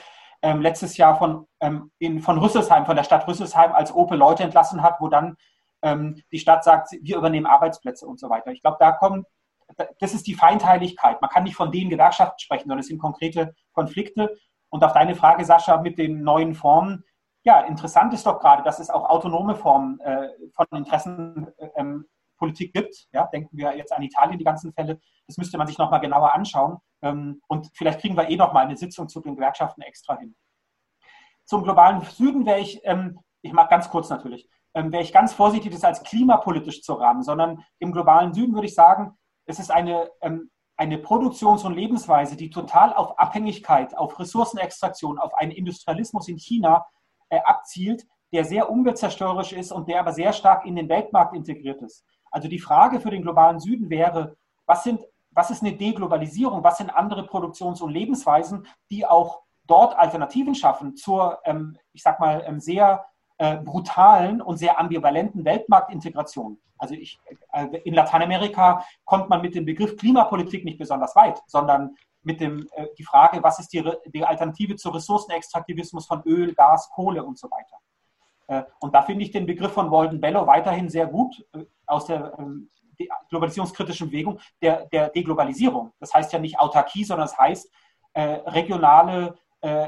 ähm, 0.43 0.61
letztes 0.61 0.97
Jahr 0.97 1.17
von, 1.17 1.47
ähm, 1.61 1.91
in, 1.97 2.19
von 2.19 2.37
Rüsselsheim, 2.37 2.85
von 2.85 2.95
der 2.95 3.03
Stadt 3.03 3.27
Rüsselsheim, 3.27 3.71
als 3.73 3.91
Opel 3.91 4.19
Leute 4.19 4.43
entlassen 4.43 4.83
hat, 4.83 4.97
wo 4.99 5.07
dann 5.07 5.35
ähm, 5.81 6.21
die 6.31 6.37
Stadt 6.37 6.63
sagt, 6.63 6.91
wir 7.01 7.17
übernehmen 7.17 7.47
Arbeitsplätze 7.47 8.05
und 8.05 8.19
so 8.19 8.29
weiter. 8.29 8.51
Ich 8.51 8.61
glaube, 8.61 8.77
da 8.79 8.91
kommen, 8.91 9.25
das 9.99 10.13
ist 10.13 10.27
die 10.27 10.35
Feindheiligkeit. 10.35 11.21
Man 11.21 11.29
kann 11.31 11.43
nicht 11.43 11.55
von 11.55 11.71
den 11.71 11.89
Gewerkschaften 11.89 12.37
sprechen, 12.37 12.63
sondern 12.63 12.79
es 12.79 12.87
sind 12.87 12.99
konkrete 12.99 13.55
Konflikte. 13.73 14.37
Und 14.71 14.83
auf 14.83 14.93
deine 14.93 15.15
Frage, 15.15 15.43
Sascha, 15.45 15.81
mit 15.81 15.97
den 15.97 16.23
neuen 16.23 16.55
Formen, 16.55 17.03
ja, 17.43 17.61
interessant 17.61 18.13
ist 18.13 18.25
doch 18.25 18.39
gerade, 18.39 18.63
dass 18.63 18.79
es 18.79 18.89
auch 18.89 19.09
autonome 19.09 19.55
Formen 19.55 19.99
äh, 20.01 20.29
von 20.53 20.67
Interessenpolitik 20.71 22.67
ähm, 22.67 22.73
gibt. 22.73 23.07
Ja, 23.11 23.27
denken 23.27 23.57
wir 23.57 23.75
jetzt 23.75 23.91
an 23.91 24.03
Italien, 24.03 24.37
die 24.37 24.45
ganzen 24.45 24.73
Fälle. 24.73 24.99
Das 25.27 25.37
müsste 25.37 25.57
man 25.57 25.67
sich 25.67 25.77
nochmal 25.77 25.99
genauer 25.99 26.33
anschauen. 26.33 26.77
Ähm, 27.01 27.41
und 27.47 27.69
vielleicht 27.73 27.99
kriegen 27.99 28.15
wir 28.15 28.29
eh 28.29 28.35
nochmal 28.35 28.65
eine 28.65 28.77
Sitzung 28.77 29.09
zu 29.09 29.19
den 29.21 29.35
Gewerkschaften 29.35 29.81
extra 29.81 30.17
hin. 30.17 30.35
Zum 31.45 31.63
globalen 31.63 32.01
Süden 32.01 32.45
wäre 32.45 32.59
ich, 32.59 32.79
ähm, 32.83 33.19
ich 33.41 33.53
mag 33.53 33.69
ganz 33.69 33.89
kurz 33.89 34.09
natürlich, 34.09 34.47
ähm, 34.73 34.91
wäre 34.91 35.03
ich 35.03 35.11
ganz 35.11 35.33
vorsichtig, 35.33 35.71
das 35.73 35.83
als 35.83 36.03
klimapolitisch 36.03 36.81
zu 36.81 36.93
rahmen, 36.93 37.23
sondern 37.23 37.65
im 37.79 37.91
globalen 37.91 38.33
Süden 38.33 38.53
würde 38.53 38.67
ich 38.67 38.75
sagen, 38.75 39.17
es 39.45 39.59
ist 39.59 39.71
eine, 39.71 40.09
ähm, 40.21 40.51
eine 40.81 40.97
Produktions- 40.97 41.63
und 41.63 41.75
Lebensweise, 41.75 42.35
die 42.35 42.49
total 42.49 42.91
auf 42.95 43.19
Abhängigkeit, 43.19 43.95
auf 43.95 44.17
Ressourcenextraktion, 44.17 45.19
auf 45.19 45.35
einen 45.35 45.51
Industrialismus 45.51 46.27
in 46.27 46.39
China 46.39 46.87
äh, 47.29 47.39
abzielt, 47.43 48.07
der 48.33 48.45
sehr 48.45 48.67
umweltzerstörerisch 48.67 49.53
ist 49.53 49.71
und 49.71 49.87
der 49.87 49.99
aber 49.99 50.11
sehr 50.11 50.33
stark 50.33 50.65
in 50.65 50.75
den 50.75 50.89
Weltmarkt 50.89 51.35
integriert 51.35 51.83
ist. 51.83 52.03
Also 52.31 52.47
die 52.47 52.57
Frage 52.57 52.99
für 52.99 53.11
den 53.11 53.21
globalen 53.21 53.59
Süden 53.59 53.91
wäre, 53.91 54.35
was, 54.65 54.83
sind, 54.83 55.05
was 55.29 55.51
ist 55.51 55.61
eine 55.61 55.73
Deglobalisierung, 55.73 56.63
was 56.63 56.79
sind 56.79 56.89
andere 56.89 57.27
Produktions- 57.27 57.81
und 57.81 57.91
Lebensweisen, 57.91 58.65
die 58.89 59.05
auch 59.05 59.43
dort 59.67 59.95
Alternativen 59.95 60.55
schaffen 60.55 60.95
zur, 60.95 61.41
ähm, 61.45 61.77
ich 61.93 62.01
sag 62.01 62.19
mal, 62.19 62.43
ähm, 62.47 62.59
sehr 62.59 63.05
äh, 63.41 63.57
brutalen 63.57 64.39
und 64.39 64.57
sehr 64.57 64.79
ambivalenten 64.79 65.43
Weltmarktintegration. 65.43 66.59
Also 66.77 66.93
ich, 66.93 67.19
äh, 67.53 67.79
in 67.85 67.95
Lateinamerika 67.95 68.85
kommt 69.03 69.29
man 69.29 69.41
mit 69.41 69.55
dem 69.55 69.65
Begriff 69.65 69.97
Klimapolitik 69.97 70.63
nicht 70.63 70.77
besonders 70.77 71.15
weit, 71.15 71.41
sondern 71.47 71.95
mit 72.21 72.39
dem, 72.39 72.67
äh, 72.73 72.85
die 72.99 73.03
Frage, 73.03 73.41
was 73.41 73.57
ist 73.57 73.73
die, 73.73 73.83
die 74.13 74.23
Alternative 74.23 74.75
zu 74.75 74.89
Ressourcenextraktivismus 74.89 76.05
von 76.05 76.21
Öl, 76.27 76.53
Gas, 76.53 76.91
Kohle 76.93 77.23
und 77.23 77.39
so 77.39 77.49
weiter. 77.49 77.77
Äh, 78.45 78.63
und 78.79 78.93
da 78.93 79.01
finde 79.01 79.23
ich 79.23 79.31
den 79.31 79.47
Begriff 79.47 79.71
von 79.71 79.89
Walden 79.89 80.21
Bellow 80.21 80.45
weiterhin 80.45 80.87
sehr 80.87 81.07
gut 81.07 81.43
äh, 81.53 81.65
aus 81.87 82.05
der 82.05 82.37
ähm, 82.37 82.69
globalisierungskritischen 83.29 84.11
Bewegung 84.11 84.39
der, 84.61 84.85
der 84.85 85.09
Deglobalisierung. 85.09 85.93
Das 85.99 86.13
heißt 86.13 86.31
ja 86.31 86.37
nicht 86.37 86.59
Autarkie, 86.59 87.03
sondern 87.03 87.25
es 87.25 87.31
das 87.31 87.39
heißt, 87.39 87.71
äh, 88.13 88.21
regionale 88.51 89.35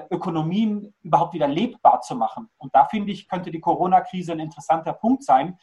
Ökonomien 0.10 0.94
überhaupt 1.02 1.34
wieder 1.34 1.48
lebbar 1.48 2.02
zu 2.02 2.16
machen. 2.16 2.50
Und 2.58 2.74
da 2.76 2.86
finde 2.86 3.12
ich, 3.12 3.28
könnte 3.28 3.52
die 3.52 3.60
Corona-Krise 3.60 4.34
ein 4.34 4.40
interessanter 4.40 4.94
Punkt 4.94 5.24
sein, 5.24 5.58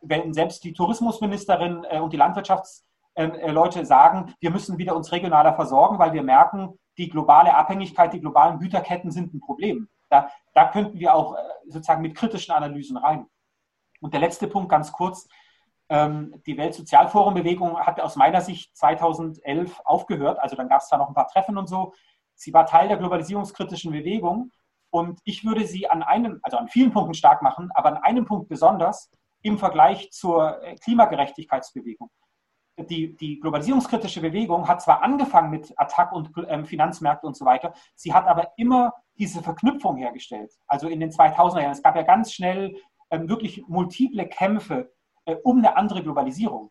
wenn 0.00 0.32
selbst 0.32 0.62
die 0.64 0.72
Tourismusministerin 0.72 1.84
äh, 1.88 2.00
und 2.00 2.12
die 2.12 2.20
Landwirtschafts- 2.20 2.82
ähm, 3.16 3.34
äh, 3.34 3.84
sagen, 3.84 4.34
wir 4.40 4.50
müssen 4.50 4.76
wieder 4.76 4.94
uns 4.94 5.10
regionaler 5.10 5.54
versorgen, 5.54 5.98
weil 5.98 6.12
wir 6.12 6.22
merken, 6.22 6.78
die 6.98 7.08
globale 7.08 7.54
Abhängigkeit, 7.54 8.12
die 8.12 8.20
globalen 8.20 8.58
Güterketten 8.58 9.10
sind 9.10 9.34
ein 9.34 9.40
Problem. 9.40 9.88
Da, 10.10 10.30
da 10.52 10.68
könnten 10.68 10.98
wir 10.98 11.14
auch 11.14 11.34
äh, 11.34 11.38
sozusagen 11.66 12.02
mit 12.02 12.14
kritischen 12.14 12.54
Analysen 12.54 12.96
rein. 12.96 13.26
Und 14.00 14.12
der 14.12 14.20
letzte 14.20 14.46
Punkt 14.46 14.68
ganz 14.68 14.92
kurz. 14.92 15.26
Ähm, 15.88 16.42
die 16.46 16.58
Weltsozialforum-Bewegung 16.58 17.78
hat 17.78 18.00
aus 18.00 18.16
meiner 18.16 18.40
Sicht 18.40 18.76
2011 18.76 19.80
aufgehört. 19.84 20.38
Also 20.40 20.56
dann 20.56 20.68
gab 20.68 20.82
es 20.82 20.88
da 20.88 20.98
noch 20.98 21.08
ein 21.08 21.14
paar 21.14 21.28
Treffen 21.28 21.56
und 21.56 21.68
so. 21.68 21.94
Sie 22.36 22.52
war 22.52 22.66
Teil 22.66 22.88
der 22.88 22.98
globalisierungskritischen 22.98 23.90
Bewegung. 23.92 24.52
Und 24.90 25.18
ich 25.24 25.44
würde 25.44 25.66
sie 25.66 25.90
an 25.90 26.02
einem, 26.02 26.38
also 26.42 26.56
an 26.56 26.68
vielen 26.68 26.92
Punkten 26.92 27.14
stark 27.14 27.42
machen, 27.42 27.70
aber 27.74 27.88
an 27.88 27.96
einem 27.98 28.24
Punkt 28.24 28.48
besonders 28.48 29.10
im 29.42 29.58
Vergleich 29.58 30.10
zur 30.12 30.62
äh, 30.62 30.76
Klimagerechtigkeitsbewegung 30.76 32.08
die, 32.84 33.16
die 33.16 33.40
globalisierungskritische 33.40 34.20
Bewegung 34.20 34.68
hat 34.68 34.82
zwar 34.82 35.02
angefangen 35.02 35.50
mit 35.50 35.72
Attack 35.78 36.12
und 36.12 36.30
ähm, 36.48 36.66
Finanzmärkte 36.66 37.26
und 37.26 37.36
so 37.36 37.44
weiter, 37.44 37.72
sie 37.94 38.12
hat 38.12 38.26
aber 38.26 38.52
immer 38.56 38.92
diese 39.18 39.42
Verknüpfung 39.42 39.96
hergestellt. 39.96 40.52
Also 40.66 40.88
in 40.88 41.00
den 41.00 41.10
2000er 41.10 41.60
Jahren. 41.60 41.72
Es 41.72 41.82
gab 41.82 41.96
ja 41.96 42.02
ganz 42.02 42.32
schnell 42.32 42.76
ähm, 43.10 43.28
wirklich 43.28 43.64
multiple 43.66 44.26
Kämpfe 44.28 44.92
äh, 45.24 45.36
um 45.42 45.58
eine 45.58 45.76
andere 45.76 46.02
Globalisierung. 46.02 46.70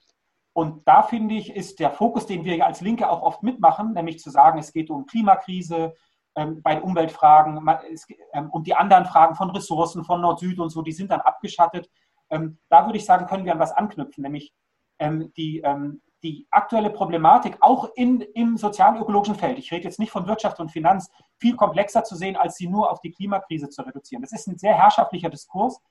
Und 0.55 0.87
da 0.87 1.03
finde 1.03 1.35
ich, 1.35 1.53
ist 1.53 1.81
der 1.81 1.91
Fokus, 1.91 2.27
den 2.27 2.45
wir 2.45 2.65
als 2.65 2.79
Linke 2.79 3.09
auch 3.09 3.21
oft 3.21 3.43
mitmachen, 3.43 3.91
nämlich 3.91 4.19
zu 4.19 4.29
sagen, 4.29 4.57
es 4.57 4.71
geht 4.71 4.89
um 4.89 5.05
Klimakrise, 5.05 5.93
ähm, 6.33 6.61
bei 6.61 6.81
Umweltfragen 6.81 7.61
man, 7.61 7.79
es, 7.91 8.07
ähm, 8.31 8.49
und 8.51 8.65
die 8.65 8.73
anderen 8.73 9.05
Fragen 9.05 9.35
von 9.35 9.49
Ressourcen, 9.49 10.05
von 10.05 10.21
Nord-Süd 10.21 10.57
und 10.59 10.69
so, 10.69 10.81
die 10.81 10.93
sind 10.93 11.11
dann 11.11 11.19
abgeschattet. 11.19 11.89
Ähm, 12.29 12.57
da 12.69 12.85
würde 12.85 12.97
ich 12.97 13.03
sagen, 13.03 13.25
können 13.25 13.43
wir 13.43 13.51
an 13.51 13.59
was 13.59 13.73
anknüpfen, 13.73 14.21
nämlich 14.21 14.53
ähm, 14.97 15.33
die, 15.35 15.59
ähm, 15.59 16.01
die 16.23 16.47
aktuelle 16.51 16.89
Problematik 16.89 17.57
auch 17.59 17.89
in, 17.95 18.21
im 18.21 18.55
sozial-ökologischen 18.55 19.35
Feld, 19.35 19.59
ich 19.59 19.73
rede 19.73 19.83
jetzt 19.83 19.99
nicht 19.99 20.11
von 20.11 20.25
Wirtschaft 20.25 20.61
und 20.61 20.71
Finanz, 20.71 21.11
viel 21.37 21.57
komplexer 21.57 22.05
zu 22.05 22.15
sehen, 22.15 22.37
als 22.37 22.55
sie 22.55 22.67
nur 22.67 22.89
auf 22.89 23.01
die 23.01 23.11
Klimakrise 23.11 23.67
zu 23.67 23.81
reduzieren. 23.81 24.21
Das 24.21 24.31
ist 24.31 24.47
ein 24.47 24.57
sehr 24.57 24.73
herrschaftlicher 24.73 25.29
Diskurs. 25.29 25.81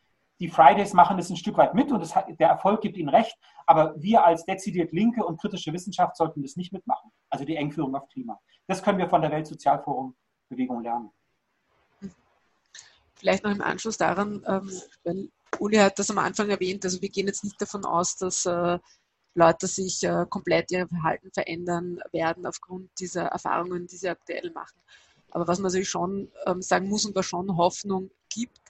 Die 0.40 0.48
Fridays 0.48 0.92
machen 0.92 1.16
das 1.16 1.30
ein 1.30 1.36
Stück 1.36 1.56
weit 1.56 1.74
mit 1.74 1.92
und 1.92 2.00
das 2.00 2.12
der 2.12 2.48
Erfolg 2.48 2.80
gibt 2.80 2.96
ihnen 2.96 3.08
recht, 3.08 3.36
aber 3.66 3.94
wir 3.96 4.24
als 4.24 4.44
dezidiert 4.44 4.92
linke 4.92 5.24
und 5.24 5.40
kritische 5.40 5.72
Wissenschaft 5.72 6.16
sollten 6.16 6.42
das 6.42 6.56
nicht 6.56 6.72
mitmachen. 6.72 7.10
Also 7.30 7.44
die 7.44 7.56
Engführung 7.56 7.94
auf 7.94 8.08
Klima. 8.08 8.40
Das 8.66 8.82
können 8.82 8.98
wir 8.98 9.08
von 9.08 9.22
der 9.22 9.30
Weltsozialforum-Bewegung 9.30 10.82
lernen. 10.82 11.10
Vielleicht 13.14 13.44
noch 13.44 13.52
im 13.52 13.62
Anschluss 13.62 13.96
daran, 13.96 14.44
ähm, 14.46 14.70
weil 15.04 15.30
Uli 15.60 15.76
hat 15.76 15.98
das 15.98 16.10
am 16.10 16.18
Anfang 16.18 16.50
erwähnt, 16.50 16.84
also 16.84 17.00
wir 17.00 17.08
gehen 17.08 17.26
jetzt 17.26 17.44
nicht 17.44 17.60
davon 17.60 17.84
aus, 17.84 18.16
dass 18.16 18.44
äh, 18.44 18.78
Leute 19.34 19.66
sich 19.66 20.02
äh, 20.02 20.26
komplett 20.28 20.70
ihr 20.70 20.88
Verhalten 20.88 21.30
verändern 21.32 22.00
werden 22.12 22.46
aufgrund 22.46 22.90
dieser 22.98 23.26
Erfahrungen, 23.26 23.86
die 23.86 23.96
sie 23.96 24.08
aktuell 24.08 24.50
machen. 24.52 24.80
Aber 25.30 25.48
was 25.48 25.58
man 25.58 25.64
natürlich 25.64 25.88
schon 25.88 26.30
ähm, 26.46 26.62
sagen 26.62 26.88
muss 26.88 27.04
und 27.04 27.16
was 27.16 27.26
schon 27.26 27.56
Hoffnung 27.56 28.10
gibt, 28.28 28.60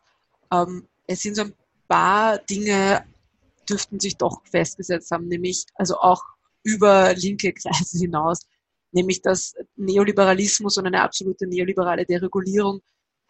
ähm, 0.50 0.88
es 1.06 1.20
sind 1.20 1.36
so 1.36 1.42
ein 1.42 1.54
paar 1.88 2.38
Dinge, 2.38 3.04
dürften 3.68 4.00
sich 4.00 4.16
doch 4.16 4.42
festgesetzt 4.46 5.10
haben, 5.10 5.28
nämlich 5.28 5.64
also 5.74 5.96
auch 5.96 6.22
über 6.62 7.14
linke 7.14 7.52
Kreise 7.52 7.98
hinaus, 7.98 8.40
nämlich 8.92 9.22
dass 9.22 9.54
Neoliberalismus 9.76 10.76
und 10.78 10.86
eine 10.86 11.02
absolute 11.02 11.46
neoliberale 11.46 12.04
Deregulierung 12.04 12.80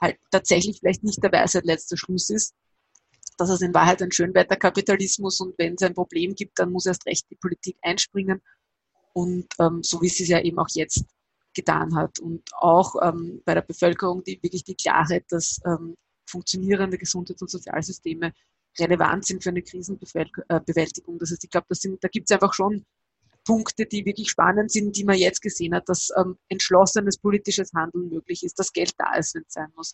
halt 0.01 0.19
tatsächlich 0.31 0.79
vielleicht 0.79 1.05
nicht 1.05 1.23
der 1.23 1.33
Weisheit 1.33 1.65
letzter 1.65 1.97
Schluss 1.97 2.31
ist, 2.31 2.55
dass 3.37 3.51
es 3.51 3.63
in 3.63 3.75
Wahrheit 3.75 4.03
ein 4.03 4.13
Schönwetterkapitalismus 4.13 5.41
und 5.41 5.59
wenn 5.59 5.75
es 5.75 5.83
ein 5.83 5.95
Problem 5.95 6.35
gibt, 6.35 6.59
dann 6.59 6.71
muss 6.71 6.87
erst 6.87 7.07
recht 7.07 7.27
die 7.31 7.37
Politik 7.37 7.77
einspringen. 7.83 8.41
Und 9.13 9.47
ähm, 9.61 9.83
so 9.83 10.03
wie 10.03 10.09
sie 10.09 10.25
es 10.25 10.29
ja 10.29 10.41
eben 10.41 10.59
auch 10.59 10.69
jetzt 10.73 11.05
getan 11.55 11.95
hat. 11.97 12.19
Und 12.19 12.43
auch 12.55 12.95
ähm, 13.03 13.43
bei 13.45 13.55
der 13.55 13.63
Bevölkerung, 13.63 14.25
die 14.25 14.41
wirklich 14.43 14.65
die 14.65 14.75
Klarheit, 14.75 15.25
dass 15.31 15.61
ähm, 15.65 15.97
funktionierende 16.27 16.99
Gesundheits- 16.99 17.43
und 17.43 17.51
Sozialsysteme 17.51 18.33
relevant 18.79 19.25
sind 19.25 19.43
für 19.43 19.51
eine 19.51 19.63
Krisenbewältigung. 19.63 21.19
Das 21.19 21.31
heißt, 21.31 21.45
ich 21.45 21.51
glaube, 21.51 21.67
da 21.71 22.09
gibt 22.09 22.31
es 22.31 22.35
einfach 22.35 22.55
schon 22.55 22.85
Punkte, 23.45 23.87
die 23.87 24.05
wirklich 24.05 24.31
spannend 24.31 24.73
sind, 24.73 24.97
die 24.97 25.05
man 25.05 25.17
jetzt 25.17 25.43
gesehen 25.43 25.75
hat, 25.75 25.89
dass 25.89 26.11
ähm, 26.17 26.39
entschlossenes 26.49 27.19
politisches 27.19 27.73
Handeln 27.75 28.09
möglich 28.09 28.43
ist, 28.43 28.59
dass 28.59 28.73
Geld 28.73 28.95
da 28.99 29.15
ist, 29.17 29.35
wenn 29.35 29.45
es 29.47 29.53
sein 29.53 29.71
muss. 29.77 29.93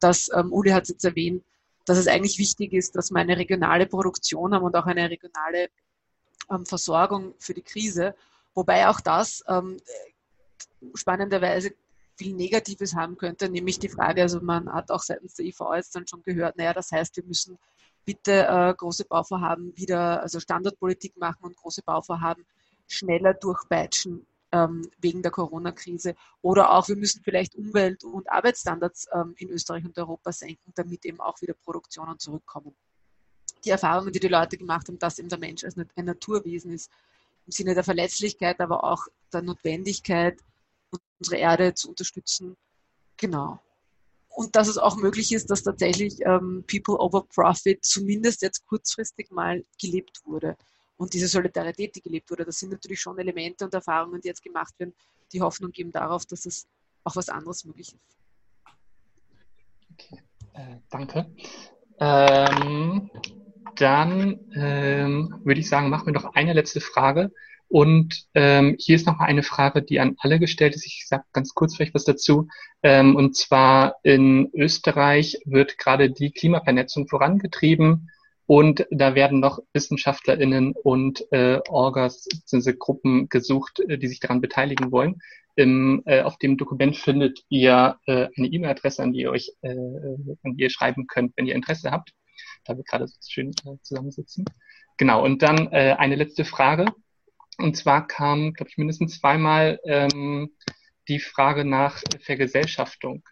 Dass, 0.00 0.28
ähm, 0.34 0.52
Uli 0.52 0.70
hat 0.70 0.84
es 0.84 0.90
jetzt 0.90 1.04
erwähnt, 1.04 1.44
dass 1.86 1.98
es 1.98 2.08
eigentlich 2.08 2.38
wichtig 2.38 2.72
ist, 2.72 2.96
dass 2.96 3.10
wir 3.10 3.20
eine 3.20 3.38
regionale 3.38 3.86
Produktion 3.86 4.54
haben 4.54 4.64
und 4.64 4.76
auch 4.76 4.86
eine 4.86 5.08
regionale 5.08 5.70
ähm, 6.50 6.66
Versorgung 6.66 7.34
für 7.38 7.54
die 7.54 7.62
Krise. 7.62 8.14
Wobei 8.54 8.88
auch 8.88 9.00
das 9.00 9.42
ähm, 9.48 9.76
spannenderweise 10.94 11.72
viel 12.20 12.34
Negatives 12.34 12.94
haben 12.94 13.16
könnte, 13.16 13.48
nämlich 13.48 13.78
die 13.78 13.88
Frage, 13.88 14.20
also 14.20 14.42
man 14.42 14.70
hat 14.70 14.90
auch 14.90 15.00
seitens 15.00 15.36
der 15.36 15.46
IVA 15.46 15.76
jetzt 15.76 15.96
dann 15.96 16.06
schon 16.06 16.22
gehört, 16.22 16.58
naja, 16.58 16.74
das 16.74 16.92
heißt, 16.92 17.16
wir 17.16 17.24
müssen 17.24 17.58
bitte 18.04 18.46
äh, 18.46 18.74
große 18.76 19.06
Bauvorhaben 19.06 19.74
wieder, 19.74 20.20
also 20.20 20.38
Standardpolitik 20.38 21.16
machen 21.16 21.44
und 21.44 21.56
große 21.56 21.82
Bauvorhaben 21.82 22.44
schneller 22.86 23.32
durchpeitschen 23.32 24.26
ähm, 24.52 24.86
wegen 25.00 25.22
der 25.22 25.30
Corona-Krise. 25.30 26.14
Oder 26.42 26.72
auch, 26.72 26.88
wir 26.88 26.96
müssen 26.96 27.22
vielleicht 27.22 27.54
Umwelt- 27.54 28.04
und 28.04 28.30
Arbeitsstandards 28.30 29.08
ähm, 29.14 29.34
in 29.38 29.48
Österreich 29.48 29.86
und 29.86 29.96
Europa 29.96 30.30
senken, 30.30 30.72
damit 30.74 31.06
eben 31.06 31.20
auch 31.20 31.40
wieder 31.40 31.54
Produktionen 31.54 32.18
zurückkommen. 32.18 32.74
Die 33.64 33.70
Erfahrungen, 33.70 34.12
die 34.12 34.20
die 34.20 34.28
Leute 34.28 34.58
gemacht 34.58 34.88
haben, 34.88 34.98
dass 34.98 35.18
eben 35.18 35.30
der 35.30 35.38
Mensch 35.38 35.64
als 35.64 35.78
ein 35.78 36.04
Naturwesen 36.04 36.72
ist, 36.72 36.90
im 37.46 37.52
Sinne 37.52 37.74
der 37.74 37.84
Verletzlichkeit, 37.84 38.60
aber 38.60 38.84
auch 38.84 39.06
der 39.32 39.40
Notwendigkeit, 39.40 40.38
unsere 41.20 41.36
Erde 41.36 41.74
zu 41.74 41.90
unterstützen. 41.90 42.56
Genau. 43.16 43.60
Und 44.30 44.56
dass 44.56 44.68
es 44.68 44.78
auch 44.78 44.96
möglich 44.96 45.32
ist, 45.32 45.50
dass 45.50 45.62
tatsächlich 45.62 46.20
ähm, 46.24 46.64
People 46.66 46.98
over 46.98 47.24
Profit 47.26 47.84
zumindest 47.84 48.42
jetzt 48.42 48.66
kurzfristig 48.66 49.30
mal 49.30 49.64
gelebt 49.80 50.20
wurde. 50.24 50.56
Und 50.96 51.14
diese 51.14 51.28
Solidarität, 51.28 51.96
die 51.96 52.02
gelebt 52.02 52.30
wurde, 52.30 52.44
das 52.44 52.58
sind 52.58 52.72
natürlich 52.72 53.00
schon 53.00 53.18
Elemente 53.18 53.64
und 53.64 53.74
Erfahrungen, 53.74 54.20
die 54.20 54.28
jetzt 54.28 54.42
gemacht 54.42 54.78
werden, 54.78 54.94
die 55.32 55.40
Hoffnung 55.40 55.72
geben 55.72 55.92
darauf, 55.92 56.26
dass 56.26 56.46
es 56.46 56.66
auch 57.04 57.16
was 57.16 57.28
anderes 57.28 57.64
möglich 57.64 57.88
ist. 57.88 58.18
Okay, 59.92 60.22
äh, 60.54 60.76
danke. 60.90 61.26
Ähm, 61.98 63.10
dann 63.76 64.40
ähm, 64.54 65.40
würde 65.44 65.60
ich 65.60 65.68
sagen, 65.68 65.90
machen 65.90 66.06
wir 66.06 66.12
noch 66.12 66.34
eine 66.34 66.52
letzte 66.52 66.80
Frage. 66.80 67.32
Und 67.70 68.24
ähm, 68.34 68.74
hier 68.80 68.96
ist 68.96 69.06
noch 69.06 69.20
eine 69.20 69.44
Frage, 69.44 69.80
die 69.80 70.00
an 70.00 70.16
alle 70.18 70.40
gestellt 70.40 70.74
ist. 70.74 70.84
Ich 70.86 71.06
sage 71.06 71.22
ganz 71.32 71.54
kurz 71.54 71.76
vielleicht 71.76 71.94
was 71.94 72.04
dazu. 72.04 72.48
Ähm, 72.82 73.14
und 73.14 73.36
zwar 73.36 73.94
in 74.02 74.50
Österreich 74.52 75.38
wird 75.44 75.78
gerade 75.78 76.10
die 76.10 76.32
Klimavernetzung 76.32 77.06
vorangetrieben. 77.06 78.10
Und 78.46 78.84
da 78.90 79.14
werden 79.14 79.38
noch 79.38 79.60
WissenschaftlerInnen 79.72 80.72
und 80.82 81.24
äh, 81.30 81.60
Orgas, 81.68 82.26
bzw. 82.28 82.74
Gruppen 82.76 83.28
gesucht, 83.28 83.78
äh, 83.78 83.98
die 83.98 84.08
sich 84.08 84.18
daran 84.18 84.40
beteiligen 84.40 84.90
wollen. 84.90 85.20
Im, 85.54 86.02
äh, 86.06 86.22
auf 86.22 86.38
dem 86.38 86.56
Dokument 86.56 86.96
findet 86.96 87.44
ihr 87.50 88.00
äh, 88.06 88.26
eine 88.36 88.48
E-Mail-Adresse, 88.48 89.04
an 89.04 89.12
die 89.12 89.20
ihr 89.20 89.30
euch 89.30 89.52
äh, 89.62 89.70
an 89.70 90.56
die 90.56 90.64
ihr 90.64 90.70
schreiben 90.70 91.06
könnt, 91.06 91.34
wenn 91.36 91.46
ihr 91.46 91.54
Interesse 91.54 91.92
habt. 91.92 92.10
Da 92.64 92.76
wir 92.76 92.82
gerade 92.82 93.06
so 93.06 93.14
schön 93.28 93.50
äh, 93.64 93.76
zusammensitzen. 93.82 94.44
Genau, 94.96 95.24
und 95.24 95.42
dann 95.42 95.68
äh, 95.70 95.94
eine 95.96 96.16
letzte 96.16 96.44
Frage. 96.44 96.86
Und 97.62 97.76
zwar 97.76 98.06
kam, 98.06 98.52
glaube 98.52 98.70
ich, 98.70 98.78
mindestens 98.78 99.18
zweimal 99.18 99.80
ähm, 99.84 100.50
die 101.08 101.20
Frage 101.20 101.64
nach 101.64 102.02
Vergesellschaftung. 102.20 103.22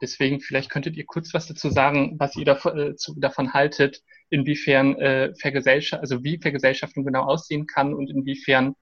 Deswegen 0.00 0.40
vielleicht 0.40 0.70
könntet 0.70 0.96
ihr 0.96 1.06
kurz 1.06 1.34
was 1.34 1.46
dazu 1.46 1.70
sagen, 1.70 2.16
was 2.18 2.36
ihr 2.36 2.44
davon, 2.44 2.78
äh, 2.78 2.96
zu, 2.96 3.18
davon 3.18 3.52
haltet, 3.52 4.02
inwiefern 4.30 4.96
äh, 4.96 5.34
Vergesellschaft, 5.34 6.02
also 6.02 6.22
wie 6.22 6.38
Vergesellschaftung 6.38 7.04
genau 7.04 7.24
aussehen 7.24 7.66
kann 7.66 7.94
und 7.94 8.10
inwiefern 8.10 8.74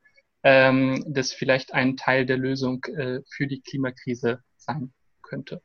ähm, 0.43 1.05
das 1.09 1.33
vielleicht 1.33 1.73
ein 1.75 1.97
Teil 1.97 2.27
der 2.27 2.37
Lösung 2.37 2.85
äh, 2.85 3.21
für 3.31 3.47
die 3.47 3.61
Klimakrise 3.61 4.41
sein 4.57 4.93
könnte. 5.23 5.63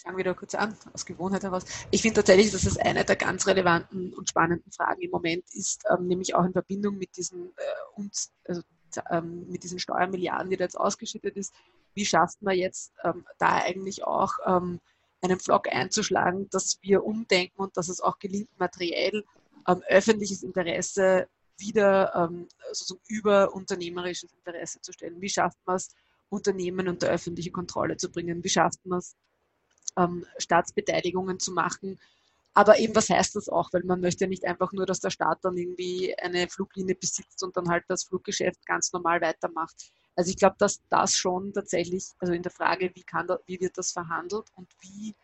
Ich 0.00 0.04
fange 0.04 0.16
wieder 0.16 0.32
kurz 0.32 0.54
an, 0.54 0.74
aus 0.94 1.04
Gewohnheit 1.04 1.42
heraus. 1.42 1.66
Ich 1.90 2.00
finde 2.00 2.14
tatsächlich, 2.14 2.50
dass 2.50 2.64
es 2.64 2.78
eine 2.78 3.04
der 3.04 3.16
ganz 3.16 3.46
relevanten 3.46 4.14
und 4.14 4.30
spannenden 4.30 4.72
Fragen 4.72 5.02
im 5.02 5.10
Moment 5.10 5.44
ist, 5.52 5.84
ähm, 5.90 6.06
nämlich 6.06 6.34
auch 6.34 6.42
in 6.42 6.52
Verbindung 6.54 6.96
mit 6.96 7.18
diesen, 7.18 7.48
äh, 7.48 8.00
uns, 8.00 8.32
also, 8.48 8.62
ähm, 9.10 9.46
mit 9.50 9.62
diesen 9.62 9.78
Steuermilliarden, 9.78 10.48
die 10.48 10.56
da 10.56 10.64
jetzt 10.64 10.80
ausgeschüttet 10.80 11.36
ist. 11.36 11.52
Wie 11.92 12.06
schafft 12.06 12.40
man 12.40 12.56
jetzt 12.56 12.94
ähm, 13.04 13.26
da 13.36 13.58
eigentlich 13.58 14.02
auch 14.02 14.32
ähm, 14.46 14.80
einen 15.20 15.38
Vlog 15.38 15.68
einzuschlagen, 15.70 16.48
dass 16.48 16.78
wir 16.80 17.04
umdenken 17.04 17.60
und 17.60 17.76
dass 17.76 17.90
es 17.90 18.00
auch 18.00 18.18
gelingt, 18.18 18.48
materiell 18.58 19.22
ähm, 19.68 19.82
öffentliches 19.86 20.42
Interesse 20.42 21.28
wieder 21.58 22.14
ähm, 22.14 22.48
sozusagen 22.72 23.02
über 23.06 23.52
unternehmerisches 23.52 24.32
Interesse 24.32 24.80
zu 24.80 24.94
stellen. 24.94 25.20
Wie 25.20 25.28
schafft 25.28 25.58
man 25.66 25.76
es, 25.76 25.90
Unternehmen 26.30 26.88
unter 26.88 27.08
öffentliche 27.08 27.50
Kontrolle 27.50 27.98
zu 27.98 28.10
bringen? 28.10 28.42
Wie 28.42 28.48
schafft 28.48 28.86
man 28.86 29.00
es, 29.00 29.14
ähm, 29.96 30.26
Staatsbeteiligungen 30.38 31.38
zu 31.38 31.52
machen? 31.52 31.98
Aber 32.52 32.78
eben, 32.78 32.94
was 32.96 33.08
heißt 33.08 33.36
das 33.36 33.48
auch? 33.48 33.72
Weil 33.72 33.84
man 33.84 34.00
möchte 34.00 34.24
ja 34.24 34.28
nicht 34.28 34.44
einfach 34.44 34.72
nur, 34.72 34.84
dass 34.84 35.00
der 35.00 35.10
Staat 35.10 35.38
dann 35.42 35.56
irgendwie 35.56 36.16
eine 36.18 36.48
Fluglinie 36.48 36.96
besitzt 36.96 37.42
und 37.42 37.56
dann 37.56 37.68
halt 37.68 37.84
das 37.88 38.04
Fluggeschäft 38.04 38.66
ganz 38.66 38.92
normal 38.92 39.20
weitermacht. 39.20 39.92
Also 40.16 40.30
ich 40.30 40.36
glaube, 40.36 40.56
dass 40.58 40.80
das 40.88 41.14
schon 41.14 41.52
tatsächlich, 41.52 42.08
also 42.18 42.32
in 42.32 42.42
der 42.42 42.50
Frage, 42.50 42.90
wie 42.94 43.04
kann 43.04 43.26
da, 43.26 43.38
wie 43.46 43.60
wird 43.60 43.78
das 43.78 43.92
verhandelt 43.92 44.46
und 44.56 44.68
wie, 44.80 45.14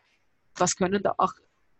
was 0.55 0.75
können 0.75 1.03
da 1.03 1.13
auch 1.17 1.33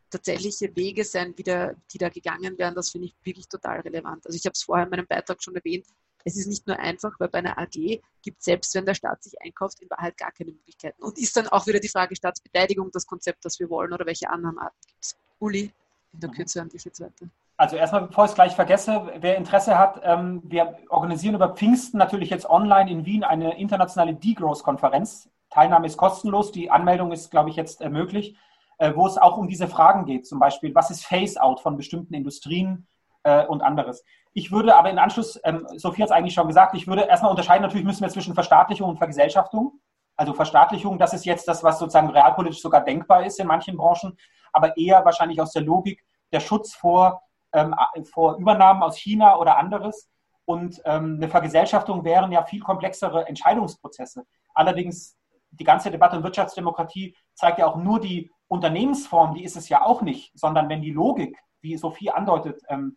tatsächliche 0.09 0.75
Wege 0.75 1.03
sein, 1.03 1.33
die 1.35 1.43
da, 1.43 1.73
die 1.91 1.97
da 1.97 2.09
gegangen 2.09 2.57
werden, 2.57 2.75
das 2.75 2.89
finde 2.89 3.07
ich 3.07 3.15
wirklich 3.23 3.47
total 3.47 3.79
relevant. 3.81 4.25
Also 4.25 4.35
ich 4.35 4.45
habe 4.45 4.53
es 4.53 4.63
vorher 4.63 4.85
in 4.85 4.89
meinem 4.89 5.07
Beitrag 5.07 5.41
schon 5.41 5.55
erwähnt, 5.55 5.85
es 6.27 6.35
ist 6.35 6.47
nicht 6.47 6.67
nur 6.67 6.77
einfach, 6.77 7.11
weil 7.19 7.29
bei 7.29 7.39
einer 7.39 7.57
AG 7.57 8.01
gibt 8.21 8.43
selbst 8.43 8.75
wenn 8.75 8.85
der 8.85 8.93
Staat 8.93 9.23
sich 9.23 9.41
einkauft, 9.41 9.79
in 9.79 9.89
Wahrheit 9.89 10.17
gar 10.17 10.31
keine 10.31 10.51
Möglichkeiten. 10.51 11.01
Und 11.01 11.17
ist 11.17 11.35
dann 11.37 11.47
auch 11.47 11.65
wieder 11.67 11.79
die 11.79 11.87
Frage 11.87 12.15
Staatsbeteiligung 12.15 12.91
das 12.91 13.07
Konzept, 13.07 13.45
das 13.45 13.59
wir 13.59 13.69
wollen 13.69 13.93
oder 13.93 14.05
welche 14.05 14.29
anderen 14.29 14.57
Arten 14.59 14.77
gibt 14.85 15.03
es? 15.03 15.17
Uli, 15.39 15.71
in 16.13 16.19
der 16.19 16.29
Kürze 16.29 16.61
an 16.61 16.69
dich 16.69 16.83
jetzt 16.83 16.99
weiter. 16.99 17.27
Also 17.55 17.77
erstmal, 17.77 18.07
bevor 18.07 18.25
ich 18.25 18.31
es 18.31 18.35
gleich 18.35 18.55
vergesse, 18.55 19.09
wer 19.19 19.37
Interesse 19.37 19.77
hat, 19.77 20.01
ähm, 20.03 20.41
wir 20.43 20.77
organisieren 20.89 21.35
über 21.35 21.55
Pfingsten 21.55 21.97
natürlich 21.97 22.29
jetzt 22.29 22.47
online 22.47 22.91
in 22.91 23.05
Wien 23.05 23.23
eine 23.23 23.57
internationale 23.57 24.13
Degrowth-Konferenz. 24.13 25.29
Teilnahme 25.49 25.87
ist 25.87 25.97
kostenlos, 25.97 26.51
die 26.51 26.69
Anmeldung 26.69 27.11
ist, 27.11 27.31
glaube 27.31 27.49
ich, 27.49 27.55
jetzt 27.55 27.81
äh, 27.81 27.89
möglich, 27.89 28.37
äh, 28.79 28.93
wo 28.93 29.07
es 29.07 29.17
auch 29.17 29.37
um 29.37 29.47
diese 29.47 29.67
Fragen 29.67 30.05
geht. 30.05 30.27
Zum 30.27 30.39
Beispiel, 30.39 30.75
was 30.75 30.91
ist 30.91 31.05
Phase-out 31.05 31.61
von 31.61 31.77
bestimmten 31.77 32.13
Industrien 32.13 32.85
äh, 33.27 33.45
und 33.45 33.61
anderes. 33.61 34.03
Ich 34.33 34.51
würde 34.51 34.75
aber 34.75 34.89
in 34.89 34.99
Anschluss, 34.99 35.39
ähm, 35.43 35.67
Sophie 35.75 36.01
hat 36.01 36.09
es 36.09 36.15
eigentlich 36.15 36.33
schon 36.33 36.47
gesagt, 36.47 36.75
ich 36.75 36.87
würde 36.87 37.03
erstmal 37.03 37.31
unterscheiden, 37.31 37.63
natürlich 37.63 37.85
müssen 37.85 38.03
wir 38.03 38.09
zwischen 38.09 38.33
Verstaatlichung 38.33 38.89
und 38.89 38.97
Vergesellschaftung. 38.97 39.79
Also 40.15 40.33
Verstaatlichung, 40.33 40.97
das 40.97 41.13
ist 41.13 41.25
jetzt 41.25 41.47
das, 41.47 41.63
was 41.63 41.77
sozusagen 41.77 42.09
realpolitisch 42.09 42.61
sogar 42.61 42.81
denkbar 42.81 43.25
ist 43.25 43.39
in 43.39 43.47
manchen 43.47 43.77
Branchen, 43.77 44.17
aber 44.53 44.77
eher 44.77 45.03
wahrscheinlich 45.05 45.41
aus 45.41 45.51
der 45.51 45.61
Logik 45.61 46.03
der 46.31 46.39
Schutz 46.39 46.73
vor 46.73 47.21
ähm, 47.53 47.75
vor 48.11 48.37
Übernahmen 48.37 48.83
aus 48.83 48.97
China 48.97 49.37
oder 49.37 49.57
anderes. 49.57 50.09
Und 50.45 50.81
ähm, 50.85 51.15
eine 51.17 51.29
Vergesellschaftung 51.29 52.03
wären 52.03 52.31
ja 52.31 52.43
viel 52.43 52.61
komplexere 52.61 53.27
Entscheidungsprozesse. 53.27 54.25
Allerdings, 54.53 55.17
die 55.51 55.63
ganze 55.63 55.91
Debatte 55.91 56.17
um 56.17 56.23
Wirtschaftsdemokratie 56.23 57.15
zeigt 57.33 57.59
ja 57.59 57.67
auch 57.67 57.75
nur 57.77 57.99
die 57.99 58.31
Unternehmensform, 58.47 59.33
die 59.33 59.43
ist 59.43 59.57
es 59.57 59.69
ja 59.69 59.83
auch 59.83 60.01
nicht, 60.01 60.37
sondern 60.37 60.69
wenn 60.69 60.81
die 60.81 60.91
Logik, 60.91 61.37
wie 61.61 61.77
Sophie 61.77 62.11
andeutet, 62.11 62.61
ähm, 62.69 62.95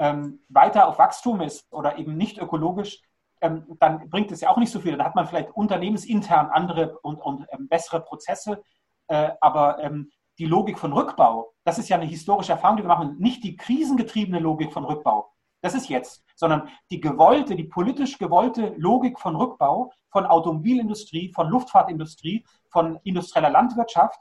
ähm, 0.00 0.40
weiter 0.48 0.88
auf 0.88 0.98
Wachstum 0.98 1.40
ist 1.42 1.72
oder 1.72 1.98
eben 1.98 2.16
nicht 2.16 2.38
ökologisch, 2.38 3.00
ähm, 3.42 3.64
dann 3.78 4.10
bringt 4.10 4.32
es 4.32 4.40
ja 4.40 4.50
auch 4.50 4.56
nicht 4.56 4.72
so 4.72 4.80
viel. 4.80 4.96
Dann 4.96 5.06
hat 5.06 5.14
man 5.14 5.26
vielleicht 5.26 5.50
unternehmensintern 5.50 6.46
andere 6.46 6.98
und, 7.00 7.20
und 7.20 7.46
ähm, 7.52 7.68
bessere 7.68 8.00
Prozesse, 8.00 8.62
äh, 9.08 9.30
aber 9.40 9.78
ähm, 9.78 10.10
die 10.38 10.46
Logik 10.46 10.78
von 10.78 10.92
Rückbau, 10.92 11.52
das 11.64 11.78
ist 11.78 11.90
ja 11.90 11.96
eine 11.96 12.06
historische 12.06 12.52
Erfahrung, 12.52 12.78
die 12.78 12.82
wir 12.82 12.88
machen, 12.88 13.16
nicht 13.18 13.44
die 13.44 13.56
krisengetriebene 13.56 14.38
Logik 14.38 14.72
von 14.72 14.84
Rückbau, 14.84 15.30
das 15.60 15.74
ist 15.74 15.88
jetzt, 15.90 16.24
sondern 16.34 16.68
die 16.90 17.00
gewollte, 17.00 17.54
die 17.54 17.64
politisch 17.64 18.18
gewollte 18.18 18.74
Logik 18.78 19.18
von 19.18 19.36
Rückbau, 19.36 19.92
von 20.10 20.24
Automobilindustrie, 20.24 21.32
von 21.34 21.48
Luftfahrtindustrie, 21.48 22.46
von 22.70 22.98
industrieller 23.04 23.50
Landwirtschaft, 23.50 24.18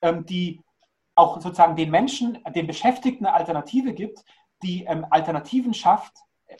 ähm, 0.00 0.24
die 0.24 0.62
auch 1.14 1.40
sozusagen 1.40 1.76
den 1.76 1.90
Menschen, 1.90 2.38
den 2.54 2.66
Beschäftigten 2.66 3.26
eine 3.26 3.36
Alternative 3.36 3.92
gibt, 3.92 4.24
die 4.62 4.84
ähm, 4.84 5.06
Alternativen 5.10 5.74
schafft, 5.74 6.12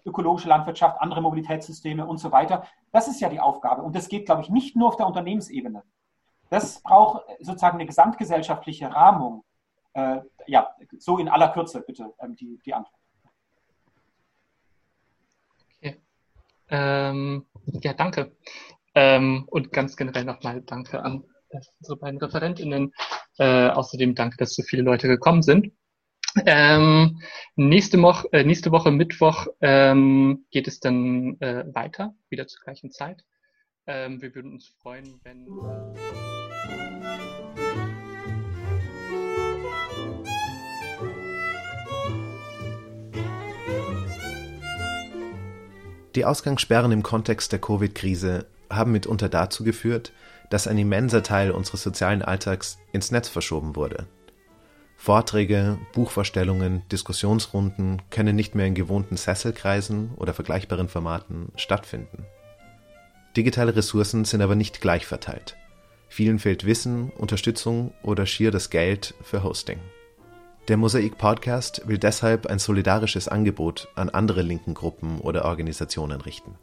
ökologische 0.04 0.48
Landwirtschaft, 0.48 1.00
andere 1.00 1.20
Mobilitätssysteme 1.20 2.06
und 2.06 2.18
so 2.18 2.32
weiter. 2.32 2.66
Das 2.92 3.08
ist 3.08 3.20
ja 3.20 3.28
die 3.28 3.40
Aufgabe. 3.40 3.82
Und 3.82 3.94
das 3.94 4.08
geht, 4.08 4.26
glaube 4.26 4.42
ich, 4.42 4.48
nicht 4.48 4.76
nur 4.76 4.88
auf 4.88 4.96
der 4.96 5.06
Unternehmensebene. 5.06 5.82
Das 6.50 6.82
braucht 6.82 7.24
sozusagen 7.40 7.76
eine 7.76 7.86
gesamtgesellschaftliche 7.86 8.92
Rahmung. 8.92 9.44
Äh, 9.94 10.20
ja, 10.46 10.68
so 10.98 11.18
in 11.18 11.28
aller 11.28 11.48
Kürze 11.48 11.82
bitte 11.82 12.12
ähm, 12.20 12.36
die, 12.36 12.58
die 12.64 12.74
Antwort. 12.74 13.02
Ähm, 16.72 17.44
ja, 17.82 17.92
danke. 17.92 18.34
Ähm, 18.94 19.44
und 19.48 19.72
ganz 19.72 19.94
generell 19.94 20.24
nochmal 20.24 20.62
danke 20.62 21.04
an 21.04 21.24
äh, 21.50 21.60
unsere 21.80 21.98
beiden 21.98 22.18
ReferentInnen. 22.18 22.94
Äh, 23.38 23.68
außerdem 23.68 24.14
danke, 24.14 24.38
dass 24.38 24.54
so 24.54 24.62
viele 24.62 24.82
Leute 24.82 25.06
gekommen 25.06 25.42
sind. 25.42 25.70
Ähm, 26.46 27.20
nächste, 27.56 28.00
Woche, 28.00 28.28
äh, 28.32 28.44
nächste 28.44 28.70
Woche 28.70 28.90
Mittwoch 28.90 29.46
ähm, 29.60 30.46
geht 30.50 30.66
es 30.66 30.80
dann 30.80 31.38
äh, 31.40 31.64
weiter, 31.72 32.14
wieder 32.30 32.46
zur 32.46 32.62
gleichen 32.62 32.90
Zeit. 32.90 33.24
Ähm, 33.86 34.22
wir 34.22 34.34
würden 34.34 34.52
uns 34.52 34.68
freuen, 34.80 35.20
wenn. 35.24 35.46
Die 46.14 46.24
Ausgangssperren 46.26 46.92
im 46.92 47.02
Kontext 47.02 47.52
der 47.52 47.60
Covid-Krise 47.60 48.46
haben 48.70 48.92
mitunter 48.92 49.28
dazu 49.28 49.64
geführt, 49.64 50.12
dass 50.50 50.66
ein 50.66 50.76
immenser 50.76 51.22
Teil 51.22 51.50
unseres 51.50 51.82
sozialen 51.82 52.22
Alltags 52.22 52.78
ins 52.92 53.10
Netz 53.10 53.28
verschoben 53.28 53.76
wurde. 53.76 54.06
Vorträge, 55.04 55.80
Buchvorstellungen, 55.94 56.88
Diskussionsrunden 56.92 58.00
können 58.10 58.36
nicht 58.36 58.54
mehr 58.54 58.66
in 58.66 58.74
gewohnten 58.76 59.16
Sesselkreisen 59.16 60.12
oder 60.14 60.32
vergleichbaren 60.32 60.88
Formaten 60.88 61.50
stattfinden. 61.56 62.24
Digitale 63.36 63.74
Ressourcen 63.74 64.24
sind 64.24 64.42
aber 64.42 64.54
nicht 64.54 64.80
gleich 64.80 65.04
verteilt. 65.04 65.56
Vielen 66.08 66.38
fehlt 66.38 66.64
Wissen, 66.66 67.10
Unterstützung 67.18 67.92
oder 68.04 68.26
schier 68.26 68.52
das 68.52 68.70
Geld 68.70 69.14
für 69.24 69.42
Hosting. 69.42 69.80
Der 70.68 70.76
Mosaik 70.76 71.18
Podcast 71.18 71.82
will 71.88 71.98
deshalb 71.98 72.46
ein 72.46 72.60
solidarisches 72.60 73.26
Angebot 73.26 73.88
an 73.96 74.08
andere 74.08 74.42
linken 74.42 74.74
Gruppen 74.74 75.18
oder 75.18 75.46
Organisationen 75.46 76.20
richten. 76.20 76.54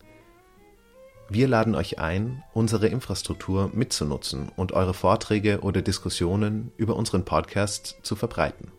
Wir 1.32 1.48
laden 1.48 1.76
euch 1.76 2.00
ein, 2.00 2.44
unsere 2.54 2.88
Infrastruktur 2.88 3.70
mitzunutzen 3.72 4.52
und 4.56 4.72
eure 4.72 4.96
Vorträge 4.96 5.60
oder 5.62 5.84
Diskussionen 5.84 6.72
über 6.76 6.96
unseren 6.96 7.24
Podcast 7.24 7.98
zu 8.02 8.16
verbreiten. 8.16 8.72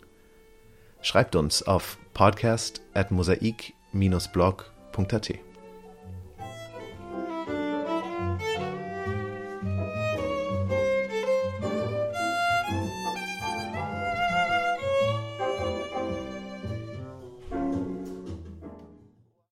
Schreibt 1.01 1.37
uns 1.37 1.63
auf 1.63 1.97
podcast 2.13 2.81
at 2.93 3.13
mosaik-blog.at. 3.13 5.50